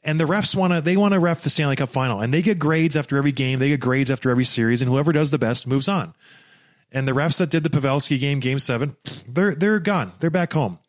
And 0.06 0.20
the 0.20 0.26
refs 0.26 0.56
want 0.56 0.74
to, 0.74 0.82
they 0.82 0.98
want 0.98 1.14
to 1.14 1.20
ref 1.20 1.42
the 1.42 1.50
Stanley 1.50 1.76
Cup 1.76 1.90
final. 1.90 2.22
And 2.22 2.34
they 2.34 2.42
get 2.42 2.60
grades 2.60 2.98
after 2.98 3.18
every 3.18 3.32
game. 3.32 3.60
They 3.60 3.70
get 3.70 3.80
grades 3.80 4.12
after 4.12 4.30
every 4.30 4.44
series. 4.44 4.82
And 4.82 4.90
whoever 4.90 5.12
does 5.12 5.32
the 5.32 5.38
best 5.38 5.68
moves 5.68 5.88
on. 5.88 6.14
And 6.94 7.08
the 7.08 7.12
refs 7.12 7.40
that 7.40 7.50
did 7.50 7.64
the 7.64 7.70
Pavelski 7.70 8.20
game, 8.20 8.40
game 8.40 8.60
seven, 8.60 8.96
they're, 9.28 9.56
they're 9.56 9.80
gone. 9.80 10.12
They're 10.20 10.30
back 10.30 10.54
home. 10.54 10.80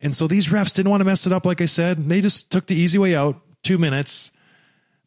And 0.00 0.14
so 0.14 0.28
these 0.28 0.48
refs 0.48 0.74
didn't 0.74 0.90
want 0.90 1.00
to 1.00 1.04
mess 1.04 1.26
it 1.26 1.32
up. 1.32 1.44
Like 1.44 1.60
I 1.60 1.66
said, 1.66 2.08
they 2.08 2.20
just 2.20 2.52
took 2.52 2.66
the 2.66 2.76
easy 2.76 2.98
way 2.98 3.16
out. 3.16 3.40
Two 3.64 3.78
minutes, 3.78 4.30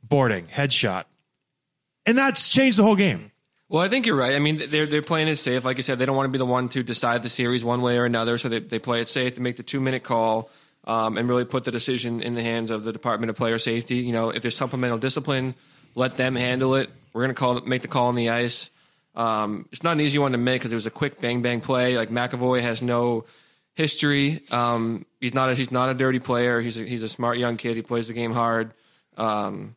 boarding, 0.03 0.45
headshot. 0.47 1.05
And 2.05 2.17
that's 2.17 2.49
changed 2.49 2.77
the 2.77 2.83
whole 2.83 2.97
game. 2.97 3.31
Well, 3.69 3.81
I 3.81 3.87
think 3.87 4.05
you're 4.05 4.17
right. 4.17 4.35
I 4.35 4.39
mean, 4.39 4.61
they're 4.67 4.85
they're 4.85 5.01
playing 5.01 5.29
it 5.29 5.37
safe. 5.37 5.63
Like 5.63 5.77
I 5.77 5.81
said, 5.81 5.97
they 5.97 6.05
don't 6.05 6.17
want 6.17 6.25
to 6.25 6.31
be 6.31 6.37
the 6.37 6.45
one 6.45 6.67
to 6.69 6.83
decide 6.83 7.23
the 7.23 7.29
series 7.29 7.63
one 7.63 7.81
way 7.81 7.97
or 7.97 8.03
another. 8.03 8.37
So 8.37 8.49
they 8.49 8.59
they 8.59 8.79
play 8.79 8.99
it 8.99 9.07
safe. 9.07 9.37
They 9.37 9.41
make 9.41 9.55
the 9.55 9.63
two 9.63 9.79
minute 9.79 10.03
call 10.03 10.49
um, 10.83 11.17
and 11.17 11.29
really 11.29 11.45
put 11.45 11.63
the 11.63 11.71
decision 11.71 12.21
in 12.21 12.35
the 12.35 12.41
hands 12.41 12.69
of 12.69 12.83
the 12.83 12.91
Department 12.91 13.29
of 13.29 13.37
Player 13.37 13.57
Safety. 13.57 13.95
You 13.95 14.11
know, 14.11 14.29
if 14.29 14.41
there's 14.41 14.57
supplemental 14.57 14.97
discipline, 14.97 15.55
let 15.95 16.17
them 16.17 16.35
handle 16.35 16.75
it. 16.75 16.89
We're 17.13 17.21
going 17.21 17.33
to 17.33 17.39
call 17.39 17.61
make 17.61 17.81
the 17.81 17.87
call 17.87 18.07
on 18.07 18.15
the 18.15 18.29
ice. 18.29 18.70
Um, 19.15 19.67
it's 19.71 19.83
not 19.83 19.93
an 19.93 20.01
easy 20.01 20.19
one 20.19 20.31
to 20.31 20.37
make 20.37 20.61
because 20.61 20.71
it 20.71 20.75
was 20.75 20.85
a 20.85 20.91
quick 20.91 21.19
bang 21.19 21.41
bang 21.41 21.59
play. 21.61 21.97
Like 21.97 22.09
McAvoy 22.09 22.61
has 22.61 22.81
no 22.81 23.25
history. 23.73 24.41
Um, 24.51 25.05
he's 25.19 25.33
not 25.33 25.49
a, 25.49 25.55
he's 25.55 25.71
not 25.71 25.89
a 25.89 25.93
dirty 25.93 26.19
player. 26.19 26.61
He's 26.61 26.79
a, 26.79 26.85
he's 26.85 27.03
a 27.03 27.09
smart 27.09 27.37
young 27.37 27.57
kid. 27.57 27.75
He 27.75 27.81
plays 27.81 28.07
the 28.07 28.13
game 28.13 28.31
hard. 28.33 28.73
Um, 29.17 29.75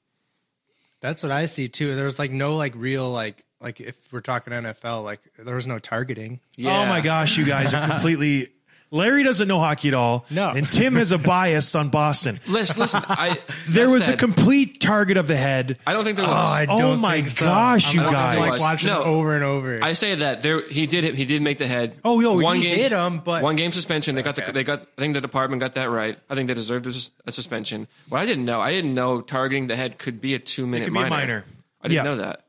That's 1.00 1.22
what 1.22 1.32
I 1.32 1.46
see 1.46 1.68
too. 1.68 1.94
There's 1.96 2.18
like 2.18 2.30
no 2.30 2.56
like 2.56 2.74
real 2.76 3.10
like 3.10 3.44
like 3.60 3.80
if 3.80 4.12
we're 4.12 4.20
talking 4.20 4.52
NFL, 4.52 5.02
like 5.04 5.20
there 5.38 5.54
was 5.54 5.66
no 5.66 5.78
targeting. 5.78 6.40
yeah. 6.56 6.80
Oh 6.80 6.86
my 6.86 7.00
gosh, 7.00 7.36
you 7.36 7.44
guys 7.44 7.74
are 7.74 7.88
completely. 7.90 8.48
Larry 8.94 9.24
doesn't 9.24 9.48
know 9.48 9.58
hockey 9.58 9.88
at 9.88 9.94
all. 9.94 10.24
No. 10.30 10.50
And 10.50 10.70
Tim 10.70 10.94
has 10.94 11.10
a 11.12 11.18
bias 11.32 11.74
on 11.74 11.90
Boston. 11.90 12.38
Listen, 12.46 12.80
listen. 12.80 13.02
I 13.06 13.38
There 13.68 13.86
that 13.86 13.92
was 13.92 14.08
a 14.08 14.16
complete 14.16 14.80
target 14.80 15.16
of 15.16 15.26
the 15.26 15.36
head. 15.36 15.78
I 15.86 15.92
don't 15.92 16.04
think 16.04 16.16
there 16.16 16.26
Oh, 16.26 16.30
was. 16.30 16.48
I 16.48 16.66
Oh 16.68 16.78
don't 16.78 17.00
my 17.00 17.16
think 17.16 17.28
so. 17.30 17.44
gosh, 17.46 17.96
I'm 17.98 18.04
you 18.04 18.10
guys. 18.10 18.38
like 18.38 18.60
watching 18.60 18.88
No. 18.90 19.02
over 19.02 19.34
and 19.34 19.42
over. 19.44 19.80
I 19.82 19.94
say 19.94 20.14
that 20.14 20.42
there 20.42 20.66
he 20.68 20.86
did 20.86 21.14
he 21.16 21.24
did 21.24 21.42
make 21.42 21.58
the 21.58 21.66
head. 21.66 21.96
Oh, 22.04 22.20
yo, 22.20 22.38
one 22.40 22.56
he 22.56 22.62
game, 22.62 22.76
hit 22.76 22.92
him, 22.92 23.18
but- 23.18 23.42
one 23.42 23.56
game 23.56 23.72
suspension. 23.72 24.14
They 24.14 24.22
got 24.22 24.36
the 24.36 24.52
they 24.52 24.62
got. 24.64 24.82
I 24.96 25.00
think 25.00 25.14
the 25.14 25.20
department 25.20 25.60
got 25.60 25.72
that 25.74 25.90
right. 25.90 26.16
I 26.30 26.34
think 26.36 26.46
they 26.48 26.54
deserved 26.54 26.86
a, 26.86 27.32
suspension. 27.32 27.88
What 28.08 28.20
I 28.20 28.26
didn't 28.26 28.44
know, 28.44 28.60
I 28.60 28.70
didn't 28.70 28.94
know 28.94 29.20
targeting 29.20 29.66
the 29.66 29.76
head 29.76 29.98
could 29.98 30.20
be 30.20 30.34
a 30.34 30.38
two 30.38 30.66
minute 30.66 30.84
could 30.84 30.92
be 30.94 31.00
a 31.00 31.02
minor. 31.02 31.16
minor. 31.16 31.44
I 31.82 31.88
didn't 31.88 32.04
Yeah. 32.04 32.10
know 32.10 32.16
that. 32.18 32.44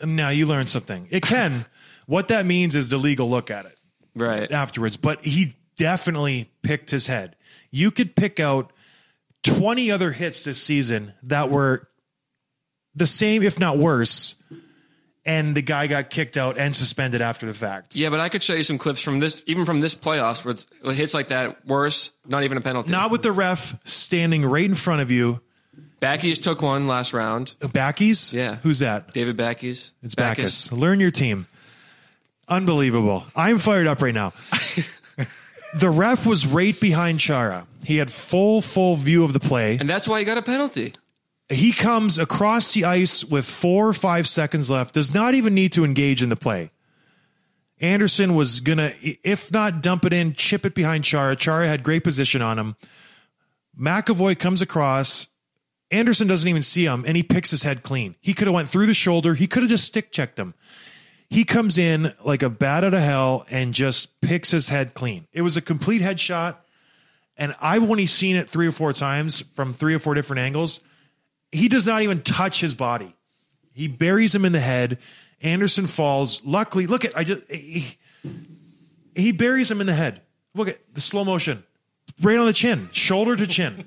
Um, 0.00 0.14
now 0.14 0.28
you 0.28 0.46
learned 0.46 0.68
something. 0.68 1.08
It 1.10 1.22
can. 1.22 1.64
what 2.06 2.28
that 2.28 2.46
means 2.46 2.76
is 2.76 2.90
the 2.90 2.96
legal 2.96 3.28
look 3.28 3.50
at 3.50 3.66
it 3.66 3.76
Right. 4.14 4.50
afterwards. 4.50 4.96
But 4.96 5.22
he 5.24 5.54
definitely 5.80 6.50
picked 6.62 6.90
his 6.90 7.06
head. 7.06 7.36
You 7.70 7.90
could 7.90 8.14
pick 8.14 8.38
out 8.38 8.72
20 9.44 9.90
other 9.90 10.12
hits 10.12 10.44
this 10.44 10.62
season 10.62 11.14
that 11.22 11.50
were 11.50 11.88
the 12.94 13.06
same, 13.06 13.42
if 13.42 13.58
not 13.58 13.78
worse. 13.78 14.42
And 15.24 15.54
the 15.54 15.62
guy 15.62 15.86
got 15.86 16.10
kicked 16.10 16.36
out 16.36 16.58
and 16.58 16.74
suspended 16.76 17.22
after 17.22 17.46
the 17.46 17.54
fact. 17.54 17.94
Yeah, 17.94 18.10
but 18.10 18.20
I 18.20 18.28
could 18.28 18.42
show 18.42 18.54
you 18.54 18.64
some 18.64 18.78
clips 18.78 19.00
from 19.00 19.20
this, 19.20 19.42
even 19.46 19.64
from 19.64 19.80
this 19.80 19.94
playoffs, 19.94 20.44
where 20.44 20.54
with 20.84 20.96
hits 20.96 21.14
like 21.14 21.28
that, 21.28 21.66
worse, 21.66 22.10
not 22.26 22.42
even 22.42 22.58
a 22.58 22.60
penalty. 22.60 22.90
Not 22.90 23.10
with 23.10 23.22
the 23.22 23.32
ref 23.32 23.78
standing 23.84 24.44
right 24.44 24.64
in 24.64 24.74
front 24.74 25.02
of 25.02 25.10
you. 25.10 25.40
Backies 26.00 26.42
took 26.42 26.62
one 26.62 26.88
last 26.88 27.12
round. 27.12 27.54
Backies? 27.60 28.32
Yeah. 28.32 28.56
Who's 28.56 28.80
that? 28.80 29.12
David 29.12 29.36
Backies. 29.36 29.94
It's 30.02 30.14
Backes. 30.14 30.72
Learn 30.72 31.00
your 31.00 31.10
team. 31.10 31.46
Unbelievable. 32.48 33.24
I'm 33.36 33.58
fired 33.58 33.86
up 33.86 34.02
right 34.02 34.14
now. 34.14 34.32
the 35.74 35.90
ref 35.90 36.26
was 36.26 36.46
right 36.46 36.78
behind 36.78 37.20
Chara. 37.20 37.66
He 37.84 37.96
had 37.96 38.10
full, 38.10 38.60
full 38.60 38.96
view 38.96 39.24
of 39.24 39.32
the 39.32 39.40
play. 39.40 39.76
And 39.78 39.88
that's 39.88 40.08
why 40.08 40.18
he 40.18 40.24
got 40.24 40.38
a 40.38 40.42
penalty. 40.42 40.94
He 41.48 41.72
comes 41.72 42.18
across 42.18 42.74
the 42.74 42.84
ice 42.84 43.24
with 43.24 43.44
four 43.44 43.88
or 43.88 43.92
five 43.92 44.28
seconds 44.28 44.70
left, 44.70 44.94
does 44.94 45.12
not 45.12 45.34
even 45.34 45.54
need 45.54 45.72
to 45.72 45.84
engage 45.84 46.22
in 46.22 46.28
the 46.28 46.36
play. 46.36 46.70
Anderson 47.80 48.34
was 48.34 48.60
going 48.60 48.78
to, 48.78 48.92
if 49.24 49.50
not 49.50 49.82
dump 49.82 50.04
it 50.04 50.12
in, 50.12 50.34
chip 50.34 50.66
it 50.66 50.74
behind 50.74 51.02
Chara. 51.04 51.34
Chara 51.34 51.66
had 51.66 51.82
great 51.82 52.04
position 52.04 52.42
on 52.42 52.58
him. 52.58 52.76
McAvoy 53.78 54.38
comes 54.38 54.60
across. 54.60 55.28
Anderson 55.90 56.28
doesn't 56.28 56.48
even 56.48 56.62
see 56.62 56.84
him, 56.84 57.04
and 57.06 57.16
he 57.16 57.22
picks 57.22 57.50
his 57.50 57.62
head 57.62 57.82
clean. 57.82 58.14
He 58.20 58.34
could 58.34 58.46
have 58.46 58.54
went 58.54 58.68
through 58.68 58.86
the 58.86 58.94
shoulder. 58.94 59.34
He 59.34 59.46
could 59.46 59.62
have 59.62 59.70
just 59.70 59.86
stick 59.86 60.12
checked 60.12 60.38
him. 60.38 60.54
He 61.30 61.44
comes 61.44 61.78
in 61.78 62.12
like 62.24 62.42
a 62.42 62.50
bat 62.50 62.82
out 62.82 62.92
of 62.92 63.00
hell 63.00 63.46
and 63.50 63.72
just 63.72 64.20
picks 64.20 64.50
his 64.50 64.68
head 64.68 64.94
clean. 64.94 65.28
It 65.32 65.42
was 65.42 65.56
a 65.56 65.62
complete 65.62 66.02
headshot, 66.02 66.56
and 67.36 67.54
I've 67.62 67.88
only 67.88 68.06
seen 68.06 68.34
it 68.34 68.50
three 68.50 68.66
or 68.66 68.72
four 68.72 68.92
times 68.92 69.40
from 69.40 69.72
three 69.72 69.94
or 69.94 70.00
four 70.00 70.14
different 70.14 70.40
angles. 70.40 70.80
He 71.52 71.68
does 71.68 71.86
not 71.86 72.02
even 72.02 72.22
touch 72.22 72.60
his 72.60 72.74
body. 72.74 73.14
He 73.72 73.86
buries 73.86 74.34
him 74.34 74.44
in 74.44 74.52
the 74.52 74.60
head. 74.60 74.98
Anderson 75.40 75.86
falls. 75.86 76.44
Luckily, 76.44 76.86
look 76.86 77.04
at 77.04 77.16
I 77.16 77.22
just 77.22 77.48
he, 77.48 77.96
he 79.14 79.30
buries 79.30 79.70
him 79.70 79.80
in 79.80 79.86
the 79.86 79.94
head. 79.94 80.20
Look 80.54 80.66
at 80.66 80.78
the 80.94 81.00
slow 81.00 81.24
motion, 81.24 81.62
right 82.20 82.36
on 82.38 82.46
the 82.46 82.52
chin, 82.52 82.88
shoulder 82.92 83.36
to 83.36 83.46
chin. 83.46 83.86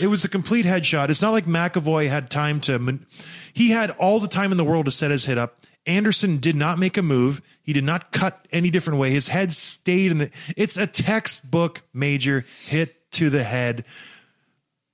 It 0.00 0.08
was 0.08 0.24
a 0.24 0.28
complete 0.28 0.66
headshot. 0.66 1.10
It's 1.10 1.22
not 1.22 1.30
like 1.30 1.46
McAvoy 1.46 2.08
had 2.08 2.28
time 2.28 2.60
to. 2.62 2.98
He 3.52 3.70
had 3.70 3.90
all 3.92 4.18
the 4.18 4.26
time 4.26 4.50
in 4.50 4.58
the 4.58 4.64
world 4.64 4.86
to 4.86 4.90
set 4.90 5.12
his 5.12 5.26
hit 5.26 5.38
up. 5.38 5.64
Anderson 5.86 6.38
did 6.38 6.56
not 6.56 6.78
make 6.78 6.96
a 6.96 7.02
move. 7.02 7.40
He 7.62 7.72
did 7.72 7.84
not 7.84 8.12
cut 8.12 8.46
any 8.50 8.70
different 8.70 8.98
way. 8.98 9.10
His 9.10 9.28
head 9.28 9.52
stayed 9.52 10.10
in 10.10 10.18
the. 10.18 10.30
It's 10.56 10.76
a 10.76 10.86
textbook 10.86 11.82
major 11.94 12.44
hit 12.66 13.10
to 13.12 13.30
the 13.30 13.44
head. 13.44 13.84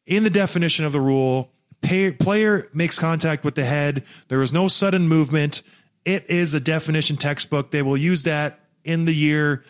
In 0.06 0.24
the 0.24 0.30
definition 0.30 0.84
of 0.84 0.92
the 0.92 1.00
rule, 1.00 1.50
pay, 1.80 2.10
player 2.10 2.68
makes 2.74 2.98
contact 2.98 3.44
with 3.44 3.54
the 3.54 3.64
head. 3.64 4.04
There 4.28 4.38
was 4.38 4.52
no 4.52 4.68
sudden 4.68 5.08
movement. 5.08 5.62
It 6.04 6.28
is 6.28 6.54
a 6.54 6.60
definition 6.60 7.16
textbook. 7.16 7.70
They 7.70 7.82
will 7.82 7.96
use 7.96 8.24
that 8.24 8.60
in 8.84 9.04
the 9.04 9.14
year 9.14 9.62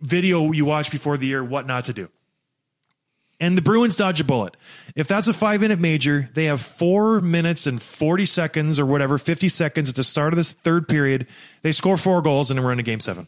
video 0.00 0.52
you 0.52 0.64
watch 0.64 0.90
before 0.90 1.16
the 1.16 1.26
year 1.26 1.44
what 1.44 1.66
not 1.66 1.86
to 1.86 1.92
do. 1.92 2.08
And 3.42 3.58
the 3.58 3.62
Bruins 3.62 3.96
dodge 3.96 4.20
a 4.20 4.24
bullet. 4.24 4.56
If 4.94 5.08
that's 5.08 5.26
a 5.26 5.32
five 5.32 5.62
minute 5.62 5.80
major, 5.80 6.30
they 6.32 6.44
have 6.44 6.60
four 6.60 7.20
minutes 7.20 7.66
and 7.66 7.82
40 7.82 8.24
seconds 8.24 8.78
or 8.78 8.86
whatever, 8.86 9.18
50 9.18 9.48
seconds 9.48 9.88
at 9.88 9.96
the 9.96 10.04
start 10.04 10.32
of 10.32 10.36
this 10.36 10.52
third 10.52 10.86
period. 10.86 11.26
They 11.62 11.72
score 11.72 11.96
four 11.96 12.22
goals 12.22 12.52
and 12.52 12.62
we're 12.62 12.70
in 12.70 12.78
a 12.78 12.84
game 12.84 13.00
seven. 13.00 13.26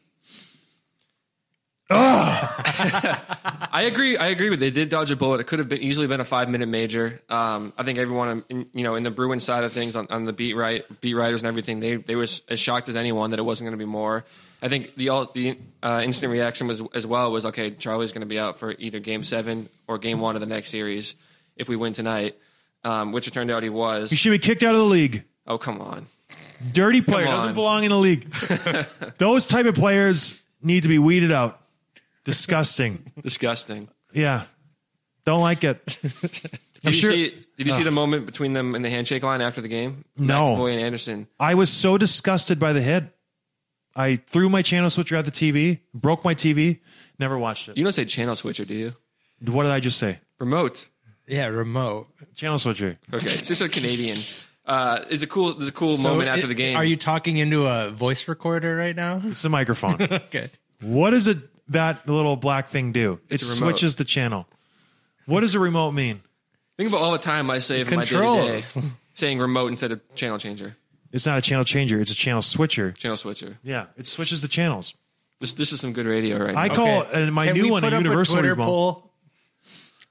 I 1.90 3.82
agree. 3.86 4.16
I 4.16 4.28
agree 4.28 4.50
with. 4.50 4.60
They 4.60 4.70
did 4.70 4.88
dodge 4.88 5.10
a 5.10 5.16
bullet. 5.16 5.40
It 5.40 5.46
could 5.46 5.58
have 5.58 5.68
been 5.68 5.82
easily 5.82 6.06
been 6.06 6.20
a 6.20 6.24
five 6.24 6.48
minute 6.48 6.68
major. 6.68 7.20
Um, 7.28 7.72
I 7.76 7.82
think 7.82 7.98
everyone, 7.98 8.44
in, 8.48 8.66
you 8.72 8.82
know, 8.84 8.94
in 8.94 9.02
the 9.02 9.10
Bruin 9.10 9.40
side 9.40 9.64
of 9.64 9.72
things, 9.72 9.96
on, 9.96 10.06
on 10.10 10.24
the 10.24 10.32
beat 10.32 10.54
right, 10.54 10.84
beat 11.00 11.14
writers 11.14 11.42
and 11.42 11.48
everything, 11.48 11.80
they 11.80 11.96
they 11.96 12.16
were 12.16 12.22
as 12.22 12.60
shocked 12.60 12.88
as 12.88 12.96
anyone 12.96 13.30
that 13.30 13.38
it 13.38 13.42
wasn't 13.42 13.66
going 13.66 13.78
to 13.78 13.84
be 13.84 13.90
more. 13.90 14.24
I 14.62 14.68
think 14.68 14.94
the 14.94 15.10
all 15.10 15.26
the 15.26 15.58
uh, 15.82 16.00
instant 16.04 16.32
reaction 16.32 16.66
was 16.68 16.82
as 16.94 17.06
well 17.06 17.30
was 17.30 17.44
okay. 17.46 17.70
Charlie's 17.72 18.12
going 18.12 18.20
to 18.22 18.26
be 18.26 18.38
out 18.38 18.58
for 18.58 18.74
either 18.78 18.98
game 18.98 19.22
seven 19.22 19.68
or 19.86 19.98
game 19.98 20.20
one 20.20 20.36
of 20.36 20.40
the 20.40 20.46
next 20.46 20.70
series 20.70 21.14
if 21.56 21.68
we 21.68 21.76
win 21.76 21.92
tonight, 21.92 22.36
um, 22.82 23.12
which 23.12 23.28
it 23.28 23.34
turned 23.34 23.50
out 23.50 23.62
he 23.62 23.68
was. 23.68 24.08
He 24.10 24.16
should 24.16 24.30
be 24.30 24.38
kicked 24.38 24.62
out 24.62 24.74
of 24.74 24.80
the 24.80 24.86
league. 24.86 25.24
Oh 25.46 25.58
come 25.58 25.80
on. 25.80 26.06
Dirty 26.72 27.02
player 27.02 27.24
Come 27.26 27.34
on. 27.34 27.38
doesn't 27.40 27.54
belong 27.54 27.84
in 27.84 27.90
the 27.90 27.98
league. 27.98 28.30
Those 29.18 29.46
type 29.46 29.66
of 29.66 29.74
players 29.74 30.40
need 30.62 30.84
to 30.84 30.88
be 30.88 30.98
weeded 30.98 31.30
out. 31.30 31.60
Disgusting. 32.24 33.12
Disgusting. 33.22 33.88
Yeah. 34.12 34.44
Don't 35.24 35.40
like 35.42 35.64
it. 35.64 35.84
Did 36.02 36.58
I'm 36.84 36.92
you 36.92 36.98
sure 36.98 37.12
see? 37.12 37.34
Did 37.56 37.66
you 37.68 37.72
see 37.72 37.82
the 37.82 37.90
moment 37.90 38.26
between 38.26 38.52
them 38.52 38.74
in 38.74 38.82
the 38.82 38.90
handshake 38.90 39.22
line 39.22 39.40
after 39.40 39.60
the 39.60 39.68
game? 39.68 40.04
No. 40.16 40.54
McAvoy 40.56 40.72
and 40.72 40.80
Anderson. 40.80 41.28
I 41.38 41.54
was 41.54 41.70
so 41.70 41.96
disgusted 41.96 42.58
by 42.58 42.72
the 42.72 42.82
hit. 42.82 43.04
I 43.96 44.16
threw 44.16 44.48
my 44.50 44.60
channel 44.62 44.90
switcher 44.90 45.14
at 45.16 45.24
the 45.24 45.30
TV, 45.30 45.78
broke 45.94 46.24
my 46.24 46.34
TV, 46.34 46.80
never 47.18 47.38
watched 47.38 47.68
it. 47.68 47.76
You 47.76 47.84
don't 47.84 47.92
say 47.92 48.04
channel 48.04 48.34
switcher, 48.34 48.64
do 48.64 48.74
you? 48.74 48.92
What 49.46 49.62
did 49.62 49.72
I 49.72 49.78
just 49.80 49.98
say? 49.98 50.18
Remote. 50.40 50.88
yeah, 51.28 51.46
remote. 51.46 52.08
Channel 52.34 52.58
switcher. 52.58 52.98
Okay, 53.12 53.30
it's 53.30 53.46
just 53.48 53.62
a 53.62 53.68
Canadian. 53.68 54.16
Uh, 54.66 55.04
it's 55.10 55.22
a 55.22 55.26
cool, 55.28 55.50
it's 55.60 55.68
a 55.68 55.72
cool 55.72 55.94
So 55.94 56.08
moment 56.10 56.28
after 56.28 56.46
it- 56.46 56.48
the 56.48 56.54
game. 56.54 56.76
Are 56.76 56.84
you 56.84 56.96
talking 56.96 57.36
into 57.36 57.66
a 57.66 57.88
voice 57.90 58.26
recorder 58.28 58.74
right 58.76 58.96
now? 58.96 59.20
It's 59.22 59.42
the 59.42 59.48
microphone. 59.48 60.02
okay. 60.02 60.50
What 60.82 61.14
is 61.14 61.28
it 61.28 61.38
that 61.68 62.06
little 62.08 62.36
black 62.36 62.68
thing 62.68 62.92
do? 62.92 63.20
It 63.28 63.34
It's 63.36 63.50
a 63.50 63.54
remote. 63.54 63.70
switches 63.72 63.94
the 63.96 64.04
channel. 64.04 64.46
What 65.26 65.40
does 65.40 65.54
a 65.54 65.58
remote 65.60 65.92
mean? 65.92 66.20
Think 66.76 66.88
about 66.90 67.00
all 67.02 67.12
the 67.12 67.18
time 67.18 67.50
I 67.50 67.58
save 67.58 67.90
in 67.90 67.96
my 67.98 68.04
day 68.04 68.10
to 68.16 68.52
day 68.52 68.60
saying 69.14 69.38
remote 69.38 69.68
instead 69.68 69.92
of 69.92 70.00
channel 70.14 70.38
changer, 70.38 70.76
It's 71.12 71.24
not 71.24 71.38
a 71.38 71.40
channel 71.42 71.64
changer, 71.64 72.00
it's 72.00 72.10
a 72.10 72.14
channel 72.14 72.42
switcher. 72.42 72.92
channel 72.92 73.16
switcher. 73.16 73.58
Yeah, 73.62 73.86
it 73.96 74.06
switches 74.06 74.42
the 74.42 74.48
channels. 74.48 74.94
This, 75.40 75.52
this 75.54 75.72
is 75.72 75.80
some 75.80 75.92
good 75.92 76.06
radio 76.06 76.38
right 76.44 76.56
I 76.56 76.68
now. 76.68 76.74
call 76.74 77.02
Okay. 77.02 77.24
uh, 77.24 77.30
my 77.30 77.46
Can 77.46 77.54
new 77.56 77.62
we 77.64 77.70
one 77.70 77.82
put 77.82 77.92
a 77.92 77.96
up 77.96 78.02
universal 78.02 78.34
Twitter 78.36 78.50
remote. 78.50 78.64
poll. 78.64 79.10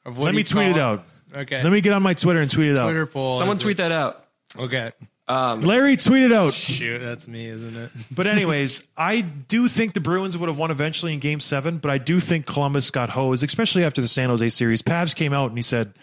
of 0.05 0.17
what 0.17 0.25
Let 0.25 0.31
do 0.31 0.35
me 0.35 0.39
you 0.41 0.43
tweet 0.45 0.67
it 0.69 0.77
out. 0.77 1.05
Okay. 1.35 1.63
Let 1.63 1.71
me 1.71 1.81
get 1.81 1.93
on 1.93 2.03
my 2.03 2.13
Twitter 2.13 2.39
and 2.41 2.49
tweet 2.51 2.69
it 2.69 2.77
out. 2.77 2.83
Twitter 2.85 3.05
poll. 3.07 3.37
Someone 3.37 3.57
is 3.57 3.63
tweet 3.63 3.77
that 3.77 3.91
out. 3.91 4.25
it- 4.55 4.61
Okay. 4.61 4.91
Um, 5.33 5.61
Larry, 5.61 5.97
tweeted 5.97 6.33
out. 6.33 6.53
Shoot, 6.53 6.99
that's 6.99 7.27
me, 7.27 7.47
isn't 7.47 7.75
it? 7.75 7.91
But 8.11 8.27
anyways, 8.27 8.87
I 8.95 9.21
do 9.21 9.67
think 9.67 9.93
the 9.93 9.99
Bruins 9.99 10.37
would 10.37 10.47
have 10.47 10.57
won 10.57 10.69
eventually 10.69 11.13
in 11.13 11.19
Game 11.19 11.39
Seven, 11.39 11.79
but 11.79 11.89
I 11.89 11.97
do 11.97 12.19
think 12.19 12.45
Columbus 12.45 12.91
got 12.91 13.09
hosed, 13.09 13.43
especially 13.43 13.83
after 13.83 14.01
the 14.01 14.07
San 14.07 14.29
Jose 14.29 14.47
series. 14.49 14.83
Pavs 14.83 15.15
came 15.15 15.33
out 15.33 15.49
and 15.49 15.57
he 15.57 15.63
said 15.63 15.93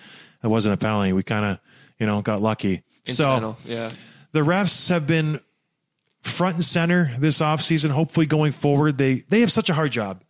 it 0.42 0.48
wasn't 0.48 0.74
a 0.74 0.76
penalty. 0.76 1.12
We 1.12 1.22
kind 1.22 1.44
of, 1.44 1.60
you 1.98 2.06
know, 2.06 2.20
got 2.22 2.40
lucky. 2.40 2.82
Incidental. 3.06 3.56
So 3.64 3.72
yeah. 3.72 3.90
the 4.32 4.40
refs 4.40 4.88
have 4.88 5.06
been 5.06 5.40
front 6.22 6.56
and 6.56 6.64
center 6.64 7.12
this 7.18 7.40
offseason. 7.40 7.90
Hopefully, 7.90 8.26
going 8.26 8.52
forward, 8.52 8.98
they 8.98 9.22
they 9.28 9.40
have 9.40 9.52
such 9.52 9.70
a 9.70 9.74
hard 9.74 9.92
job. 9.92 10.24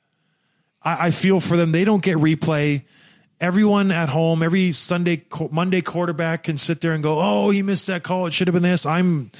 I, 0.83 1.07
I 1.07 1.11
feel 1.11 1.41
for 1.41 1.57
them. 1.57 1.73
They 1.73 1.85
don't 1.85 2.03
get 2.03 2.19
replay. 2.19 2.85
Everyone 3.41 3.91
at 3.91 4.09
home, 4.11 4.43
every 4.43 4.73
Sunday, 4.73 5.25
Monday 5.51 5.81
quarterback 5.81 6.43
can 6.45 6.59
sit 6.59 6.81
there 6.81 6.93
and 6.93 7.03
go, 7.03 7.19
"Oh, 7.19 7.51
he 7.51 7.63
missed 7.63 7.87
that 7.87 8.03
call. 8.03 8.27
It 8.27 8.35
should 8.35 8.49
have 8.49 8.55
been 8.55 8.63
this." 8.63 8.85
I'm 8.85 9.31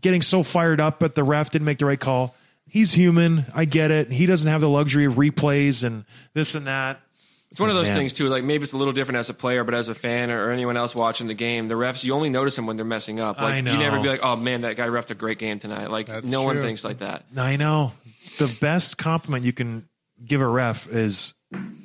getting 0.00 0.22
so 0.22 0.42
fired 0.42 0.80
up, 0.80 1.00
but 1.00 1.14
the 1.14 1.24
ref 1.24 1.50
didn't 1.50 1.64
make 1.64 1.78
the 1.78 1.86
right 1.86 1.98
call. 1.98 2.36
He's 2.68 2.92
human. 2.92 3.44
I 3.54 3.64
get 3.64 3.90
it. 3.90 4.12
He 4.12 4.26
doesn't 4.26 4.50
have 4.50 4.60
the 4.60 4.68
luxury 4.68 5.04
of 5.04 5.14
replays 5.14 5.84
and 5.84 6.04
this 6.34 6.54
and 6.54 6.66
that. 6.66 7.00
It's 7.50 7.60
one 7.60 7.68
of 7.68 7.76
those 7.76 7.90
Man. 7.90 7.98
things 7.98 8.14
too. 8.14 8.28
Like 8.28 8.44
maybe 8.44 8.64
it's 8.64 8.72
a 8.72 8.78
little 8.78 8.94
different 8.94 9.18
as 9.18 9.28
a 9.28 9.34
player, 9.34 9.62
but 9.62 9.74
as 9.74 9.90
a 9.90 9.94
fan 9.94 10.30
or 10.30 10.50
anyone 10.50 10.78
else 10.78 10.94
watching 10.94 11.26
the 11.26 11.34
game, 11.34 11.68
the 11.68 11.74
refs 11.74 12.02
you 12.02 12.14
only 12.14 12.30
notice 12.30 12.56
them 12.56 12.66
when 12.66 12.76
they're 12.76 12.86
messing 12.86 13.20
up. 13.20 13.38
Like 13.38 13.54
I 13.54 13.56
you 13.58 13.76
never 13.76 14.00
be 14.00 14.08
like, 14.08 14.20
"Oh 14.22 14.36
man, 14.36 14.62
that 14.62 14.76
guy 14.78 14.86
refed 14.86 15.10
a 15.10 15.14
great 15.14 15.38
game 15.38 15.58
tonight." 15.58 15.90
Like 15.90 16.06
That's 16.06 16.30
no 16.30 16.44
one 16.44 16.58
thinks 16.58 16.82
like 16.82 16.98
that. 16.98 17.26
I 17.36 17.56
know. 17.56 17.92
The 18.38 18.56
best 18.62 18.96
compliment 18.96 19.44
you 19.44 19.52
can 19.52 19.86
give 20.24 20.40
a 20.40 20.46
ref 20.46 20.88
is 20.88 21.34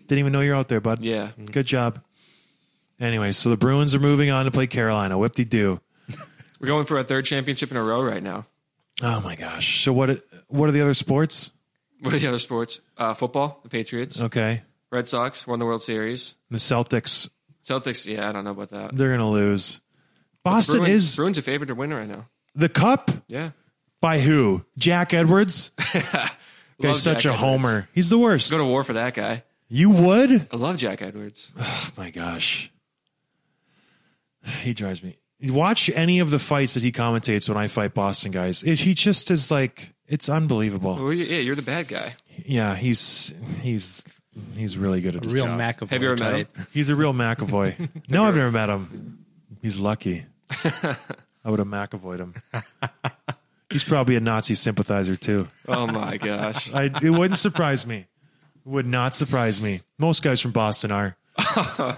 didn't 0.07 0.19
even 0.19 0.33
know 0.33 0.41
you're 0.41 0.55
out 0.55 0.67
there, 0.69 0.81
bud. 0.81 1.03
Yeah. 1.03 1.31
Good 1.51 1.65
job. 1.65 2.01
Anyway, 2.99 3.31
so 3.31 3.49
the 3.49 3.57
Bruins 3.57 3.93
are 3.93 3.99
moving 3.99 4.29
on 4.31 4.45
to 4.45 4.51
play 4.51 4.65
Carolina. 4.67 5.17
Whip 5.17 5.33
de 5.33 5.43
doo. 5.45 5.79
We're 6.59 6.67
going 6.67 6.85
for 6.85 6.97
a 6.97 7.03
third 7.03 7.25
championship 7.25 7.69
in 7.71 7.77
a 7.77 7.83
row 7.83 8.01
right 8.01 8.23
now. 8.23 8.45
Oh 9.03 9.21
my 9.21 9.35
gosh. 9.35 9.83
So 9.83 9.93
what? 9.93 10.19
What 10.47 10.69
are 10.69 10.71
the 10.71 10.81
other 10.81 10.95
sports? 10.95 11.51
What 12.01 12.13
are 12.13 12.17
the 12.19 12.27
other 12.27 12.39
sports? 12.39 12.81
Uh, 12.97 13.13
football, 13.13 13.59
the 13.63 13.69
Patriots, 13.69 14.21
Okay, 14.21 14.61
Red 14.91 15.07
Sox 15.07 15.45
won 15.47 15.59
the 15.59 15.65
World 15.65 15.81
Series. 15.83 16.35
the 16.49 16.57
Celtics. 16.57 17.29
Celtics, 17.63 18.07
yeah, 18.07 18.29
I 18.29 18.31
don't 18.31 18.43
know 18.43 18.51
about 18.51 18.69
that. 18.69 18.95
They're 18.95 19.11
gonna 19.11 19.29
lose. 19.29 19.81
Boston 20.43 20.77
Bruins, 20.77 21.03
is 21.03 21.15
Bruins 21.15 21.37
a 21.37 21.41
favorite 21.41 21.67
to 21.67 21.75
win 21.75 21.93
right 21.93 22.07
now. 22.07 22.27
the 22.55 22.69
cup 22.69 23.11
Yeah. 23.27 23.51
by 24.01 24.19
who? 24.19 24.63
Jack 24.77 25.13
Edwards. 25.13 25.71
Love 25.93 26.31
Guy's 26.81 27.01
such 27.03 27.23
Jack 27.23 27.33
a 27.33 27.37
Edwards. 27.37 27.39
homer. 27.63 27.89
He's 27.93 28.09
the 28.09 28.17
worst. 28.19 28.49
Go 28.51 28.57
to 28.59 28.65
war 28.65 28.83
for 28.83 28.93
that 28.93 29.13
guy. 29.15 29.43
You 29.69 29.89
would? 29.89 30.47
I 30.51 30.55
love 30.55 30.77
Jack 30.77 31.01
Edwards. 31.01 31.53
Oh 31.59 31.89
my 31.97 32.09
gosh. 32.11 32.71
He 34.61 34.73
drives 34.73 35.01
me. 35.03 35.17
Watch 35.41 35.89
any 35.89 36.19
of 36.19 36.29
the 36.29 36.39
fights 36.39 36.73
that 36.75 36.83
he 36.83 36.91
commentates 36.91 37.49
when 37.49 37.57
I 37.57 37.67
fight 37.67 37.93
Boston 37.93 38.31
guys. 38.31 38.63
It, 38.63 38.79
he 38.79 38.93
just 38.93 39.29
is 39.31 39.49
like 39.51 39.93
it's 40.07 40.29
unbelievable. 40.29 40.95
Well, 40.95 41.11
you- 41.13 41.25
yeah, 41.25 41.39
you're 41.39 41.55
the 41.55 41.61
bad 41.63 41.87
guy. 41.87 42.15
Yeah, 42.45 42.75
he's 42.75 43.33
he's 43.61 44.05
he's 44.55 44.77
really 44.77 45.01
good 45.01 45.15
at 45.15 45.23
his 45.23 45.33
Real 45.33 45.45
job. 45.45 45.59
McAvoy. 45.59 45.89
Have 45.89 46.01
you 46.03 46.11
ever 46.11 46.23
met 46.23 46.35
him? 46.35 46.47
He's 46.71 46.89
a 46.89 46.95
real 46.95 47.13
McAvoy. 47.13 47.89
no, 48.09 48.23
I've 48.25 48.35
never 48.35 48.51
met 48.51 48.69
him. 48.69 49.25
He's 49.61 49.77
lucky. 49.79 50.25
I 50.51 51.49
would 51.49 51.59
have 51.59 51.67
McAvoyed 51.67 52.19
him. 52.19 52.35
He's 53.71 53.83
probably 53.83 54.15
a 54.15 54.19
Nazi 54.21 54.53
sympathizer 54.53 55.15
too. 55.15 55.47
Oh 55.67 55.87
my 55.87 56.17
gosh. 56.17 56.73
I, 56.73 56.85
it 57.01 57.09
wouldn't 57.09 57.39
surprise 57.39 57.85
me. 57.87 58.05
Would 58.67 58.85
not 58.85 59.15
surprise 59.15 59.61
me. 59.61 59.81
Most 59.97 60.21
guys 60.21 60.41
from 60.41 60.51
Boston 60.51 60.91
are. 60.91 61.15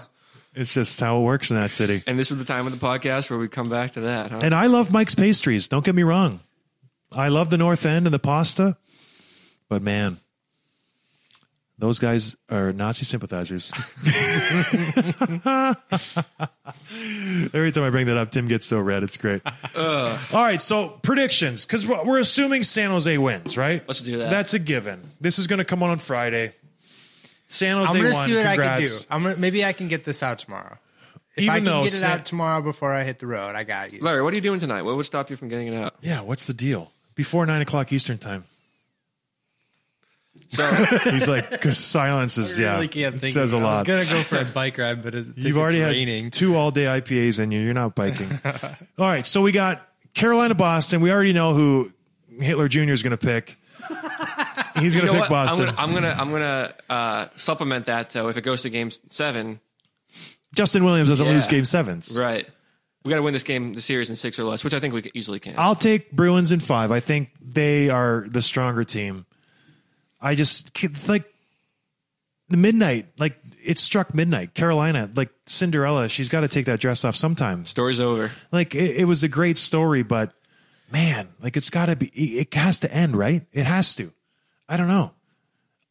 it's 0.54 0.72
just 0.72 1.00
how 1.00 1.18
it 1.18 1.24
works 1.24 1.50
in 1.50 1.56
that 1.56 1.72
city. 1.72 2.04
And 2.06 2.16
this 2.16 2.30
is 2.30 2.36
the 2.36 2.44
time 2.44 2.64
of 2.64 2.78
the 2.78 2.86
podcast 2.86 3.28
where 3.28 3.40
we 3.40 3.48
come 3.48 3.68
back 3.68 3.94
to 3.94 4.02
that, 4.02 4.30
huh? 4.30 4.38
And 4.40 4.54
I 4.54 4.66
love 4.66 4.92
Mike's 4.92 5.16
pastries. 5.16 5.66
Don't 5.66 5.84
get 5.84 5.96
me 5.96 6.04
wrong. 6.04 6.38
I 7.12 7.26
love 7.26 7.50
the 7.50 7.58
North 7.58 7.84
End 7.84 8.06
and 8.06 8.14
the 8.14 8.20
pasta, 8.20 8.76
but 9.68 9.82
man, 9.82 10.18
those 11.80 11.98
guys 11.98 12.36
are 12.50 12.72
Nazi 12.72 13.04
sympathizers. 13.04 13.72
Every 17.52 17.72
time 17.72 17.84
I 17.84 17.90
bring 17.90 18.06
that 18.06 18.16
up, 18.16 18.30
Tim 18.30 18.46
gets 18.46 18.66
so 18.66 18.78
red. 18.80 19.02
It's 19.02 19.16
great. 19.16 19.42
All 19.76 20.16
right, 20.32 20.60
so 20.60 20.88
predictions 21.02 21.66
because 21.66 21.86
we're 21.86 22.04
we're 22.04 22.18
assuming 22.18 22.62
San 22.62 22.90
Jose 22.90 23.16
wins, 23.18 23.56
right? 23.56 23.82
Let's 23.88 24.00
do 24.00 24.18
that. 24.18 24.30
That's 24.30 24.54
a 24.54 24.58
given. 24.58 25.02
This 25.20 25.38
is 25.38 25.46
going 25.46 25.58
to 25.58 25.64
come 25.64 25.82
on 25.82 25.90
on 25.90 25.98
Friday. 25.98 26.52
San 27.48 27.76
Jose 27.78 27.90
I'm 27.90 27.96
gonna 28.02 28.14
won. 28.14 28.26
see 28.26 28.34
what 28.36 28.46
I 28.46 28.56
can 28.56 28.56
do. 28.56 28.62
Congrats. 28.62 29.06
I'm 29.10 29.22
gonna, 29.24 29.36
maybe 29.36 29.64
I 29.64 29.72
can 29.72 29.88
get 29.88 30.04
this 30.04 30.22
out 30.22 30.38
tomorrow. 30.38 30.78
If 31.34 31.44
Even 31.44 31.50
I 31.50 31.56
can 31.56 31.64
though 31.64 31.82
get 31.84 31.94
it 31.94 31.96
San- 31.96 32.10
out 32.20 32.24
tomorrow 32.26 32.62
before 32.62 32.92
I 32.92 33.02
hit 33.02 33.18
the 33.18 33.26
road, 33.26 33.56
I 33.56 33.64
got 33.64 33.92
you. 33.92 34.00
Larry, 34.00 34.22
what 34.22 34.32
are 34.32 34.36
you 34.36 34.42
doing 34.42 34.60
tonight? 34.60 34.82
What 34.82 34.96
would 34.96 35.06
stop 35.06 35.30
you 35.30 35.36
from 35.36 35.48
getting 35.48 35.68
it 35.68 35.74
out? 35.76 35.94
Yeah, 36.00 36.20
what's 36.20 36.46
the 36.46 36.54
deal? 36.54 36.92
Before 37.14 37.44
nine 37.46 37.60
o'clock 37.62 37.92
Eastern 37.92 38.18
time. 38.18 38.44
So 40.50 40.68
He's 41.04 41.28
like, 41.28 41.48
because 41.50 41.78
silence 41.78 42.36
is 42.36 42.58
I 42.58 42.62
yeah, 42.62 42.74
really 42.74 42.88
can't 42.88 43.20
think. 43.20 43.32
says 43.32 43.52
a 43.52 43.58
lot. 43.58 43.88
it. 43.88 43.92
I 43.92 43.98
was 43.98 44.08
gonna 44.10 44.18
go 44.20 44.24
for 44.24 44.38
a 44.38 44.44
bike 44.44 44.76
ride, 44.78 45.02
but 45.02 45.14
it, 45.14 45.26
You've 45.36 45.56
already 45.56 45.80
it's 45.80 46.24
had 46.24 46.32
two 46.32 46.56
all 46.56 46.70
day 46.72 46.84
IPAs 46.86 47.38
in 47.40 47.52
you. 47.52 47.60
You're 47.60 47.72
not 47.74 47.94
biking. 47.94 48.28
all 48.44 49.06
right, 49.06 49.26
so 49.26 49.42
we 49.42 49.52
got 49.52 49.86
Carolina, 50.12 50.54
Boston. 50.56 51.00
We 51.02 51.12
already 51.12 51.32
know 51.32 51.54
who 51.54 51.92
Hitler 52.40 52.66
Jr. 52.68 52.90
is 52.90 53.02
going 53.04 53.16
to 53.16 53.16
pick. 53.26 53.56
He's 54.78 54.94
going 54.94 55.06
to 55.06 55.12
pick 55.12 55.20
what? 55.22 55.28
Boston. 55.30 55.72
I'm 55.78 55.92
gonna 55.92 56.14
I'm 56.18 56.30
gonna 56.30 56.72
uh, 56.88 57.26
supplement 57.36 57.84
that 57.86 58.10
though. 58.12 58.28
If 58.28 58.36
it 58.36 58.42
goes 58.42 58.62
to 58.62 58.70
game 58.70 58.90
seven, 59.08 59.60
Justin 60.54 60.84
Williams 60.84 61.08
doesn't 61.10 61.26
Yeah. 61.26 61.32
lose 61.32 61.46
game 61.46 61.64
sevens. 61.64 62.18
right? 62.18 62.48
We 63.04 63.10
got 63.10 63.16
to 63.16 63.22
win 63.22 63.32
this 63.32 63.44
game, 63.44 63.72
the 63.72 63.80
series 63.80 64.10
in 64.10 64.16
six 64.16 64.38
or 64.38 64.44
less, 64.44 64.62
which 64.62 64.74
I 64.74 64.80
think 64.80 64.92
we 64.92 65.02
easily 65.14 65.38
can. 65.40 65.54
I'll 65.56 65.74
take 65.74 66.10
Bruins 66.12 66.52
in 66.52 66.60
five. 66.60 66.90
I 66.92 67.00
think 67.00 67.30
they 67.40 67.88
are 67.88 68.26
the 68.28 68.42
stronger 68.42 68.84
team. 68.84 69.24
I 70.20 70.34
just 70.34 70.70
like 71.08 71.24
the 72.48 72.56
midnight. 72.56 73.06
Like 73.18 73.38
it 73.64 73.78
struck 73.78 74.14
midnight. 74.14 74.54
Carolina, 74.54 75.10
like 75.14 75.30
Cinderella, 75.46 76.08
she's 76.08 76.28
got 76.28 76.40
to 76.40 76.48
take 76.48 76.66
that 76.66 76.80
dress 76.80 77.04
off 77.04 77.16
sometime. 77.16 77.64
Story's 77.64 78.00
over. 78.00 78.30
Like 78.52 78.74
it, 78.74 78.96
it 79.00 79.04
was 79.04 79.22
a 79.22 79.28
great 79.28 79.58
story, 79.58 80.02
but 80.02 80.32
man, 80.92 81.28
like 81.40 81.56
it's 81.56 81.70
got 81.70 81.86
to 81.86 81.96
be. 81.96 82.06
It 82.08 82.52
has 82.54 82.80
to 82.80 82.92
end, 82.92 83.16
right? 83.16 83.46
It 83.52 83.64
has 83.66 83.94
to. 83.96 84.12
I 84.68 84.76
don't 84.76 84.88
know. 84.88 85.12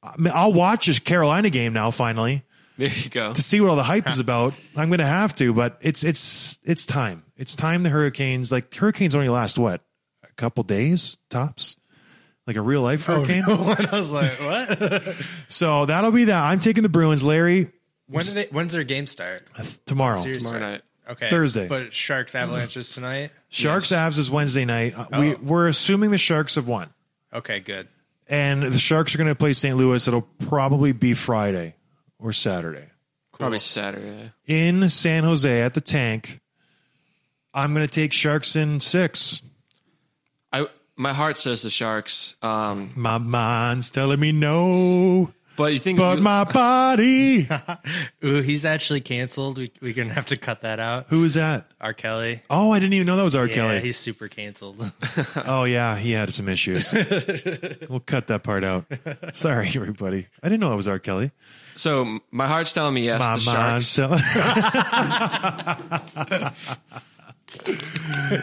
I 0.02 0.15
mean, 0.18 0.32
I'll 0.34 0.54
watch 0.54 0.88
a 0.88 1.02
Carolina 1.02 1.50
game 1.50 1.74
now. 1.74 1.92
Finally, 1.92 2.44
There 2.78 2.88
you 2.88 3.10
go. 3.10 3.34
to 3.34 3.42
see 3.42 3.60
what 3.60 3.70
all 3.70 3.76
the 3.76 3.84
hype 3.84 4.08
is 4.08 4.20
about. 4.20 4.54
I'm 4.76 4.89
going 4.89 5.00
to 5.00 5.06
have 5.06 5.36
to, 5.36 5.54
but 5.54 5.78
it's 5.82 6.04
it's 6.04 6.60
it's 6.63 6.86
time. 6.86 7.24
It's 7.38 7.56
time. 7.56 7.84
The 7.84 7.89
Hurricanes, 7.89 8.52
like 8.52 8.74
hurricanes, 8.74 9.15
only 9.15 9.30
last 9.30 9.58
what 9.58 9.82
a 10.24 10.32
couple 10.38 10.63
days 10.63 11.18
tops. 11.30 11.78
Like 12.49 12.55
a 12.55 12.62
real 12.62 12.81
life 12.81 13.05
hurricane. 13.05 13.43
I 13.47 13.88
was 13.91 14.12
like, 14.12 14.31
what? 14.39 15.03
So 15.49 15.85
that'll 15.85 16.09
be 16.12 16.23
that. 16.25 16.41
I'm 16.43 16.59
taking 16.59 16.81
the 16.81 16.89
Bruins, 16.89 17.23
Larry, 17.23 17.69
when 18.09 18.25
do 18.25 18.31
they, 18.31 18.45
when's 18.49 18.73
their 18.73 18.83
game 18.83 19.05
start? 19.05 19.43
tomorrow. 19.85 20.15
Seriously? 20.15 20.49
Tomorrow 20.53 20.71
night. 20.71 20.81
Okay, 21.12 21.29
Thursday. 21.29 21.67
But 21.67 21.93
Sharks 21.93 22.33
Avalanches 22.33 22.89
tonight. 22.91 23.29
Sharks 23.49 23.89
Avs 23.91 24.17
is 24.17 24.31
Wednesday 24.31 24.65
night. 24.65 24.95
Uh, 24.97 25.05
We 25.19 25.35
Oh. 25.35 25.39
we're 25.43 25.67
assuming 25.67 26.09
the 26.09 26.17
Sharks 26.17 26.55
have 26.55 26.67
won, 26.67 26.89
Okay, 27.31 27.59
good. 27.59 27.88
and 28.27 28.63
the 28.63 28.79
Sharks 28.79 29.13
are 29.13 29.19
going 29.19 29.27
to 29.29 29.35
play 29.35 29.53
St. 29.53 29.77
Louis. 29.77 30.07
It'll 30.07 30.23
probably 30.47 30.91
be 30.91 31.13
Friday 31.13 31.75
or 32.17 32.33
Saturday 32.33 32.88
Probably 33.31 33.59
Saturday. 33.59 34.31
in 34.47 34.89
San 34.89 35.23
Jose 35.23 35.62
at 35.62 35.75
the 35.75 35.81
Tank. 35.81 36.39
I'm 37.53 37.75
going 37.75 37.85
to 37.88 37.93
take 37.93 38.12
Sharks 38.12 38.55
in 38.55 38.79
six. 38.79 39.43
I 40.99 41.01
my 41.01 41.13
heart 41.13 41.38
says 41.38 41.62
the 41.63 41.69
Sharks. 41.69 42.35
Um, 42.41 42.91
My 42.95 43.17
mind's 43.17 43.89
telling 43.89 44.19
me 44.19 44.31
no, 44.33 45.31
but 45.55 45.71
you 45.73 45.79
think 45.79 45.97
but 45.97 46.19
my 46.19 46.43
body. 46.43 47.47
Ooh, 48.25 48.41
he's 48.41 48.65
actually 48.65 48.99
canceled. 49.01 49.57
We 49.59 49.71
we're 49.81 49.93
gonna 49.93 50.13
have 50.13 50.25
to 50.27 50.35
cut 50.38 50.62
that 50.63 50.79
out. 50.81 51.05
Who 51.09 51.23
is 51.23 51.35
that? 51.35 51.67
R. 51.79 51.93
Kelly. 51.93 52.41
Oh, 52.49 52.71
I 52.71 52.79
didn't 52.79 52.93
even 52.93 53.07
know 53.07 53.15
that 53.15 53.23
was 53.23 53.35
R. 53.35 53.47
Yeah, 53.47 53.53
Kelly. 53.55 53.79
he's 53.79 53.97
super 53.97 54.27
canceled. 54.27 54.79
Oh 55.45 55.63
yeah, 55.63 55.95
he 55.97 56.12
had 56.12 56.33
some 56.33 56.49
issues. 56.49 56.91
we'll 57.89 57.99
cut 58.01 58.27
that 58.27 58.43
part 58.43 58.63
out. 58.65 58.85
Sorry, 59.33 59.67
everybody. 59.73 60.27
I 60.43 60.49
didn't 60.49 60.59
know 60.59 60.69
that 60.69 60.75
was 60.75 60.88
R. 60.88 60.99
Kelly. 60.99 61.31
so? 61.75 62.19
My 62.31 62.47
heart's 62.47 62.73
telling 62.73 62.93
me 62.93 63.01
yes. 63.05 63.19
My 63.19 63.38
the 63.38 63.57
mind's 63.57 63.89
Sharks. 63.89 63.95
tell- 63.95 64.19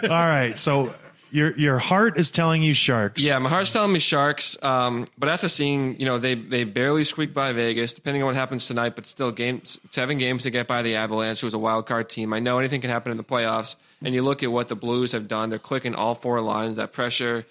All 0.05 0.09
right, 0.09 0.57
so 0.57 0.93
your 1.31 1.57
your 1.57 1.79
heart 1.79 2.19
is 2.19 2.31
telling 2.31 2.63
you 2.63 2.75
sharks. 2.75 3.23
Yeah, 3.23 3.39
my 3.39 3.49
heart's 3.49 3.73
telling 3.73 3.93
me 3.93 3.99
Sharks. 3.99 4.57
Um, 4.63 5.07
but 5.19 5.29
after 5.29 5.49
seeing, 5.49 5.99
you 5.99 6.07
know, 6.07 6.19
they 6.19 6.35
they 6.35 6.65
barely 6.65 7.05
squeaked 7.05 7.35
by 7.35 7.53
Vegas. 7.53 7.95
Depending 7.95 8.23
on 8.23 8.27
what 8.27 8.37
happens 8.37 8.67
tonight, 8.67 8.95
but 8.95 9.07
still, 9.07 9.33
games 9.33 9.81
seven 9.91 10.19
games 10.19 10.45
to 10.45 10.51
get 10.51 10.67
by 10.67 10.83
the 10.83 10.97
Avalanche, 10.97 11.41
who 11.41 11.47
was 11.47 11.55
a 11.55 11.59
wild 11.59 11.87
card 11.87 12.09
team. 12.09 12.33
I 12.33 12.39
know 12.39 12.59
anything 12.59 12.81
can 12.81 12.91
happen 12.91 13.11
in 13.11 13.17
the 13.17 13.25
playoffs. 13.25 13.77
And 14.03 14.15
you 14.15 14.23
look 14.23 14.43
at 14.43 14.53
what 14.53 14.69
the 14.69 14.77
Blues 14.77 15.13
have 15.13 15.29
done; 15.29 15.51
they're 15.51 15.59
clicking 15.59 15.95
all 15.95 16.15
four 16.15 16.41
lines. 16.41 16.77
That 16.77 16.93
pressure. 16.93 17.47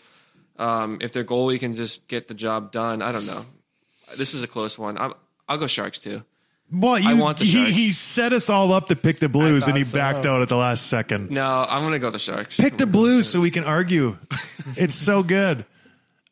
Um, 0.57 0.99
if 1.01 1.11
their 1.11 1.25
goalie 1.25 1.59
can 1.59 1.73
just 1.73 2.07
get 2.07 2.27
the 2.29 2.33
job 2.33 2.71
done, 2.71 3.01
I 3.01 3.11
don't 3.11 3.25
know. 3.25 3.45
This 4.17 4.33
is 4.33 4.41
a 4.41 4.47
close 4.47 4.79
one. 4.79 4.97
I'm, 4.97 5.13
I'll 5.49 5.57
go 5.57 5.67
Sharks 5.67 5.99
too. 5.99 6.23
Well, 6.71 6.97
you, 6.97 7.15
want 7.17 7.37
the 7.37 7.45
he, 7.45 7.51
Sharks. 7.51 7.71
he 7.71 7.91
set 7.91 8.33
us 8.33 8.49
all 8.49 8.73
up 8.73 8.87
to 8.87 8.95
pick 8.95 9.19
the 9.19 9.29
Blues, 9.29 9.67
and 9.67 9.77
he 9.77 9.83
so. 9.83 9.97
backed 9.97 10.25
out 10.25 10.41
at 10.41 10.49
the 10.49 10.57
last 10.57 10.87
second. 10.87 11.29
No, 11.29 11.65
I'm 11.67 11.83
going 11.83 11.93
to 11.93 11.99
go 11.99 12.09
the 12.09 12.19
Sharks. 12.19 12.59
Pick 12.59 12.77
the 12.77 12.87
Blues 12.87 13.29
so 13.29 13.39
we 13.39 13.51
can 13.51 13.63
argue. 13.63 14.17
it's 14.75 14.95
so 14.95 15.21
good. 15.23 15.65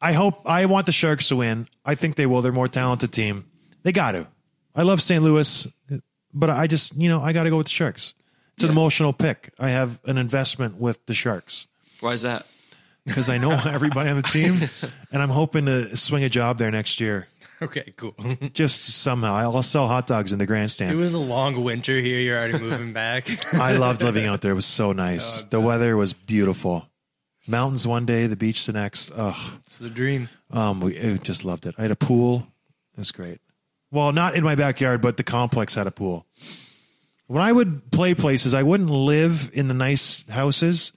I 0.01 0.13
hope 0.13 0.41
I 0.45 0.65
want 0.65 0.85
the 0.85 0.91
Sharks 0.91 1.29
to 1.29 1.37
win. 1.37 1.67
I 1.85 1.95
think 1.95 2.15
they 2.15 2.25
will. 2.25 2.41
They're 2.41 2.51
a 2.51 2.55
more 2.55 2.67
talented 2.67 3.13
team. 3.13 3.45
They 3.83 3.91
got 3.91 4.13
to. 4.13 4.27
I 4.75 4.81
love 4.83 5.01
St. 5.01 5.23
Louis, 5.23 5.67
but 6.33 6.49
I 6.49 6.67
just 6.67 6.97
you 6.97 7.09
know 7.09 7.21
I 7.21 7.31
got 7.31 7.43
to 7.43 7.49
go 7.49 7.57
with 7.57 7.67
the 7.67 7.71
Sharks. 7.71 8.13
It's 8.55 8.63
an 8.63 8.71
emotional 8.71 9.13
pick. 9.13 9.51
I 9.59 9.69
have 9.69 9.99
an 10.05 10.17
investment 10.17 10.75
with 10.75 11.03
the 11.07 11.15
Sharks 11.15 11.67
Why 12.01 12.13
is 12.13 12.21
that? 12.21 12.45
because 13.05 13.29
I 13.29 13.37
know 13.37 13.51
everybody 13.65 14.09
on 14.09 14.17
the 14.17 14.23
team, 14.23 14.59
and 15.11 15.21
I'm 15.21 15.29
hoping 15.29 15.65
to 15.65 15.95
swing 15.95 16.23
a 16.23 16.29
job 16.29 16.57
there 16.57 16.71
next 16.71 16.99
year. 16.99 17.27
Okay, 17.63 17.93
cool. 17.97 18.15
Just 18.53 18.85
somehow, 19.01 19.35
I'll 19.35 19.63
sell 19.63 19.87
hot 19.87 20.07
dogs 20.07 20.31
in 20.31 20.39
the 20.39 20.45
grandstand. 20.45 20.91
it 20.91 20.95
was 20.95 21.13
a 21.13 21.19
long 21.19 21.63
winter 21.63 21.99
here. 21.99 22.19
You're 22.19 22.37
already 22.37 22.59
moving 22.59 22.93
back. 23.03 23.27
I 23.53 23.77
loved 23.77 24.01
living 24.01 24.25
out 24.27 24.41
there. 24.41 24.51
It 24.51 24.55
was 24.55 24.65
so 24.65 24.91
nice. 24.93 25.43
the 25.45 25.59
weather 25.59 25.95
was 25.97 26.13
beautiful. 26.13 26.87
Mountains 27.47 27.85
one 27.85 28.05
day, 28.05 28.27
the 28.27 28.35
beach 28.37 28.65
the 28.65 28.71
next. 28.73 29.11
Ugh. 29.15 29.35
it's 29.65 29.77
the 29.77 29.89
dream. 29.89 30.29
Um, 30.51 30.79
we 30.79 30.97
I 30.99 31.17
just 31.17 31.43
loved 31.43 31.65
it. 31.65 31.75
I 31.77 31.81
had 31.81 31.91
a 31.91 31.95
pool. 31.95 32.47
It 32.93 32.99
was 32.99 33.11
great. 33.11 33.39
Well, 33.91 34.11
not 34.13 34.35
in 34.35 34.43
my 34.43 34.55
backyard, 34.55 35.01
but 35.01 35.17
the 35.17 35.23
complex 35.23 35.75
had 35.75 35.85
a 35.85 35.91
pool. 35.91 36.25
When 37.27 37.41
I 37.41 37.51
would 37.51 37.91
play 37.91 38.13
places, 38.15 38.53
I 38.53 38.63
wouldn't 38.63 38.89
live 38.89 39.51
in 39.53 39.67
the 39.67 39.73
nice 39.73 40.27
houses. 40.29 40.93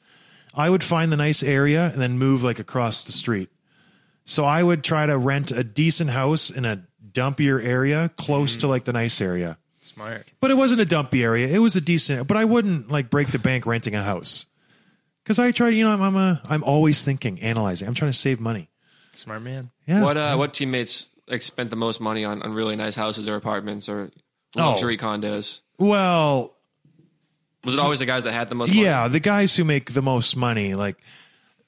I 0.54 0.70
would 0.70 0.82
find 0.84 1.12
the 1.12 1.16
nice 1.16 1.42
area 1.42 1.90
and 1.92 2.00
then 2.00 2.18
move 2.18 2.42
like 2.44 2.58
across 2.58 3.04
the 3.04 3.12
street. 3.12 3.50
So 4.26 4.44
I 4.44 4.62
would 4.62 4.84
try 4.84 5.06
to 5.06 5.16
rent 5.16 5.50
a 5.52 5.64
decent 5.64 6.10
house 6.10 6.50
in 6.50 6.64
a 6.66 6.84
dumpier 7.12 7.64
area, 7.64 8.10
close 8.18 8.58
to 8.58 8.66
like 8.66 8.84
the 8.84 8.92
nice 8.92 9.20
area. 9.22 9.56
Smart. 9.80 10.26
But 10.40 10.50
it 10.50 10.56
wasn't 10.56 10.80
a 10.80 10.84
dumpy 10.84 11.22
area. 11.24 11.46
It 11.48 11.60
was 11.60 11.76
a 11.76 11.80
decent. 11.80 12.26
But 12.28 12.36
I 12.36 12.44
wouldn't 12.44 12.90
like 12.90 13.08
break 13.08 13.28
the 13.28 13.38
bank 13.38 13.64
renting 13.66 13.94
a 13.94 14.02
house 14.02 14.46
because 15.22 15.38
I 15.38 15.52
try. 15.52 15.68
You 15.70 15.84
know, 15.84 15.92
I'm 15.92 16.02
I'm, 16.02 16.16
a, 16.16 16.42
I'm 16.48 16.64
always 16.64 17.02
thinking, 17.04 17.40
analyzing. 17.40 17.86
I'm 17.88 17.94
trying 17.94 18.10
to 18.10 18.18
save 18.18 18.40
money. 18.40 18.68
Smart 19.12 19.42
man. 19.42 19.70
Yeah. 19.86 20.02
What 20.02 20.16
uh, 20.16 20.34
what 20.36 20.52
teammates 20.54 21.08
like 21.28 21.40
spent 21.42 21.70
the 21.70 21.76
most 21.76 22.00
money 22.00 22.24
on, 22.24 22.42
on 22.42 22.52
really 22.52 22.76
nice 22.76 22.96
houses 22.96 23.28
or 23.28 23.36
apartments 23.36 23.88
or 23.88 24.10
Oh. 24.58 24.70
luxury 24.70 24.96
condos? 24.96 25.60
Well, 25.78 26.56
Was 27.64 27.74
it 27.74 27.80
always 27.80 27.98
the 27.98 28.06
guys 28.06 28.24
that 28.24 28.32
had 28.32 28.48
the 28.48 28.54
most? 28.54 28.70
money? 28.70 28.82
yeah, 28.82 29.06
the 29.08 29.20
guys 29.20 29.54
who 29.54 29.64
make 29.64 29.92
the 29.92 30.00
most 30.02 30.34
money, 30.36 30.74
like, 30.74 30.96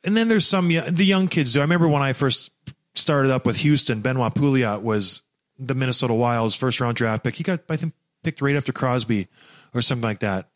and 0.05 0.17
then 0.17 0.29
there's 0.29 0.47
some 0.47 0.69
the 0.69 1.05
young 1.05 1.29
kids. 1.29 1.53
do. 1.53 1.61
I 1.61 1.63
remember 1.63 1.89
when 1.89 2.03
I 2.03 2.13
first 2.13 2.51
started 2.95 3.31
up 3.31 3.47
with 3.47 3.59
Houston, 3.59 4.01
Benoit 4.01 4.35
Pouliot 4.35 4.83
was 4.83 5.23
the 5.59 5.75
Minnesota 5.75 6.15
Wild's 6.15 6.55
first 6.55 6.81
round 6.81 6.97
draft 6.97 7.25
pick. 7.25 7.35
He 7.35 7.45
got 7.45 7.61
I 7.69 7.77
think 7.77 7.95
picked 8.23 8.41
right 8.43 8.57
after 8.57 8.73
Crosby 8.73 9.29
or 9.75 9.83
something 9.83 10.07
like 10.07 10.21
that. 10.21 10.49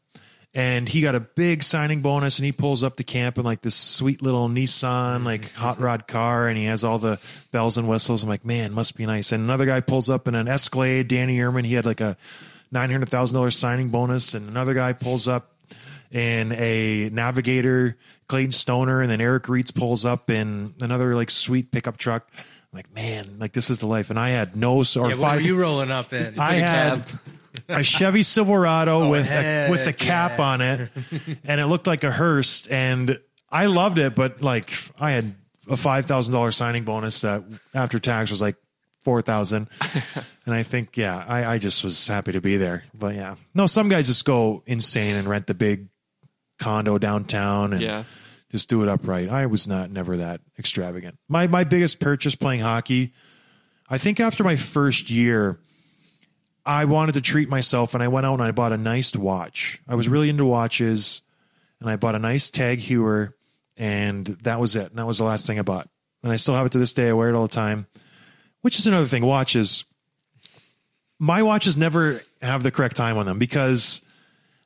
And 0.54 0.86
he 0.86 1.00
got 1.00 1.14
a 1.14 1.20
big 1.20 1.62
signing 1.62 2.02
bonus, 2.02 2.38
and 2.38 2.44
he 2.44 2.52
pulls 2.52 2.84
up 2.84 2.96
to 2.96 3.04
camp 3.04 3.38
in 3.38 3.44
like 3.44 3.62
this 3.62 3.74
sweet 3.74 4.20
little 4.20 4.50
Nissan, 4.50 5.24
like 5.24 5.50
hot 5.54 5.80
rod 5.80 6.06
car, 6.06 6.46
and 6.46 6.58
he 6.58 6.66
has 6.66 6.84
all 6.84 6.98
the 6.98 7.18
bells 7.52 7.78
and 7.78 7.88
whistles. 7.88 8.22
I'm 8.22 8.28
like, 8.28 8.44
man, 8.44 8.74
must 8.74 8.94
be 8.94 9.06
nice. 9.06 9.32
And 9.32 9.42
another 9.42 9.64
guy 9.64 9.80
pulls 9.80 10.10
up 10.10 10.28
in 10.28 10.34
an 10.34 10.48
Escalade, 10.48 11.08
Danny 11.08 11.38
Irmen. 11.38 11.64
He 11.64 11.72
had 11.72 11.86
like 11.86 12.02
a 12.02 12.18
nine 12.70 12.90
hundred 12.90 13.08
thousand 13.08 13.34
dollars 13.34 13.56
signing 13.56 13.88
bonus, 13.88 14.34
and 14.34 14.46
another 14.46 14.74
guy 14.74 14.92
pulls 14.92 15.26
up 15.26 15.56
in 16.10 16.52
a 16.52 17.08
Navigator, 17.08 17.96
Clayton 18.32 18.52
Stoner, 18.52 19.02
and 19.02 19.10
then 19.10 19.20
Eric 19.20 19.42
Reitz 19.42 19.74
pulls 19.74 20.06
up 20.06 20.30
in 20.30 20.72
another 20.80 21.14
like 21.14 21.30
sweet 21.30 21.70
pickup 21.70 21.98
truck. 21.98 22.26
I'm 22.34 22.44
like, 22.72 22.90
man, 22.94 23.36
like 23.38 23.52
this 23.52 23.68
is 23.68 23.80
the 23.80 23.86
life. 23.86 24.08
And 24.08 24.18
I 24.18 24.30
had 24.30 24.56
no 24.56 24.78
or 24.78 24.84
Yeah, 24.84 25.02
what 25.02 25.16
five. 25.18 25.40
are 25.40 25.42
you 25.42 25.60
rolling 25.60 25.90
up 25.90 26.14
in? 26.14 26.40
I 26.40 26.54
had 26.54 27.06
cab. 27.06 27.20
a 27.68 27.82
Chevy 27.82 28.22
Silverado 28.22 29.02
oh, 29.02 29.10
with 29.10 29.30
a, 29.30 29.68
with 29.70 29.86
a 29.86 29.92
cap 29.92 30.38
yeah. 30.38 30.44
on 30.46 30.60
it, 30.62 30.90
and 31.44 31.60
it 31.60 31.66
looked 31.66 31.86
like 31.86 32.04
a 32.04 32.10
hearse, 32.10 32.66
and 32.68 33.18
I 33.50 33.66
loved 33.66 33.98
it. 33.98 34.14
But 34.14 34.40
like, 34.40 34.72
I 34.98 35.10
had 35.10 35.34
a 35.68 35.76
five 35.76 36.06
thousand 36.06 36.32
dollars 36.32 36.56
signing 36.56 36.84
bonus 36.84 37.20
that 37.20 37.44
after 37.74 37.98
tax 37.98 38.30
was 38.30 38.40
like 38.40 38.56
four 39.02 39.20
thousand, 39.20 39.68
and 40.46 40.54
I 40.54 40.62
think 40.62 40.96
yeah, 40.96 41.22
I, 41.28 41.44
I 41.44 41.58
just 41.58 41.84
was 41.84 42.08
happy 42.08 42.32
to 42.32 42.40
be 42.40 42.56
there. 42.56 42.82
But 42.94 43.14
yeah, 43.14 43.34
no, 43.54 43.66
some 43.66 43.90
guys 43.90 44.06
just 44.06 44.24
go 44.24 44.62
insane 44.64 45.16
and 45.16 45.28
rent 45.28 45.48
the 45.48 45.54
big 45.54 45.88
condo 46.58 46.96
downtown 46.96 47.74
and 47.74 47.82
Yeah. 47.82 48.04
Just 48.52 48.68
do 48.68 48.82
it 48.82 48.88
upright. 48.88 49.30
I 49.30 49.46
was 49.46 49.66
not 49.66 49.90
never 49.90 50.18
that 50.18 50.42
extravagant. 50.58 51.18
My 51.28 51.46
my 51.46 51.64
biggest 51.64 51.98
purchase 51.98 52.34
playing 52.34 52.60
hockey, 52.60 53.14
I 53.88 53.98
think 53.98 54.20
after 54.20 54.44
my 54.44 54.56
first 54.56 55.10
year, 55.10 55.58
I 56.64 56.84
wanted 56.84 57.14
to 57.14 57.22
treat 57.22 57.48
myself 57.48 57.94
and 57.94 58.02
I 58.02 58.08
went 58.08 58.26
out 58.26 58.34
and 58.34 58.42
I 58.42 58.52
bought 58.52 58.72
a 58.72 58.76
nice 58.76 59.16
watch. 59.16 59.80
I 59.88 59.94
was 59.94 60.06
really 60.08 60.28
into 60.28 60.44
watches 60.44 61.22
and 61.80 61.88
I 61.88 61.96
bought 61.96 62.14
a 62.14 62.18
nice 62.18 62.50
Tag 62.50 62.78
Heuer 62.78 63.32
and 63.78 64.26
that 64.26 64.60
was 64.60 64.76
it. 64.76 64.90
And 64.90 64.98
that 64.98 65.06
was 65.06 65.18
the 65.18 65.24
last 65.24 65.46
thing 65.46 65.58
I 65.58 65.62
bought. 65.62 65.88
And 66.22 66.30
I 66.30 66.36
still 66.36 66.54
have 66.54 66.66
it 66.66 66.72
to 66.72 66.78
this 66.78 66.92
day. 66.92 67.08
I 67.08 67.14
wear 67.14 67.30
it 67.30 67.34
all 67.34 67.46
the 67.46 67.54
time, 67.54 67.86
which 68.60 68.78
is 68.78 68.86
another 68.86 69.06
thing. 69.06 69.24
Watches. 69.24 69.84
My 71.18 71.42
watches 71.42 71.76
never 71.76 72.20
have 72.42 72.62
the 72.62 72.70
correct 72.70 72.96
time 72.96 73.16
on 73.16 73.24
them 73.24 73.38
because 73.38 74.02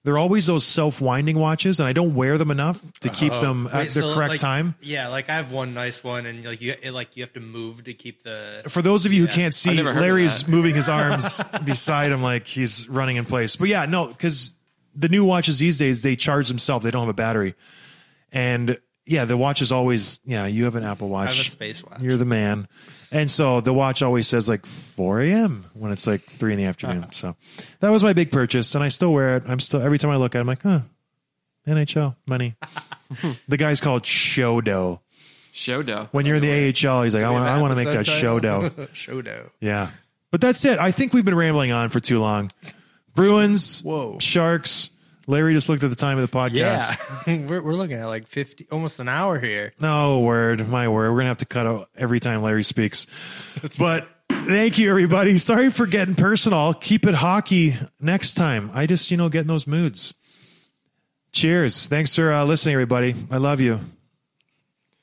they're 0.07 0.19
always 0.19 0.47
those 0.47 0.65
self 0.65 1.01
winding 1.01 1.37
watches 1.37 1.81
and 1.81 1.89
I 1.89 1.93
don't 1.93 2.15
wear 2.15 2.39
them 2.39 2.53
enough 2.53 2.81
to 3.01 3.09
keep 3.09 3.33
them 3.33 3.67
at 3.67 3.75
Oh, 3.75 3.79
Wait, 3.79 3.85
the 3.87 4.01
so, 4.03 4.15
correct 4.15 4.31
like, 4.31 4.41
time. 4.41 4.77
Yeah, 4.81 5.09
like 5.09 5.29
I 5.29 5.33
have 5.33 5.51
one 5.51 5.75
nice 5.75 6.05
one, 6.05 6.27
and 6.27 6.45
like 6.45 6.61
you, 6.61 6.77
it, 6.81 6.93
like 6.93 7.17
you 7.17 7.25
have 7.25 7.33
to 7.33 7.41
move 7.41 7.83
to 7.85 7.93
keep 7.93 8.23
the. 8.23 8.63
For 8.69 8.83
those 8.83 9.05
of 9.05 9.13
you 9.13 9.23
who 9.23 9.27
can't 9.27 9.53
see, 9.53 9.75
never 9.75 9.89
heard 9.89 9.97
of 9.97 10.03
Larry's 10.03 10.47
moving 10.47 10.77
his 10.77 10.89
arms 10.89 11.43
beside 11.65 12.13
him 12.13 12.23
like 12.23 12.47
he's 12.47 12.89
running 12.89 13.17
in 13.17 13.25
place. 13.25 13.57
But 13.57 13.69
yeah, 13.69 13.87
no, 13.87 14.07
because 14.07 14.53
the 14.95 15.09
new 15.09 15.25
watches 15.25 15.59
these 15.59 15.77
days 15.77 16.03
they 16.03 16.15
charge 16.15 16.47
themselves; 16.47 16.85
they 16.85 16.93
don't 16.93 17.03
have 17.03 17.09
a 17.09 17.13
battery. 17.13 17.57
And 18.31 18.79
yeah, 19.07 19.25
the 19.25 19.37
watch 19.37 19.61
is 19.61 19.73
always 19.73 20.21
yeah. 20.25 20.47
You 20.47 20.67
have 20.67 20.77
an 20.77 20.85
Apple 20.85 21.09
Watch. 21.09 21.31
I 21.31 21.33
have 21.33 21.47
a 21.47 21.51
space 21.51 21.83
watch. 21.83 22.01
You're 22.01 22.17
the 22.17 22.25
man. 22.25 22.69
And 23.17 23.31
so 23.31 23.63
the 23.63 23.73
watch 23.73 24.03
always 24.03 24.29
says 24.29 24.47
like 24.47 24.67
4 24.67 25.23
a.m. 25.23 25.65
when 25.73 25.91
it's 25.91 26.07
like 26.07 26.21
three 26.21 26.53
in 26.53 26.59
the 26.59 26.67
afternoon. 26.67 27.07
So 27.13 27.35
that 27.81 27.89
was 27.89 28.05
my 28.05 28.13
big 28.13 28.31
purchase, 28.31 28.75
and 28.75 28.85
I 28.85 28.89
still 28.89 29.11
wear 29.11 29.39
it. 29.39 29.45
I'm 29.49 29.59
still 29.59 29.81
every 29.81 29.97
time 29.97 30.11
I 30.11 30.17
look 30.17 30.35
at 30.35 30.39
it, 30.39 30.41
I'm 30.43 30.47
like, 30.47 30.63
huh, 30.63 30.81
NHL 31.67 32.15
money. 32.27 32.57
the 33.49 33.57
guy's 33.57 33.81
called. 33.81 34.05
Show 34.05 34.61
dough. 34.61 35.01
When 36.13 36.27
you're 36.27 36.37
in 36.37 36.43
the 36.43 36.69
AHL, 36.69 37.05
he's 37.05 37.15
like, 37.15 37.25
I 37.25 37.31
want, 37.31 37.47
I 37.47 37.63
want 37.63 37.75
to 37.77 37.83
make 37.83 37.95
that 37.95 38.05
show 38.05 38.39
dough. 38.39 38.71
show. 38.93 39.23
Yeah. 39.61 39.91
But 40.31 40.43
that's 40.43 40.67
it. 40.67 40.79
I 40.79 40.91
think 40.91 41.15
we've 41.15 41.25
been 41.25 41.35
rambling 41.35 41.73
on 41.73 41.89
for 41.89 42.01
too 42.01 42.19
long. 42.19 42.51
Bruins, 43.15 43.81
Whoa. 43.81 44.19
Sharks. 44.19 44.91
Larry 45.27 45.55
just 45.55 45.69
looked 45.69 45.83
at 45.83 45.91
the 45.91 45.97
time 45.97 46.19
of 46.19 46.31
the 46.31 46.37
podcast. 46.37 47.27
Yeah, 47.27 47.47
we're 47.49 47.63
we're 47.63 47.73
looking 47.73 47.97
at 47.97 48.07
like 48.07 48.27
fifty, 48.27 48.67
almost 48.71 49.01
an 49.01 49.09
hour 49.09 49.39
here. 49.39 49.73
No 49.81 50.21
word, 50.21 50.69
my 50.69 50.89
word. 50.89 51.11
We're 51.11 51.19
gonna 51.19 51.29
have 51.29 51.39
to 51.39 51.47
cut 51.47 51.67
out 51.67 51.89
every 51.97 52.21
time 52.21 52.43
Larry 52.43 52.63
speaks. 52.63 53.07
But 53.79 54.09
thank 54.31 54.79
you, 54.79 54.89
everybody. 54.91 55.39
Sorry 55.39 55.71
for 55.71 55.87
getting 55.87 56.15
personal. 56.15 56.59
I'll 56.59 56.75
keep 56.75 57.07
it 57.07 57.15
hockey 57.15 57.75
next 58.01 58.35
time. 58.35 58.71
I 58.73 58.87
just, 58.87 59.11
you 59.11 59.17
know, 59.17 59.29
get 59.29 59.41
in 59.43 59.47
those 59.49 59.67
moods. 59.67 60.15
Cheers. 61.33 61.87
Thanks 61.89 62.15
for 62.15 62.33
uh, 62.33 62.45
listening, 62.45 62.75
everybody. 62.75 63.15
I 63.31 63.39
love 63.39 63.61
you. 63.61 63.81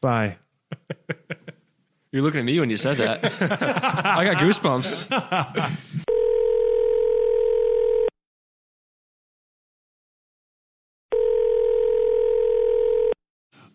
Bye. 0.01 0.37
You're 2.11 2.21
looking 2.21 2.39
at 2.41 2.45
me 2.45 2.59
when 2.59 2.69
you 2.69 2.77
said 2.77 2.97
that. 2.97 3.23
I 4.05 4.23
got 4.23 4.37
goosebumps. 4.37 5.99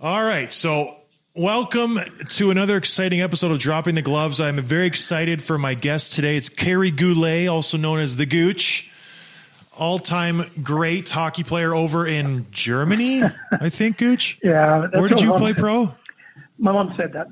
All 0.00 0.22
right. 0.22 0.52
So, 0.52 0.96
welcome 1.34 1.98
to 2.28 2.52
another 2.52 2.76
exciting 2.76 3.20
episode 3.20 3.50
of 3.50 3.58
Dropping 3.58 3.96
the 3.96 4.02
Gloves. 4.02 4.40
I'm 4.40 4.60
very 4.60 4.86
excited 4.86 5.42
for 5.42 5.58
my 5.58 5.74
guest 5.74 6.12
today. 6.12 6.36
It's 6.36 6.48
Kerry 6.48 6.92
Goulet, 6.92 7.48
also 7.48 7.78
known 7.78 7.98
as 7.98 8.16
the 8.16 8.24
Gooch, 8.24 8.92
all 9.76 9.98
time 9.98 10.44
great 10.62 11.10
hockey 11.10 11.42
player 11.42 11.74
over 11.74 12.06
in 12.06 12.46
Germany, 12.52 13.24
I 13.50 13.70
think, 13.70 13.98
Gooch. 13.98 14.38
Yeah. 14.40 14.86
Where 14.86 15.08
did 15.08 15.20
you 15.20 15.32
play 15.34 15.50
said. 15.50 15.56
pro? 15.56 15.92
My 16.58 16.70
mom 16.70 16.94
said 16.96 17.14
that. 17.14 17.26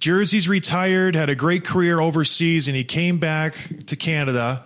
Jersey's 0.00 0.48
retired, 0.48 1.14
had 1.14 1.30
a 1.30 1.36
great 1.36 1.64
career 1.64 2.00
overseas, 2.00 2.66
and 2.66 2.76
he 2.76 2.82
came 2.82 3.18
back 3.18 3.54
to 3.86 3.94
Canada 3.94 4.64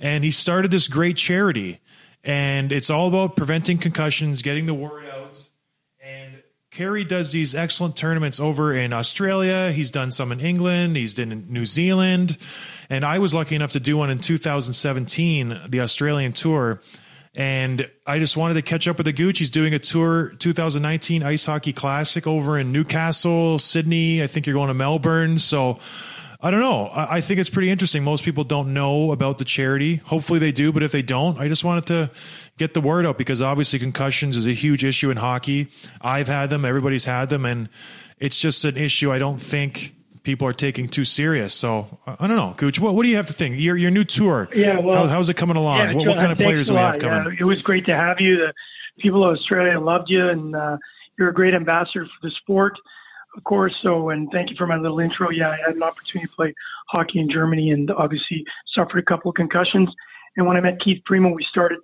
and 0.00 0.24
he 0.24 0.32
started 0.32 0.72
this 0.72 0.88
great 0.88 1.16
charity. 1.16 1.78
And 2.24 2.72
it's 2.72 2.90
all 2.90 3.06
about 3.06 3.36
preventing 3.36 3.78
concussions, 3.78 4.42
getting 4.42 4.66
the 4.66 4.74
word 4.74 5.05
Kerry 6.76 7.04
does 7.04 7.32
these 7.32 7.54
excellent 7.54 7.96
tournaments 7.96 8.38
over 8.38 8.74
in 8.74 8.92
Australia. 8.92 9.72
He's 9.72 9.90
done 9.90 10.10
some 10.10 10.30
in 10.30 10.40
England, 10.40 10.94
he's 10.96 11.14
done 11.14 11.32
in 11.32 11.46
New 11.48 11.64
Zealand. 11.64 12.36
And 12.90 13.02
I 13.02 13.18
was 13.18 13.32
lucky 13.32 13.54
enough 13.54 13.72
to 13.72 13.80
do 13.80 13.96
one 13.96 14.10
in 14.10 14.18
2017, 14.18 15.58
the 15.70 15.80
Australian 15.80 16.34
tour. 16.34 16.82
And 17.34 17.90
I 18.06 18.18
just 18.18 18.36
wanted 18.36 18.54
to 18.54 18.62
catch 18.62 18.86
up 18.88 18.98
with 18.98 19.06
the 19.06 19.14
Gooch. 19.14 19.38
He's 19.38 19.48
doing 19.48 19.72
a 19.72 19.78
tour 19.78 20.34
2019 20.38 21.22
Ice 21.22 21.46
Hockey 21.46 21.72
Classic 21.72 22.26
over 22.26 22.58
in 22.58 22.72
Newcastle, 22.72 23.58
Sydney. 23.58 24.22
I 24.22 24.26
think 24.26 24.46
you're 24.46 24.52
going 24.52 24.68
to 24.68 24.74
Melbourne. 24.74 25.38
So 25.38 25.78
I 26.42 26.50
don't 26.50 26.60
know. 26.60 26.90
I 26.92 27.22
think 27.22 27.40
it's 27.40 27.48
pretty 27.48 27.70
interesting. 27.70 28.04
Most 28.04 28.22
people 28.22 28.44
don't 28.44 28.74
know 28.74 29.12
about 29.12 29.38
the 29.38 29.46
charity. 29.46 29.96
Hopefully 29.96 30.38
they 30.38 30.52
do, 30.52 30.72
but 30.72 30.82
if 30.82 30.92
they 30.92 31.00
don't, 31.00 31.38
I 31.38 31.48
just 31.48 31.64
wanted 31.64 31.86
to 31.86 32.10
get 32.58 32.74
the 32.74 32.80
word 32.80 33.06
out 33.06 33.18
because 33.18 33.42
obviously 33.42 33.78
concussions 33.78 34.36
is 34.36 34.46
a 34.46 34.52
huge 34.52 34.84
issue 34.84 35.10
in 35.10 35.16
hockey. 35.16 35.68
I've 36.00 36.28
had 36.28 36.50
them, 36.50 36.64
everybody's 36.64 37.04
had 37.04 37.28
them, 37.28 37.44
and 37.44 37.68
it's 38.18 38.38
just 38.38 38.64
an 38.64 38.76
issue 38.76 39.12
I 39.12 39.18
don't 39.18 39.40
think 39.40 39.94
people 40.22 40.48
are 40.48 40.52
taking 40.52 40.88
too 40.88 41.04
serious. 41.04 41.54
So 41.54 41.86
I 42.06 42.16
I 42.20 42.26
don't 42.26 42.36
know, 42.36 42.54
Gooch. 42.56 42.80
What, 42.80 42.94
what 42.94 43.04
do 43.04 43.08
you 43.10 43.16
have 43.16 43.26
to 43.26 43.32
think? 43.32 43.56
Your 43.58 43.76
your 43.76 43.90
new 43.90 44.04
tour. 44.04 44.48
Yeah, 44.54 44.78
well- 44.78 45.02
how, 45.02 45.06
how's 45.06 45.28
it 45.28 45.36
coming 45.36 45.56
along? 45.56 45.78
Yeah, 45.78 45.94
what, 45.94 46.06
what 46.08 46.18
kind 46.18 46.32
of 46.32 46.38
players 46.38 46.68
do 46.68 46.74
we 46.74 46.80
have 46.80 46.98
coming? 46.98 47.32
Yeah, 47.34 47.40
it 47.40 47.44
was 47.44 47.62
great 47.62 47.84
to 47.86 47.94
have 47.96 48.20
you. 48.20 48.36
The 48.36 48.52
people 48.98 49.24
of 49.24 49.36
Australia 49.36 49.78
loved 49.78 50.10
you, 50.10 50.28
and 50.28 50.54
uh, 50.56 50.78
you're 51.18 51.28
a 51.28 51.34
great 51.34 51.54
ambassador 51.54 52.06
for 52.06 52.26
the 52.26 52.30
sport, 52.30 52.78
of 53.36 53.44
course. 53.44 53.74
So, 53.82 54.08
and 54.08 54.30
thank 54.32 54.50
you 54.50 54.56
for 54.56 54.66
my 54.66 54.76
little 54.76 54.98
intro. 54.98 55.30
Yeah, 55.30 55.50
I 55.50 55.56
had 55.56 55.76
an 55.76 55.82
opportunity 55.82 56.28
to 56.28 56.34
play 56.34 56.54
hockey 56.88 57.20
in 57.20 57.30
Germany, 57.30 57.70
and 57.70 57.90
obviously 57.90 58.44
suffered 58.74 58.98
a 58.98 59.02
couple 59.02 59.28
of 59.28 59.34
concussions. 59.34 59.90
And 60.36 60.46
when 60.46 60.56
I 60.56 60.60
met 60.60 60.80
Keith 60.80 61.02
Primeau, 61.04 61.30
we 61.30 61.44
started 61.44 61.78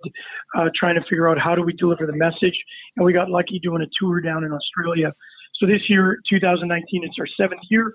uh, 0.55 0.69
trying 0.75 0.95
to 0.95 1.01
figure 1.01 1.27
out 1.27 1.39
how 1.39 1.55
do 1.55 1.63
we 1.63 1.73
deliver 1.73 2.05
the 2.05 2.13
message, 2.13 2.57
and 2.95 3.05
we 3.05 3.13
got 3.13 3.29
lucky 3.29 3.59
doing 3.59 3.81
a 3.81 3.87
tour 3.99 4.21
down 4.21 4.43
in 4.43 4.51
Australia. 4.51 5.11
So 5.55 5.65
this 5.65 5.89
year, 5.89 6.19
2019, 6.29 7.03
it's 7.03 7.15
our 7.19 7.27
seventh 7.27 7.61
year. 7.69 7.93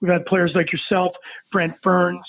We've 0.00 0.10
had 0.10 0.24
players 0.26 0.52
like 0.54 0.72
yourself, 0.72 1.12
Brent 1.52 1.80
Burns, 1.82 2.22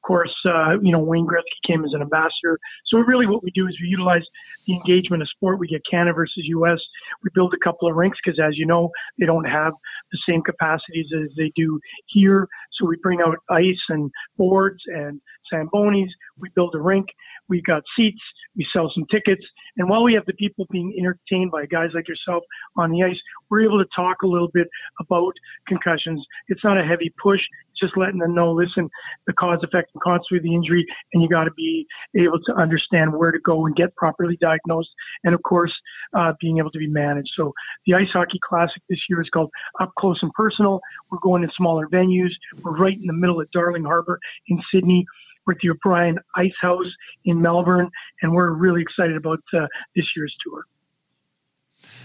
of 0.00 0.06
course, 0.06 0.34
uh, 0.46 0.78
you 0.80 0.92
know, 0.92 0.98
Wayne 0.98 1.26
Gretzky 1.26 1.66
came 1.66 1.84
as 1.84 1.92
an 1.92 2.00
ambassador. 2.00 2.58
So 2.86 2.98
really 2.98 3.26
what 3.26 3.42
we 3.42 3.50
do 3.50 3.68
is 3.68 3.78
we 3.82 3.88
utilize 3.88 4.22
the 4.66 4.72
engagement 4.74 5.22
of 5.22 5.28
sport. 5.28 5.58
We 5.58 5.68
get 5.68 5.82
Canada 5.90 6.14
versus 6.14 6.44
U.S. 6.46 6.80
We 7.22 7.30
build 7.34 7.52
a 7.52 7.58
couple 7.62 7.86
of 7.86 7.96
rinks 7.96 8.18
because, 8.24 8.40
as 8.40 8.56
you 8.56 8.64
know, 8.64 8.90
they 9.18 9.26
don't 9.26 9.44
have 9.44 9.74
the 10.10 10.18
same 10.26 10.42
capacities 10.42 11.12
as 11.14 11.28
they 11.36 11.52
do 11.54 11.78
here. 12.06 12.48
So 12.80 12.86
we 12.86 12.96
bring 13.02 13.20
out 13.20 13.36
ice 13.50 13.80
and 13.88 14.10
boards 14.38 14.82
and 14.86 15.20
Zambonis. 15.52 16.08
We 16.38 16.48
build 16.54 16.74
a 16.74 16.80
rink. 16.80 17.06
We've 17.48 17.64
got 17.64 17.82
seats. 17.96 18.20
We 18.56 18.66
sell 18.72 18.90
some 18.94 19.04
tickets. 19.10 19.44
And 19.76 19.88
while 19.88 20.02
we 20.02 20.14
have 20.14 20.24
the 20.26 20.32
people 20.34 20.66
being 20.70 20.94
entertained 20.98 21.50
by 21.50 21.66
guys 21.66 21.90
like 21.94 22.08
yourself 22.08 22.42
on 22.76 22.90
the 22.90 23.02
ice, 23.02 23.18
we're 23.50 23.62
able 23.62 23.78
to 23.78 23.88
talk 23.94 24.22
a 24.22 24.26
little 24.26 24.50
bit 24.54 24.68
about 25.00 25.32
concussions. 25.66 26.24
It's 26.48 26.64
not 26.64 26.78
a 26.78 26.84
heavy 26.84 27.12
push. 27.22 27.40
Just 27.80 27.96
letting 27.96 28.18
them 28.18 28.34
know, 28.34 28.52
listen, 28.52 28.88
the 29.26 29.32
cause, 29.32 29.58
effect, 29.62 29.90
and 29.94 30.02
consequence 30.02 30.40
of 30.40 30.42
the 30.42 30.54
injury, 30.54 30.86
and 31.12 31.22
you 31.22 31.28
got 31.28 31.44
to 31.44 31.50
be 31.52 31.86
able 32.16 32.40
to 32.42 32.52
understand 32.54 33.12
where 33.12 33.32
to 33.32 33.38
go 33.40 33.66
and 33.66 33.74
get 33.74 33.94
properly 33.96 34.36
diagnosed. 34.40 34.90
And 35.24 35.34
of 35.34 35.42
course, 35.42 35.72
uh, 36.14 36.32
being 36.40 36.58
able 36.58 36.70
to 36.70 36.78
be 36.78 36.86
managed. 36.86 37.30
So 37.36 37.52
the 37.86 37.94
Ice 37.94 38.10
Hockey 38.12 38.38
Classic 38.42 38.82
this 38.88 39.00
year 39.08 39.20
is 39.20 39.28
called 39.30 39.50
Up 39.80 39.92
Close 39.98 40.18
and 40.22 40.32
Personal. 40.32 40.80
We're 41.10 41.18
going 41.18 41.42
to 41.42 41.48
smaller 41.56 41.86
venues. 41.88 42.30
We're 42.62 42.76
right 42.76 42.98
in 42.98 43.06
the 43.06 43.12
middle 43.12 43.40
of 43.40 43.50
Darling 43.50 43.84
Harbour 43.84 44.18
in 44.48 44.60
Sydney. 44.72 45.06
At 45.48 45.56
the 45.60 45.70
O'Brien 45.70 46.16
Ice 46.36 46.52
House 46.60 46.86
in 47.24 47.42
Melbourne, 47.42 47.90
and 48.22 48.32
we're 48.32 48.52
really 48.52 48.82
excited 48.82 49.16
about 49.16 49.40
uh, 49.52 49.66
this 49.96 50.04
year's 50.14 50.32
tour. 50.44 50.62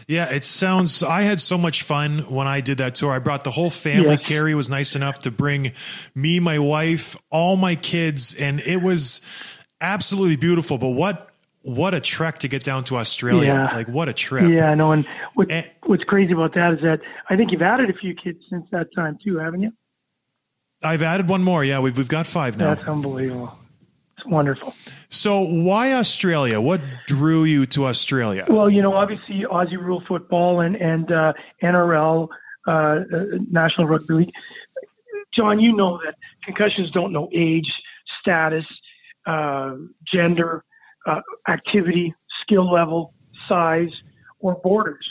Yeah, 0.07 0.29
it 0.31 0.43
sounds. 0.43 1.01
I 1.01 1.23
had 1.23 1.39
so 1.39 1.57
much 1.57 1.81
fun 1.83 2.19
when 2.29 2.45
I 2.47 2.61
did 2.61 2.77
that 2.77 2.93
tour. 2.95 3.11
I 3.11 3.19
brought 3.19 3.43
the 3.43 3.49
whole 3.51 3.71
family. 3.71 4.11
Yes. 4.11 4.27
Kerry 4.27 4.53
was 4.53 4.69
nice 4.69 4.95
enough 4.95 5.19
to 5.21 5.31
bring 5.31 5.71
me, 6.13 6.39
my 6.39 6.59
wife, 6.59 7.15
all 7.31 7.55
my 7.55 7.73
kids, 7.75 8.35
and 8.35 8.59
it 8.59 8.83
was 8.83 9.21
absolutely 9.81 10.35
beautiful. 10.35 10.77
But 10.77 10.89
what 10.89 11.29
what 11.63 11.95
a 11.95 11.99
trek 11.99 12.37
to 12.39 12.47
get 12.47 12.61
down 12.63 12.83
to 12.85 12.97
Australia! 12.97 13.47
Yeah. 13.47 13.75
Like 13.75 13.87
what 13.87 14.07
a 14.07 14.13
trip! 14.13 14.51
Yeah, 14.51 14.69
I 14.69 14.75
know. 14.75 14.91
And 14.91 15.07
what, 15.33 15.49
Eh. 15.49 15.63
what's 15.87 16.03
crazy 16.03 16.33
about 16.33 16.53
that 16.53 16.73
is 16.73 16.81
that 16.81 16.99
I 17.29 17.35
think 17.35 17.51
you've 17.51 17.63
added 17.63 17.89
a 17.89 17.93
few 17.93 18.13
kids 18.13 18.37
since 18.49 18.67
that 18.71 18.93
time 18.95 19.17
too, 19.23 19.39
haven't 19.39 19.61
you? 19.61 19.71
I've 20.83 21.01
added 21.01 21.27
one 21.27 21.43
more. 21.43 21.63
Yeah, 21.63 21.79
we've 21.79 21.97
we've 21.97 22.07
got 22.07 22.27
five 22.27 22.57
now. 22.57 22.75
That's 22.75 22.87
unbelievable. 22.87 23.57
Wonderful. 24.27 24.73
So 25.09 25.41
why 25.41 25.93
Australia? 25.93 26.59
What 26.59 26.81
drew 27.07 27.43
you 27.43 27.65
to 27.67 27.85
Australia? 27.87 28.45
Well, 28.47 28.69
you 28.69 28.81
know, 28.81 28.93
obviously 28.93 29.45
Aussie 29.49 29.79
rule 29.79 30.03
football 30.07 30.61
and 30.61 30.75
and 30.75 31.11
uh, 31.11 31.33
NRL, 31.63 32.27
uh, 32.67 32.71
uh, 32.71 33.03
National 33.51 33.87
Rugby 33.87 34.13
League. 34.13 34.31
John, 35.33 35.59
you 35.59 35.75
know 35.75 35.99
that 36.05 36.15
concussions 36.43 36.91
don't 36.91 37.11
know 37.11 37.29
age, 37.33 37.71
status, 38.21 38.65
uh, 39.25 39.75
gender, 40.11 40.63
uh, 41.05 41.21
activity, 41.47 42.13
skill 42.41 42.71
level, 42.71 43.13
size, 43.47 43.91
or 44.39 44.55
borders. 44.55 45.05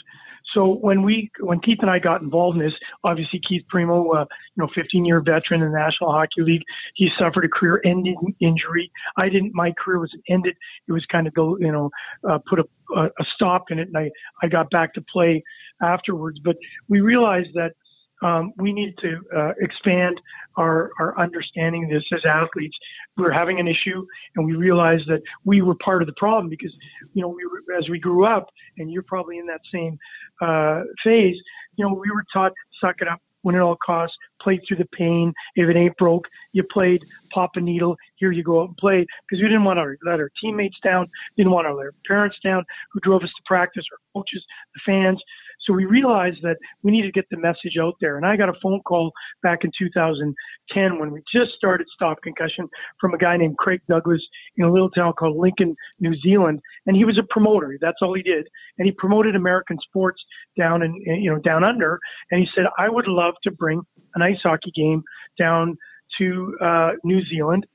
So 0.55 0.75
when 0.75 1.03
we, 1.03 1.29
when 1.41 1.59
Keith 1.59 1.79
and 1.81 1.91
I 1.91 1.99
got 1.99 2.21
involved 2.21 2.57
in 2.57 2.63
this, 2.63 2.73
obviously 3.03 3.41
Keith 3.47 3.63
Primeau, 3.67 4.09
uh, 4.11 4.25
you 4.55 4.63
know, 4.63 4.69
15 4.73 5.05
year 5.05 5.21
veteran 5.21 5.61
in 5.61 5.71
the 5.71 5.77
National 5.77 6.11
Hockey 6.11 6.41
League, 6.41 6.63
he 6.95 7.09
suffered 7.19 7.43
a 7.43 7.49
career 7.49 7.81
ending 7.85 8.15
injury. 8.39 8.89
I 9.17 9.29
didn't, 9.29 9.53
my 9.53 9.73
career 9.77 9.99
was 9.99 10.11
ended. 10.29 10.55
It 10.87 10.93
was 10.93 11.05
kind 11.11 11.27
of 11.27 11.33
go, 11.33 11.57
you 11.59 11.71
know, 11.71 11.91
uh, 12.27 12.39
put 12.49 12.59
a, 12.59 12.65
a, 12.95 13.03
a 13.05 13.25
stop 13.35 13.65
in 13.69 13.79
it 13.79 13.89
and 13.89 13.97
I, 13.97 14.09
I 14.41 14.47
got 14.47 14.69
back 14.69 14.93
to 14.93 15.03
play 15.11 15.43
afterwards. 15.81 16.39
But 16.43 16.55
we 16.87 17.01
realized 17.01 17.49
that 17.55 17.73
um, 18.21 18.53
we 18.57 18.71
need 18.71 18.95
to 19.01 19.19
uh, 19.35 19.51
expand 19.59 20.19
our, 20.57 20.91
our 20.99 21.19
understanding 21.19 21.83
of 21.83 21.89
this 21.89 22.03
as 22.13 22.25
athletes. 22.25 22.75
We 23.17 23.23
were 23.23 23.31
having 23.31 23.59
an 23.59 23.67
issue, 23.67 24.05
and 24.35 24.45
we 24.45 24.55
realized 24.55 25.03
that 25.07 25.21
we 25.43 25.61
were 25.61 25.75
part 25.75 26.01
of 26.01 26.07
the 26.07 26.13
problem 26.17 26.49
because, 26.49 26.73
you 27.13 27.21
know, 27.21 27.27
we 27.27 27.45
were, 27.45 27.77
as 27.77 27.89
we 27.89 27.99
grew 27.99 28.25
up, 28.25 28.49
and 28.77 28.91
you're 28.91 29.03
probably 29.03 29.37
in 29.37 29.45
that 29.47 29.61
same 29.73 29.97
uh, 30.41 30.83
phase, 31.03 31.35
you 31.75 31.85
know, 31.85 31.93
we 31.93 32.09
were 32.09 32.23
taught 32.33 32.53
suck 32.81 32.95
it 33.01 33.07
up, 33.07 33.19
win 33.43 33.55
at 33.55 33.61
all 33.61 33.77
costs, 33.85 34.15
play 34.41 34.59
through 34.67 34.77
the 34.77 34.87
pain. 34.97 35.33
If 35.55 35.69
it 35.69 35.77
ain't 35.77 35.95
broke, 35.97 36.25
you 36.53 36.63
played, 36.63 37.03
pop 37.31 37.51
a 37.55 37.61
needle, 37.61 37.95
here 38.15 38.31
you 38.31 38.43
go 38.43 38.61
out 38.61 38.69
and 38.69 38.77
play. 38.77 39.05
Because 39.29 39.41
we 39.41 39.47
didn't 39.47 39.63
want 39.63 39.77
to 39.77 39.95
let 40.09 40.19
our 40.19 40.31
teammates 40.41 40.77
down, 40.83 41.07
didn't 41.37 41.51
want 41.51 41.67
to 41.67 41.73
let 41.73 41.85
our 41.85 41.93
parents 42.07 42.37
down 42.43 42.63
who 42.91 42.99
drove 43.01 43.23
us 43.23 43.29
to 43.29 43.43
practice, 43.45 43.85
our 43.91 43.99
coaches, 44.19 44.43
the 44.73 44.81
fans. 44.85 45.21
So 45.65 45.73
we 45.73 45.85
realized 45.85 46.37
that 46.43 46.57
we 46.83 46.91
needed 46.91 47.07
to 47.07 47.11
get 47.11 47.29
the 47.29 47.37
message 47.37 47.77
out 47.81 47.95
there. 47.99 48.17
And 48.17 48.25
I 48.25 48.37
got 48.37 48.49
a 48.49 48.53
phone 48.61 48.81
call 48.81 49.11
back 49.41 49.63
in 49.63 49.71
2010 49.77 50.99
when 50.99 51.11
we 51.11 51.21
just 51.33 51.53
started 51.55 51.87
Stop 51.93 52.21
Concussion 52.21 52.67
from 52.99 53.13
a 53.13 53.17
guy 53.17 53.37
named 53.37 53.57
Craig 53.57 53.81
Douglas 53.89 54.21
in 54.57 54.65
a 54.65 54.71
little 54.71 54.89
town 54.89 55.13
called 55.13 55.37
Lincoln, 55.37 55.75
New 55.99 56.15
Zealand. 56.21 56.59
And 56.85 56.95
he 56.95 57.05
was 57.05 57.17
a 57.17 57.23
promoter. 57.29 57.77
That's 57.81 57.97
all 58.01 58.13
he 58.13 58.21
did. 58.21 58.47
And 58.77 58.85
he 58.85 58.91
promoted 58.91 59.35
American 59.35 59.77
sports 59.81 60.21
down 60.57 60.83
in, 60.83 60.93
you 60.95 61.31
know, 61.31 61.39
down 61.39 61.63
under. 61.63 61.99
And 62.31 62.39
he 62.39 62.47
said, 62.55 62.65
I 62.77 62.89
would 62.89 63.07
love 63.07 63.33
to 63.43 63.51
bring 63.51 63.81
an 64.15 64.21
ice 64.21 64.39
hockey 64.43 64.71
game 64.75 65.03
down 65.37 65.77
to 66.19 66.57
uh, 66.61 66.91
New 67.03 67.25
Zealand. 67.25 67.65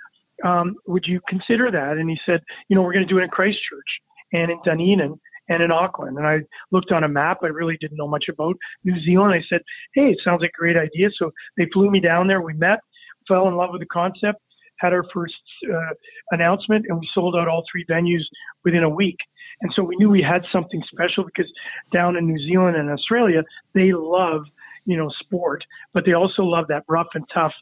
Um, 0.45 0.77
would 0.87 1.05
you 1.07 1.21
consider 1.29 1.71
that? 1.71 1.99
And 1.99 2.09
he 2.09 2.19
said, 2.25 2.41
you 2.69 2.77
know, 2.77 2.83
we're 2.83 2.95
going 2.95 3.07
to 3.07 3.13
do 3.13 3.19
it 3.19 3.25
in 3.25 3.31
Christchurch 3.31 3.61
and 4.33 4.51
in 4.51 4.59
Dunedin 4.65 5.21
and 5.49 5.63
in 5.63 5.71
Auckland. 5.73 6.17
And 6.19 6.27
I 6.27 6.41
looked 6.71 6.93
on 6.93 7.05
a 7.05 7.09
map. 7.09 7.39
I 7.43 7.49
really 7.49 7.77
didn't 7.81 7.97
know 7.97 8.09
much 8.09 8.27
about 8.29 8.57
New 8.85 9.01
Zealand. 9.03 9.35
I 9.35 9.43
said, 9.49 9.63
hey, 9.95 10.11
it 10.11 10.19
sounds 10.25 10.41
like 10.43 10.51
a 10.51 10.59
great 10.61 10.77
idea. 10.77 11.11
So 11.17 11.33
they 11.57 11.67
flew 11.73 11.91
me 11.91 12.01
down 12.01 12.27
there. 12.29 12.41
We 12.41 12.55
met, 12.55 12.81
fell 13.27 13.49
in 13.49 13.57
love 13.57 13.71
with 13.73 13.81
the 13.81 13.87
concept, 13.87 14.41
had 14.77 14.93
our 14.93 15.05
first 15.13 15.35
uh, 15.73 15.95
announcement, 16.31 16.87
and 16.89 16.99
we 16.99 17.09
sold 17.13 17.37
out 17.37 17.49
all 17.49 17.65
three 17.71 17.85
venues 17.87 18.23
within 18.65 18.83
a 18.83 18.89
week. 18.89 19.19
And 19.63 19.73
so 19.75 19.83
we 19.83 19.97
knew 19.97 20.09
we 20.09 20.23
had 20.23 20.45
something 20.53 20.83
special 20.93 21.25
because 21.25 21.51
down 21.93 22.17
in 22.17 22.27
New 22.27 22.39
Zealand 22.39 22.77
and 22.77 22.91
Australia, 22.91 23.43
they 23.75 23.93
love 23.93 24.45
you 24.87 24.97
know 24.97 25.11
sport, 25.21 25.63
but 25.93 26.07
they 26.07 26.15
also 26.15 26.43
love 26.43 26.67
that 26.69 26.85
rough 26.89 27.09
and 27.15 27.25
tough. 27.33 27.53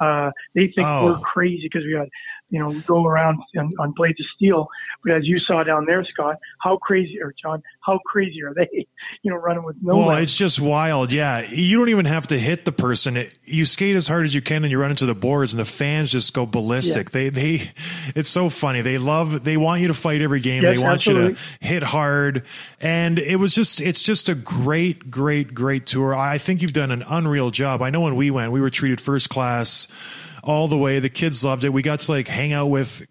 Uh, 0.00 0.30
they 0.54 0.68
think 0.68 0.86
Oh. 0.86 1.06
we're 1.06 1.18
crazy 1.18 1.62
because 1.64 1.84
we 1.84 1.92
got 1.92 2.06
you 2.50 2.58
know 2.58 2.72
go 2.80 3.04
around 3.04 3.38
on, 3.58 3.70
on 3.78 3.92
blades 3.92 4.20
of 4.20 4.26
steel. 4.34 4.68
But 5.04 5.12
as 5.16 5.26
you 5.26 5.38
saw 5.38 5.62
down 5.62 5.84
there, 5.86 6.04
Scott, 6.04 6.36
how 6.60 6.76
crazy 6.78 7.20
or 7.22 7.32
John, 7.40 7.62
how 7.86 7.98
crazy 8.06 8.42
are 8.42 8.54
they? 8.54 8.86
You 9.22 9.30
know, 9.30 9.38
running 9.38 9.64
with 9.64 9.76
no 9.80 9.96
Well, 9.96 10.08
legs. 10.08 10.24
it's 10.30 10.36
just 10.36 10.60
wild. 10.60 11.12
Yeah. 11.12 11.40
You 11.48 11.78
don't 11.78 11.88
even 11.88 12.04
have 12.04 12.26
to 12.28 12.38
hit 12.38 12.64
the 12.64 12.72
person. 12.72 13.16
It, 13.16 13.36
you 13.44 13.64
skate 13.64 13.96
as 13.96 14.06
hard 14.06 14.24
as 14.24 14.34
you 14.34 14.42
can 14.42 14.64
and 14.64 14.70
you 14.70 14.78
run 14.78 14.90
into 14.90 15.06
the 15.06 15.14
boards 15.14 15.54
and 15.54 15.60
the 15.60 15.64
fans 15.64 16.10
just 16.10 16.34
go 16.34 16.44
ballistic. 16.44 17.10
They, 17.10 17.30
they, 17.30 17.62
it's 18.14 18.28
so 18.28 18.48
funny. 18.48 18.80
They 18.82 18.98
love, 18.98 19.44
they 19.44 19.56
want 19.56 19.80
you 19.80 19.88
to 19.88 19.94
fight 19.94 20.20
every 20.20 20.40
game. 20.40 20.62
Yes, 20.62 20.72
they 20.74 20.78
want 20.78 21.06
you 21.06 21.14
to 21.14 21.36
hit 21.60 21.82
hard. 21.82 22.44
And 22.80 23.18
it 23.18 23.36
was 23.36 23.54
just, 23.54 23.80
it's 23.80 24.02
just 24.02 24.28
a 24.28 24.34
great, 24.34 25.10
great, 25.10 25.54
great 25.54 25.86
tour. 25.86 26.14
I 26.14 26.38
think 26.38 26.60
you've 26.60 26.72
done 26.74 26.90
an 26.90 27.02
unreal 27.08 27.50
job. 27.50 27.80
I 27.82 27.90
know 27.90 28.02
when 28.02 28.16
we 28.16 28.30
went, 28.30 28.52
we 28.52 28.60
were 28.60 28.70
treated 28.70 29.00
first 29.00 29.30
class 29.30 29.88
all 30.44 30.68
the 30.68 30.78
way. 30.78 30.98
The 30.98 31.08
kids 31.08 31.44
loved 31.44 31.64
it. 31.64 31.72
We 31.72 31.82
got 31.82 32.00
to 32.00 32.12
like 32.12 32.28
hang 32.28 32.52
out 32.52 32.66
with 32.66 33.06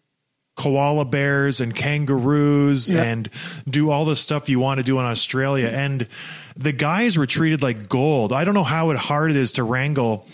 koala 0.56 1.06
bears 1.06 1.62
and 1.62 1.76
kangaroos 1.76 2.90
Yeah. 2.90 3.04
and 3.04 3.30
do 3.70 3.92
all 3.92 4.06
the 4.06 4.16
stuff 4.16 4.50
you 4.50 4.60
want 4.60 4.80
to 4.80 4.84
do 4.84 5.00
in 5.00 5.06
Australia. 5.06 5.68
And 5.68 6.08
the 6.56 6.72
guys 6.72 7.18
were 7.18 7.28
treated 7.28 7.62
like 7.62 7.88
gold. 7.90 8.34
I 8.34 8.44
don't 8.44 8.54
know 8.56 8.64
how 8.64 8.96
hard 8.96 9.32
it 9.32 9.38
is 9.38 9.54
to 9.54 9.64
wrangle. 9.64 10.26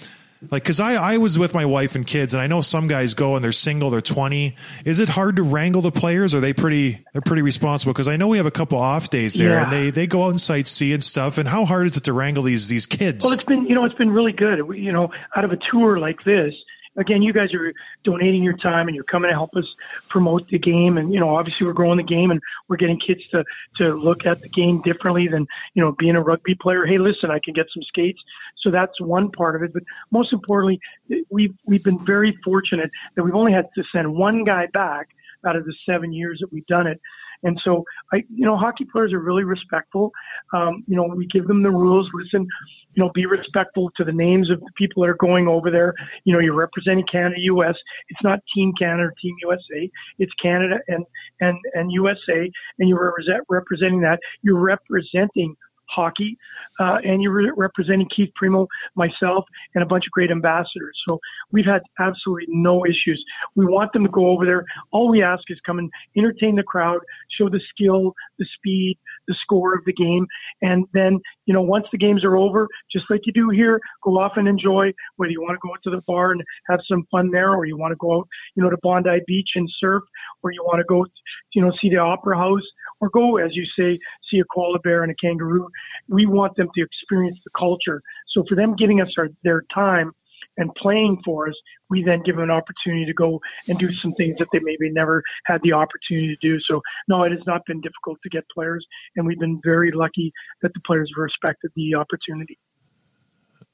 Like, 0.52 0.66
cause 0.66 0.82
I, 0.82 0.96
I 0.96 1.18
was 1.20 1.40
with 1.40 1.54
my 1.54 1.64
wife 1.64 1.96
and 1.96 2.06
kids 2.06 2.34
and 2.34 2.42
I 2.44 2.48
know 2.48 2.60
some 2.60 2.90
guys 2.90 3.14
go 3.14 3.36
and 3.36 3.44
they're 3.44 3.54
single, 3.54 3.90
they're 3.90 4.02
20. 4.02 4.56
Is 4.84 5.00
it 5.00 5.08
hard 5.08 5.38
to 5.38 5.44
wrangle 5.44 5.82
the 5.82 5.92
players? 5.92 6.34
Or 6.34 6.38
are 6.38 6.42
they 6.42 6.52
pretty, 6.52 7.04
they're 7.14 7.22
pretty 7.22 7.42
responsible? 7.42 7.94
Cause 7.94 8.10
I 8.10 8.18
know 8.18 8.28
we 8.28 8.38
have 8.38 8.46
a 8.46 8.52
couple 8.52 8.78
off 8.78 9.10
days 9.10 9.36
there 9.36 9.52
Yeah. 9.52 9.64
and 9.64 9.72
they, 9.72 9.90
they 9.90 10.06
go 10.08 10.24
out 10.26 10.30
and 10.32 10.38
sightsee 10.38 10.94
and 10.94 11.02
stuff. 11.04 11.38
And 11.38 11.48
how 11.48 11.64
hard 11.64 11.88
is 11.88 11.96
it 11.96 12.04
to 12.06 12.14
wrangle 12.14 12.44
these, 12.44 12.68
these 12.68 12.86
kids? 12.86 13.24
Well, 13.24 13.34
it's 13.34 13.44
been 13.44 13.66
you 13.68 13.76
know 13.76 13.86
it's 13.86 13.96
been 13.96 14.12
really 14.12 14.34
good. 14.34 14.62
We, 14.64 14.80
you 14.82 14.92
know, 14.92 15.12
out 15.36 15.46
of 15.46 15.52
a 15.54 15.58
tour 15.72 15.98
like 15.98 16.24
this, 16.26 16.54
again, 16.98 17.22
you 17.22 17.34
guys 17.34 17.54
are 17.54 17.74
donating 18.04 18.44
your 18.44 18.58
time 18.58 18.88
and 18.88 18.96
you're 18.96 19.04
coming 19.04 19.30
to 19.30 19.36
help 19.36 19.56
us 19.56 19.66
promote 20.10 20.48
the 20.50 20.60
game. 20.60 20.98
And 20.98 21.14
you 21.14 21.20
know, 21.20 21.36
obviously, 21.36 21.66
we're 21.66 21.74
growing 21.74 21.98
the 21.98 22.04
game 22.04 22.32
and 22.32 22.42
we're 22.68 22.78
getting 22.78 23.00
kids 23.00 23.22
to 23.32 23.44
to 23.78 23.94
look 23.94 24.26
at 24.26 24.42
the 24.42 24.50
game 24.50 24.82
differently 24.82 25.28
than 25.28 25.48
you 25.74 25.84
know 25.84 25.92
being 25.94 26.16
a 26.16 26.22
rugby 26.22 26.56
player. 26.56 26.86
Hey, 26.86 26.98
listen, 26.98 27.32
I 27.32 27.40
can 27.40 27.54
get 27.54 27.68
some 27.74 27.84
skates. 27.84 28.22
So 28.58 28.72
that's 28.72 29.00
one 29.02 29.32
part 29.32 29.56
of 29.56 29.64
it. 29.64 29.74
But 29.74 29.84
most 30.12 30.34
importantly, 30.34 30.80
we've 31.30 31.56
we've 31.66 31.84
been 31.84 32.04
very 32.06 32.38
fortunate 32.44 32.92
that 33.16 33.24
we've 33.24 33.36
only 33.36 33.54
had 33.54 33.70
to 33.76 33.84
send 33.92 34.14
one 34.14 34.44
guy 34.44 34.68
back 34.68 35.10
out 35.46 35.56
of 35.56 35.66
the 35.66 35.74
seven 35.86 36.14
years 36.14 36.40
that 36.40 36.52
we've 36.52 36.66
done 36.68 36.88
it. 36.88 37.00
And 37.44 37.60
so, 37.64 37.84
I, 38.14 38.24
you 38.34 38.46
know, 38.46 38.56
hockey 38.58 38.86
players 38.86 39.12
are 39.12 39.20
really 39.20 39.44
respectful. 39.44 40.14
Um, 40.54 40.84
you 40.88 40.96
know, 40.96 41.04
we 41.04 41.28
give 41.28 41.48
them 41.48 41.62
the 41.62 41.72
rules. 41.72 42.10
Listen, 42.14 42.48
you 42.96 43.04
know, 43.04 43.12
be 43.14 43.26
respectful 43.26 43.92
to 43.98 44.04
the 44.04 44.12
names 44.12 44.50
of 44.50 44.60
the 44.60 44.72
people 44.76 45.04
that 45.04 45.10
are 45.10 45.16
going 45.16 45.48
over 45.48 45.72
there. 45.72 45.94
You 46.26 46.34
know, 46.34 46.40
you're 46.40 46.54
representing 46.54 47.06
Canada, 47.12 47.36
U.S. 47.38 47.76
It's 48.10 48.24
not 48.24 48.40
Team 48.54 48.74
Canada 48.78 49.04
or 49.04 49.14
Team 49.22 49.36
USA. 49.42 49.90
It's 50.20 50.34
Canada 50.42 50.80
and 50.88 51.06
and 51.42 51.58
and 51.74 51.92
USA, 51.92 52.52
and 52.80 52.90
you're 52.90 53.04
represent, 53.04 53.44
representing 53.50 54.02
that. 54.02 54.20
You're 54.42 54.60
representing 54.60 55.56
hockey, 55.90 56.38
uh, 56.80 56.98
and 57.04 57.22
you're 57.22 57.32
re- 57.32 57.52
representing 57.56 58.08
Keith 58.16 58.32
Primeau, 58.36 58.68
myself, 58.96 59.46
and 59.76 59.84
a 59.84 59.88
bunch 59.88 60.06
of 60.06 60.12
great 60.12 60.32
ambassadors. 60.32 60.98
So 61.06 61.20
we've 61.52 61.66
had 61.66 61.82
absolutely 62.00 62.48
no 62.50 62.86
issues. 62.86 63.24
We 63.56 63.66
want 63.66 63.94
them 63.94 64.04
to 64.04 64.10
go 64.10 64.28
over 64.28 64.46
there. 64.46 64.66
All 64.92 65.10
we 65.10 65.24
ask 65.24 65.44
is 65.50 65.60
come 65.66 65.80
and 65.80 65.90
entertain 66.18 66.56
the 66.56 66.64
crowd, 66.64 67.00
show 67.38 67.50
the 67.50 67.62
skill, 67.70 68.14
the 68.40 68.46
speed, 68.56 68.98
the 69.28 69.36
score 69.42 69.76
of 69.76 69.86
the 69.86 69.94
game, 69.94 70.28
and 70.62 70.86
then 70.94 71.20
you 71.46 71.54
know 71.54 71.62
once 71.62 71.86
the 71.92 71.98
games 71.98 72.24
are 72.24 72.36
over, 72.36 72.68
just 72.92 73.06
like 73.10 73.22
you 73.26 73.34
do 73.34 73.50
here, 73.50 73.80
go 74.04 74.18
off 74.20 74.34
and 74.36 74.48
enjoy. 74.48 74.92
Whether 75.18 75.32
you 75.32 75.42
want 75.42 75.56
to 75.56 75.68
go 75.68 75.74
out 75.74 75.80
to 75.84 75.90
the 75.90 76.02
bar 76.08 76.32
and 76.32 76.44
have 76.70 76.80
some 76.88 77.06
fun 77.12 77.32
there, 77.32 77.52
or 77.52 77.66
you 77.66 77.78
want 77.78 77.92
to 77.92 77.98
go 77.98 78.20
out, 78.20 78.28
you 78.56 78.64
know, 78.64 78.70
to 78.70 78.78
Bondi 78.82 79.20
Beach 79.28 79.52
and 79.56 79.70
surf, 79.80 80.04
or 80.42 80.52
you 80.52 80.64
want 80.64 80.80
to 80.80 80.86
go, 80.86 81.06
you 81.54 81.62
know, 81.62 81.72
see 81.82 81.90
the 81.90 81.98
Opera 81.98 82.38
House, 82.38 82.64
or 83.04 83.10
go, 83.10 83.36
as 83.36 83.54
you 83.54 83.66
say, 83.78 84.00
see 84.32 84.40
a 84.40 84.46
koala 84.46 84.80
bear 84.80 85.04
and 85.04 85.12
a 85.12 85.16
kangaroo. 85.16 85.68
We 86.08 86.26
want 86.26 86.56
them 86.56 86.70
to 86.74 86.82
experience 86.82 87.38
the 87.44 87.52
culture. 87.58 88.02
So 88.30 88.46
for 88.48 88.56
them 88.56 88.78
giving 88.78 89.02
us 89.02 89.10
our, 89.18 89.28
their 89.44 89.64
time 89.74 90.14
and 90.56 90.74
playing 90.76 91.22
for 91.26 91.50
us, 91.50 91.56
we 91.90 92.02
then 92.02 92.24
give 92.24 92.36
them 92.36 92.46
an 92.46 92.52
opportunity 92.52 93.06
to 93.06 93.14
go 93.14 93.42
and 93.68 93.78
do 93.78 93.92
some 93.92 94.14
things 94.14 94.38
that 94.40 94.48
they 94.54 94.60
maybe 94.60 94.90
never 94.90 95.22
had 95.46 95.62
the 95.64 95.74
opportunity 95.74 96.28
to 96.28 96.38
do. 96.42 96.62
So 96.62 96.82
no, 97.10 97.24
it 97.24 97.34
has 97.34 97.46
not 97.46 97.66
been 97.66 97.82
difficult 97.82 98.20
to 98.24 98.30
get 98.30 98.46
players, 98.50 98.86
and 99.18 99.26
we've 99.26 99.40
been 99.40 99.60
very 99.66 99.92
lucky 99.92 100.32
that 100.62 100.74
the 100.74 100.80
players 100.86 101.12
respected 101.18 101.72
the 101.76 101.96
opportunity. 101.96 102.58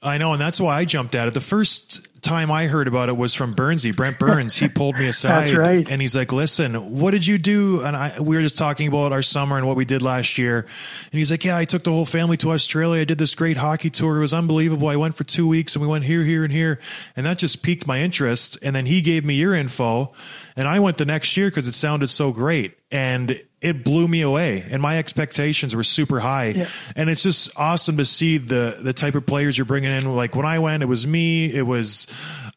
I 0.02 0.18
know, 0.18 0.32
and 0.32 0.42
that's 0.42 0.62
why 0.62 0.78
I 0.78 0.86
jumped 0.86 1.14
at 1.14 1.28
it. 1.28 1.34
The 1.34 1.42
first 1.42 2.08
time 2.22 2.52
I 2.52 2.68
heard 2.68 2.88
about 2.88 3.10
it 3.10 3.18
was 3.18 3.34
from 3.34 3.54
Burnsy, 3.54 3.94
Brent 3.94 4.18
Burns. 4.18 4.56
He 4.56 4.70
pulled 4.70 4.98
me 4.98 5.08
aside 5.10 5.58
right. 5.58 5.86
and 5.90 6.02
he's 6.02 6.16
like, 6.16 6.32
"Listen, 6.32 6.98
what 7.00 7.12
did 7.12 7.28
you 7.28 7.38
do?" 7.38 7.82
And 7.82 7.98
I, 7.98 8.18
we 8.22 8.38
were 8.38 8.42
just 8.42 8.58
talking 8.58 8.88
about 8.88 9.12
our 9.12 9.22
summer 9.22 9.58
and 9.58 9.68
what 9.68 9.76
we 9.76 9.84
did 9.84 10.02
last 10.02 10.38
year. 10.38 10.60
And 10.60 11.18
he's 11.18 11.32
like, 11.32 11.44
"Yeah, 11.44 11.58
I 11.58 11.66
took 11.66 11.84
the 11.84 11.92
whole 11.92 12.06
family 12.06 12.38
to 12.38 12.52
Australia. 12.52 13.02
I 13.02 13.06
did 13.06 13.18
this 13.18 13.36
great 13.36 13.58
hockey 13.58 13.90
tour. 13.90 14.18
It 14.18 14.22
was 14.22 14.34
unbelievable. 14.34 14.88
I 14.88 14.96
went 14.96 15.16
for 15.16 15.26
two 15.26 15.48
weeks 15.48 15.76
and 15.76 15.82
we 15.82 15.88
went 15.90 16.06
here, 16.06 16.24
here, 16.24 16.46
and 16.46 16.54
here, 16.54 16.80
and 17.18 17.26
that 17.26 17.38
just 17.38 17.62
piqued 17.62 17.86
my 17.86 18.00
interest. 18.00 18.58
And 18.62 18.74
then 18.74 18.86
he 18.86 19.02
gave 19.02 19.26
me 19.26 19.36
your 19.36 19.54
info, 19.54 20.14
and 20.56 20.66
I 20.66 20.80
went 20.80 20.98
the 20.98 21.06
next 21.06 21.36
year 21.36 21.50
because 21.50 21.68
it 21.68 21.74
sounded 21.74 22.10
so 22.10 22.32
great, 22.32 22.78
and 22.90 23.38
it 23.62 23.84
blew 23.84 24.08
me 24.08 24.22
away. 24.22 24.66
And 24.70 24.82
my 24.82 24.98
expectations 24.98 25.76
were 25.76 25.84
super 25.84 26.20
high. 26.20 26.50
Yeah. 26.50 26.68
And 26.96 27.10
it's 27.10 27.24
just 27.24 27.58
awesome 27.58 27.98
to 27.98 28.06
see 28.06 28.38
the 28.38 28.78
the 28.80 28.94
type 28.94 29.16
of 29.16 29.26
players 29.26 29.58
you're 29.58 29.66
bringing 29.66 29.92
in. 29.92 30.16
Like 30.16 30.36
when 30.36 30.46
I 30.46 30.60
went, 30.60 30.84
it 30.84 30.88
was 30.88 31.06
me, 31.06 31.54
it 31.54 31.64
was 31.64 32.08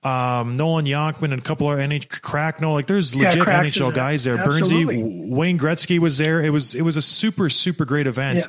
um, 0.03 0.57
Nolan 0.57 0.87
Yonkman 0.87 1.33
and 1.33 1.35
a 1.35 1.41
couple 1.41 1.71
of 1.71 1.79
NH 1.79 2.21
Cracknell. 2.23 2.73
Like 2.73 2.87
there's 2.87 3.15
legit 3.15 3.43
Crack's 3.43 3.77
NHL 3.77 3.95
guys 3.95 4.25
there. 4.25 4.39
Absolutely. 4.39 4.97
Burnsy, 4.97 5.31
Wayne 5.31 5.59
Gretzky 5.59 5.99
was 5.99 6.19
there. 6.19 6.43
It 6.43 6.51
was 6.51 6.75
it 6.75 6.83
was 6.83 6.97
a 6.97 7.03
super 7.03 7.49
super 7.49 7.85
great 7.85 8.07
event, 8.07 8.47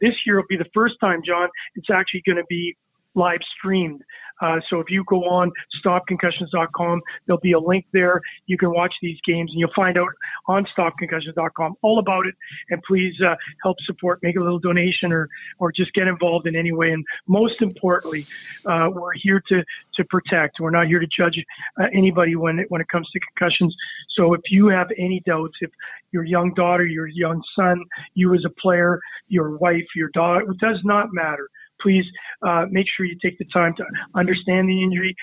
this 0.00 0.14
year 0.26 0.36
will 0.36 0.46
be 0.48 0.56
the 0.56 0.70
first 0.74 0.96
time, 1.00 1.22
John, 1.24 1.48
it's 1.74 1.90
actually 1.90 2.22
going 2.26 2.36
to 2.36 2.44
be 2.48 2.76
live 3.14 3.40
streamed. 3.58 4.02
Uh, 4.42 4.60
so 4.68 4.80
if 4.80 4.90
you 4.90 5.04
go 5.06 5.24
on 5.24 5.50
stopconcussions.com, 5.84 7.00
there'll 7.26 7.40
be 7.40 7.52
a 7.52 7.60
link 7.60 7.86
there. 7.92 8.20
You 8.46 8.58
can 8.58 8.72
watch 8.72 8.92
these 9.00 9.18
games 9.24 9.50
and 9.52 9.60
you'll 9.60 9.72
find 9.74 9.96
out 9.96 10.08
on 10.46 10.66
stopconcussions.com 10.76 11.76
all 11.82 11.98
about 11.98 12.26
it. 12.26 12.34
And 12.70 12.82
please 12.82 13.14
uh, 13.22 13.36
help 13.62 13.76
support, 13.86 14.18
make 14.22 14.36
a 14.36 14.40
little 14.40 14.58
donation 14.58 15.12
or, 15.12 15.28
or 15.58 15.72
just 15.72 15.92
get 15.94 16.08
involved 16.08 16.46
in 16.46 16.56
any 16.56 16.72
way. 16.72 16.90
And 16.90 17.04
most 17.26 17.62
importantly, 17.62 18.26
uh, 18.66 18.90
we're 18.92 19.14
here 19.14 19.42
to, 19.48 19.64
to 19.96 20.04
protect. 20.04 20.58
We're 20.60 20.70
not 20.70 20.88
here 20.88 20.98
to 20.98 21.06
judge 21.06 21.42
uh, 21.80 21.86
anybody 21.94 22.36
when 22.36 22.58
it, 22.58 22.70
when 22.70 22.80
it 22.80 22.88
comes 22.88 23.08
to 23.10 23.20
concussions. 23.20 23.74
So 24.10 24.34
if 24.34 24.40
you 24.50 24.68
have 24.68 24.88
any 24.98 25.20
doubts, 25.20 25.54
if 25.60 25.70
your 26.10 26.24
young 26.24 26.52
daughter, 26.54 26.84
your 26.84 27.06
young 27.06 27.42
son, 27.56 27.82
you 28.14 28.34
as 28.34 28.44
a 28.44 28.50
player, 28.60 29.00
your 29.28 29.56
wife, 29.56 29.86
your 29.94 30.10
daughter, 30.10 30.50
it 30.50 30.58
does 30.58 30.78
not 30.84 31.08
matter 31.12 31.48
please 31.82 32.04
uh, 32.42 32.66
make 32.70 32.86
sure 32.94 33.06
you 33.06 33.16
take 33.20 33.38
the 33.38 33.44
time 33.46 33.74
to 33.76 33.84
understand 34.14 34.68
the 34.68 34.82
injury. 34.82 35.16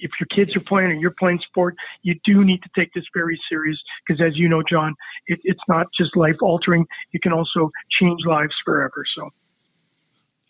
If 0.00 0.12
your 0.20 0.28
kids 0.28 0.54
are 0.56 0.60
playing 0.60 0.92
or 0.92 0.94
you're 0.94 1.10
playing 1.10 1.40
sport, 1.40 1.74
you 2.02 2.14
do 2.24 2.44
need 2.44 2.62
to 2.62 2.68
take 2.76 2.92
this 2.94 3.04
very 3.12 3.38
serious 3.48 3.78
because, 4.06 4.20
as 4.20 4.36
you 4.36 4.48
know, 4.48 4.62
John, 4.62 4.94
it, 5.26 5.40
it's 5.42 5.60
not 5.68 5.88
just 5.96 6.16
life 6.16 6.36
altering; 6.40 6.86
it 7.12 7.22
can 7.22 7.32
also 7.32 7.70
change 8.00 8.20
lives 8.24 8.54
forever. 8.64 9.04
So. 9.16 9.30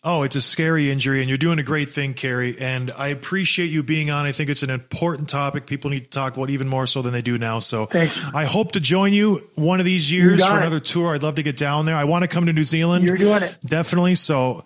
Oh, 0.01 0.23
it's 0.23 0.37
a 0.37 0.41
scary 0.41 0.89
injury, 0.89 1.19
and 1.19 1.27
you're 1.27 1.37
doing 1.37 1.59
a 1.59 1.63
great 1.63 1.89
thing, 1.89 2.13
Kerry. 2.13 2.55
And 2.57 2.89
I 2.97 3.09
appreciate 3.09 3.65
you 3.67 3.83
being 3.83 4.09
on. 4.09 4.25
I 4.25 4.31
think 4.31 4.49
it's 4.49 4.63
an 4.63 4.69
important 4.69 5.27
topic 5.27 5.65
people 5.65 5.89
need 5.89 6.05
to 6.05 6.09
talk 6.09 6.37
about 6.37 6.49
even 6.49 6.69
more 6.69 6.87
so 6.87 7.01
than 7.01 7.11
they 7.11 7.21
do 7.21 7.37
now. 7.37 7.59
So 7.59 7.85
Thanks. 7.87 8.17
I 8.33 8.45
hope 8.45 8.71
to 8.73 8.79
join 8.79 9.11
you 9.11 9.45
one 9.55 9.81
of 9.81 9.85
these 9.85 10.09
years 10.09 10.41
for 10.41 10.55
it. 10.55 10.57
another 10.61 10.79
tour. 10.79 11.13
I'd 11.13 11.23
love 11.23 11.35
to 11.35 11.43
get 11.43 11.57
down 11.57 11.85
there. 11.85 11.97
I 11.97 12.05
want 12.05 12.21
to 12.21 12.29
come 12.29 12.45
to 12.45 12.53
New 12.53 12.63
Zealand. 12.63 13.05
You're 13.05 13.17
doing 13.17 13.43
it. 13.43 13.57
Definitely. 13.65 14.15
So 14.15 14.63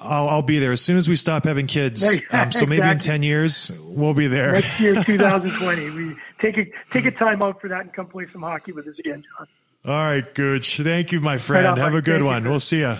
I'll, 0.00 0.28
I'll 0.28 0.42
be 0.42 0.58
there 0.58 0.72
as 0.72 0.80
soon 0.80 0.96
as 0.96 1.08
we 1.08 1.16
stop 1.16 1.44
having 1.44 1.66
kids. 1.66 2.04
Um, 2.30 2.52
so 2.52 2.66
maybe 2.66 2.88
in 2.88 2.98
10 2.98 3.22
years, 3.22 3.70
we'll 3.84 4.14
be 4.14 4.26
there. 4.26 4.52
Next 4.52 4.80
year, 4.80 4.94
2020, 5.04 5.90
we 5.90 6.16
take 6.40 6.58
a 6.58 6.66
take 6.92 7.06
a 7.06 7.10
time 7.10 7.42
out 7.42 7.60
for 7.60 7.68
that 7.68 7.80
and 7.82 7.92
come 7.92 8.06
play 8.06 8.26
some 8.32 8.42
hockey 8.42 8.72
with 8.72 8.86
us 8.86 8.98
again, 8.98 9.24
John. 9.38 9.46
All 9.86 9.94
right, 9.94 10.34
Gooch. 10.34 10.78
Thank 10.78 11.12
you, 11.12 11.20
my 11.20 11.38
friend. 11.38 11.66
on, 11.66 11.76
Have 11.78 11.94
a 11.94 12.02
good 12.02 12.20
Thank 12.20 12.24
one. 12.26 12.42
man. 12.42 12.50
We'll 12.50 12.60
see 12.60 12.80
you. 12.80 12.96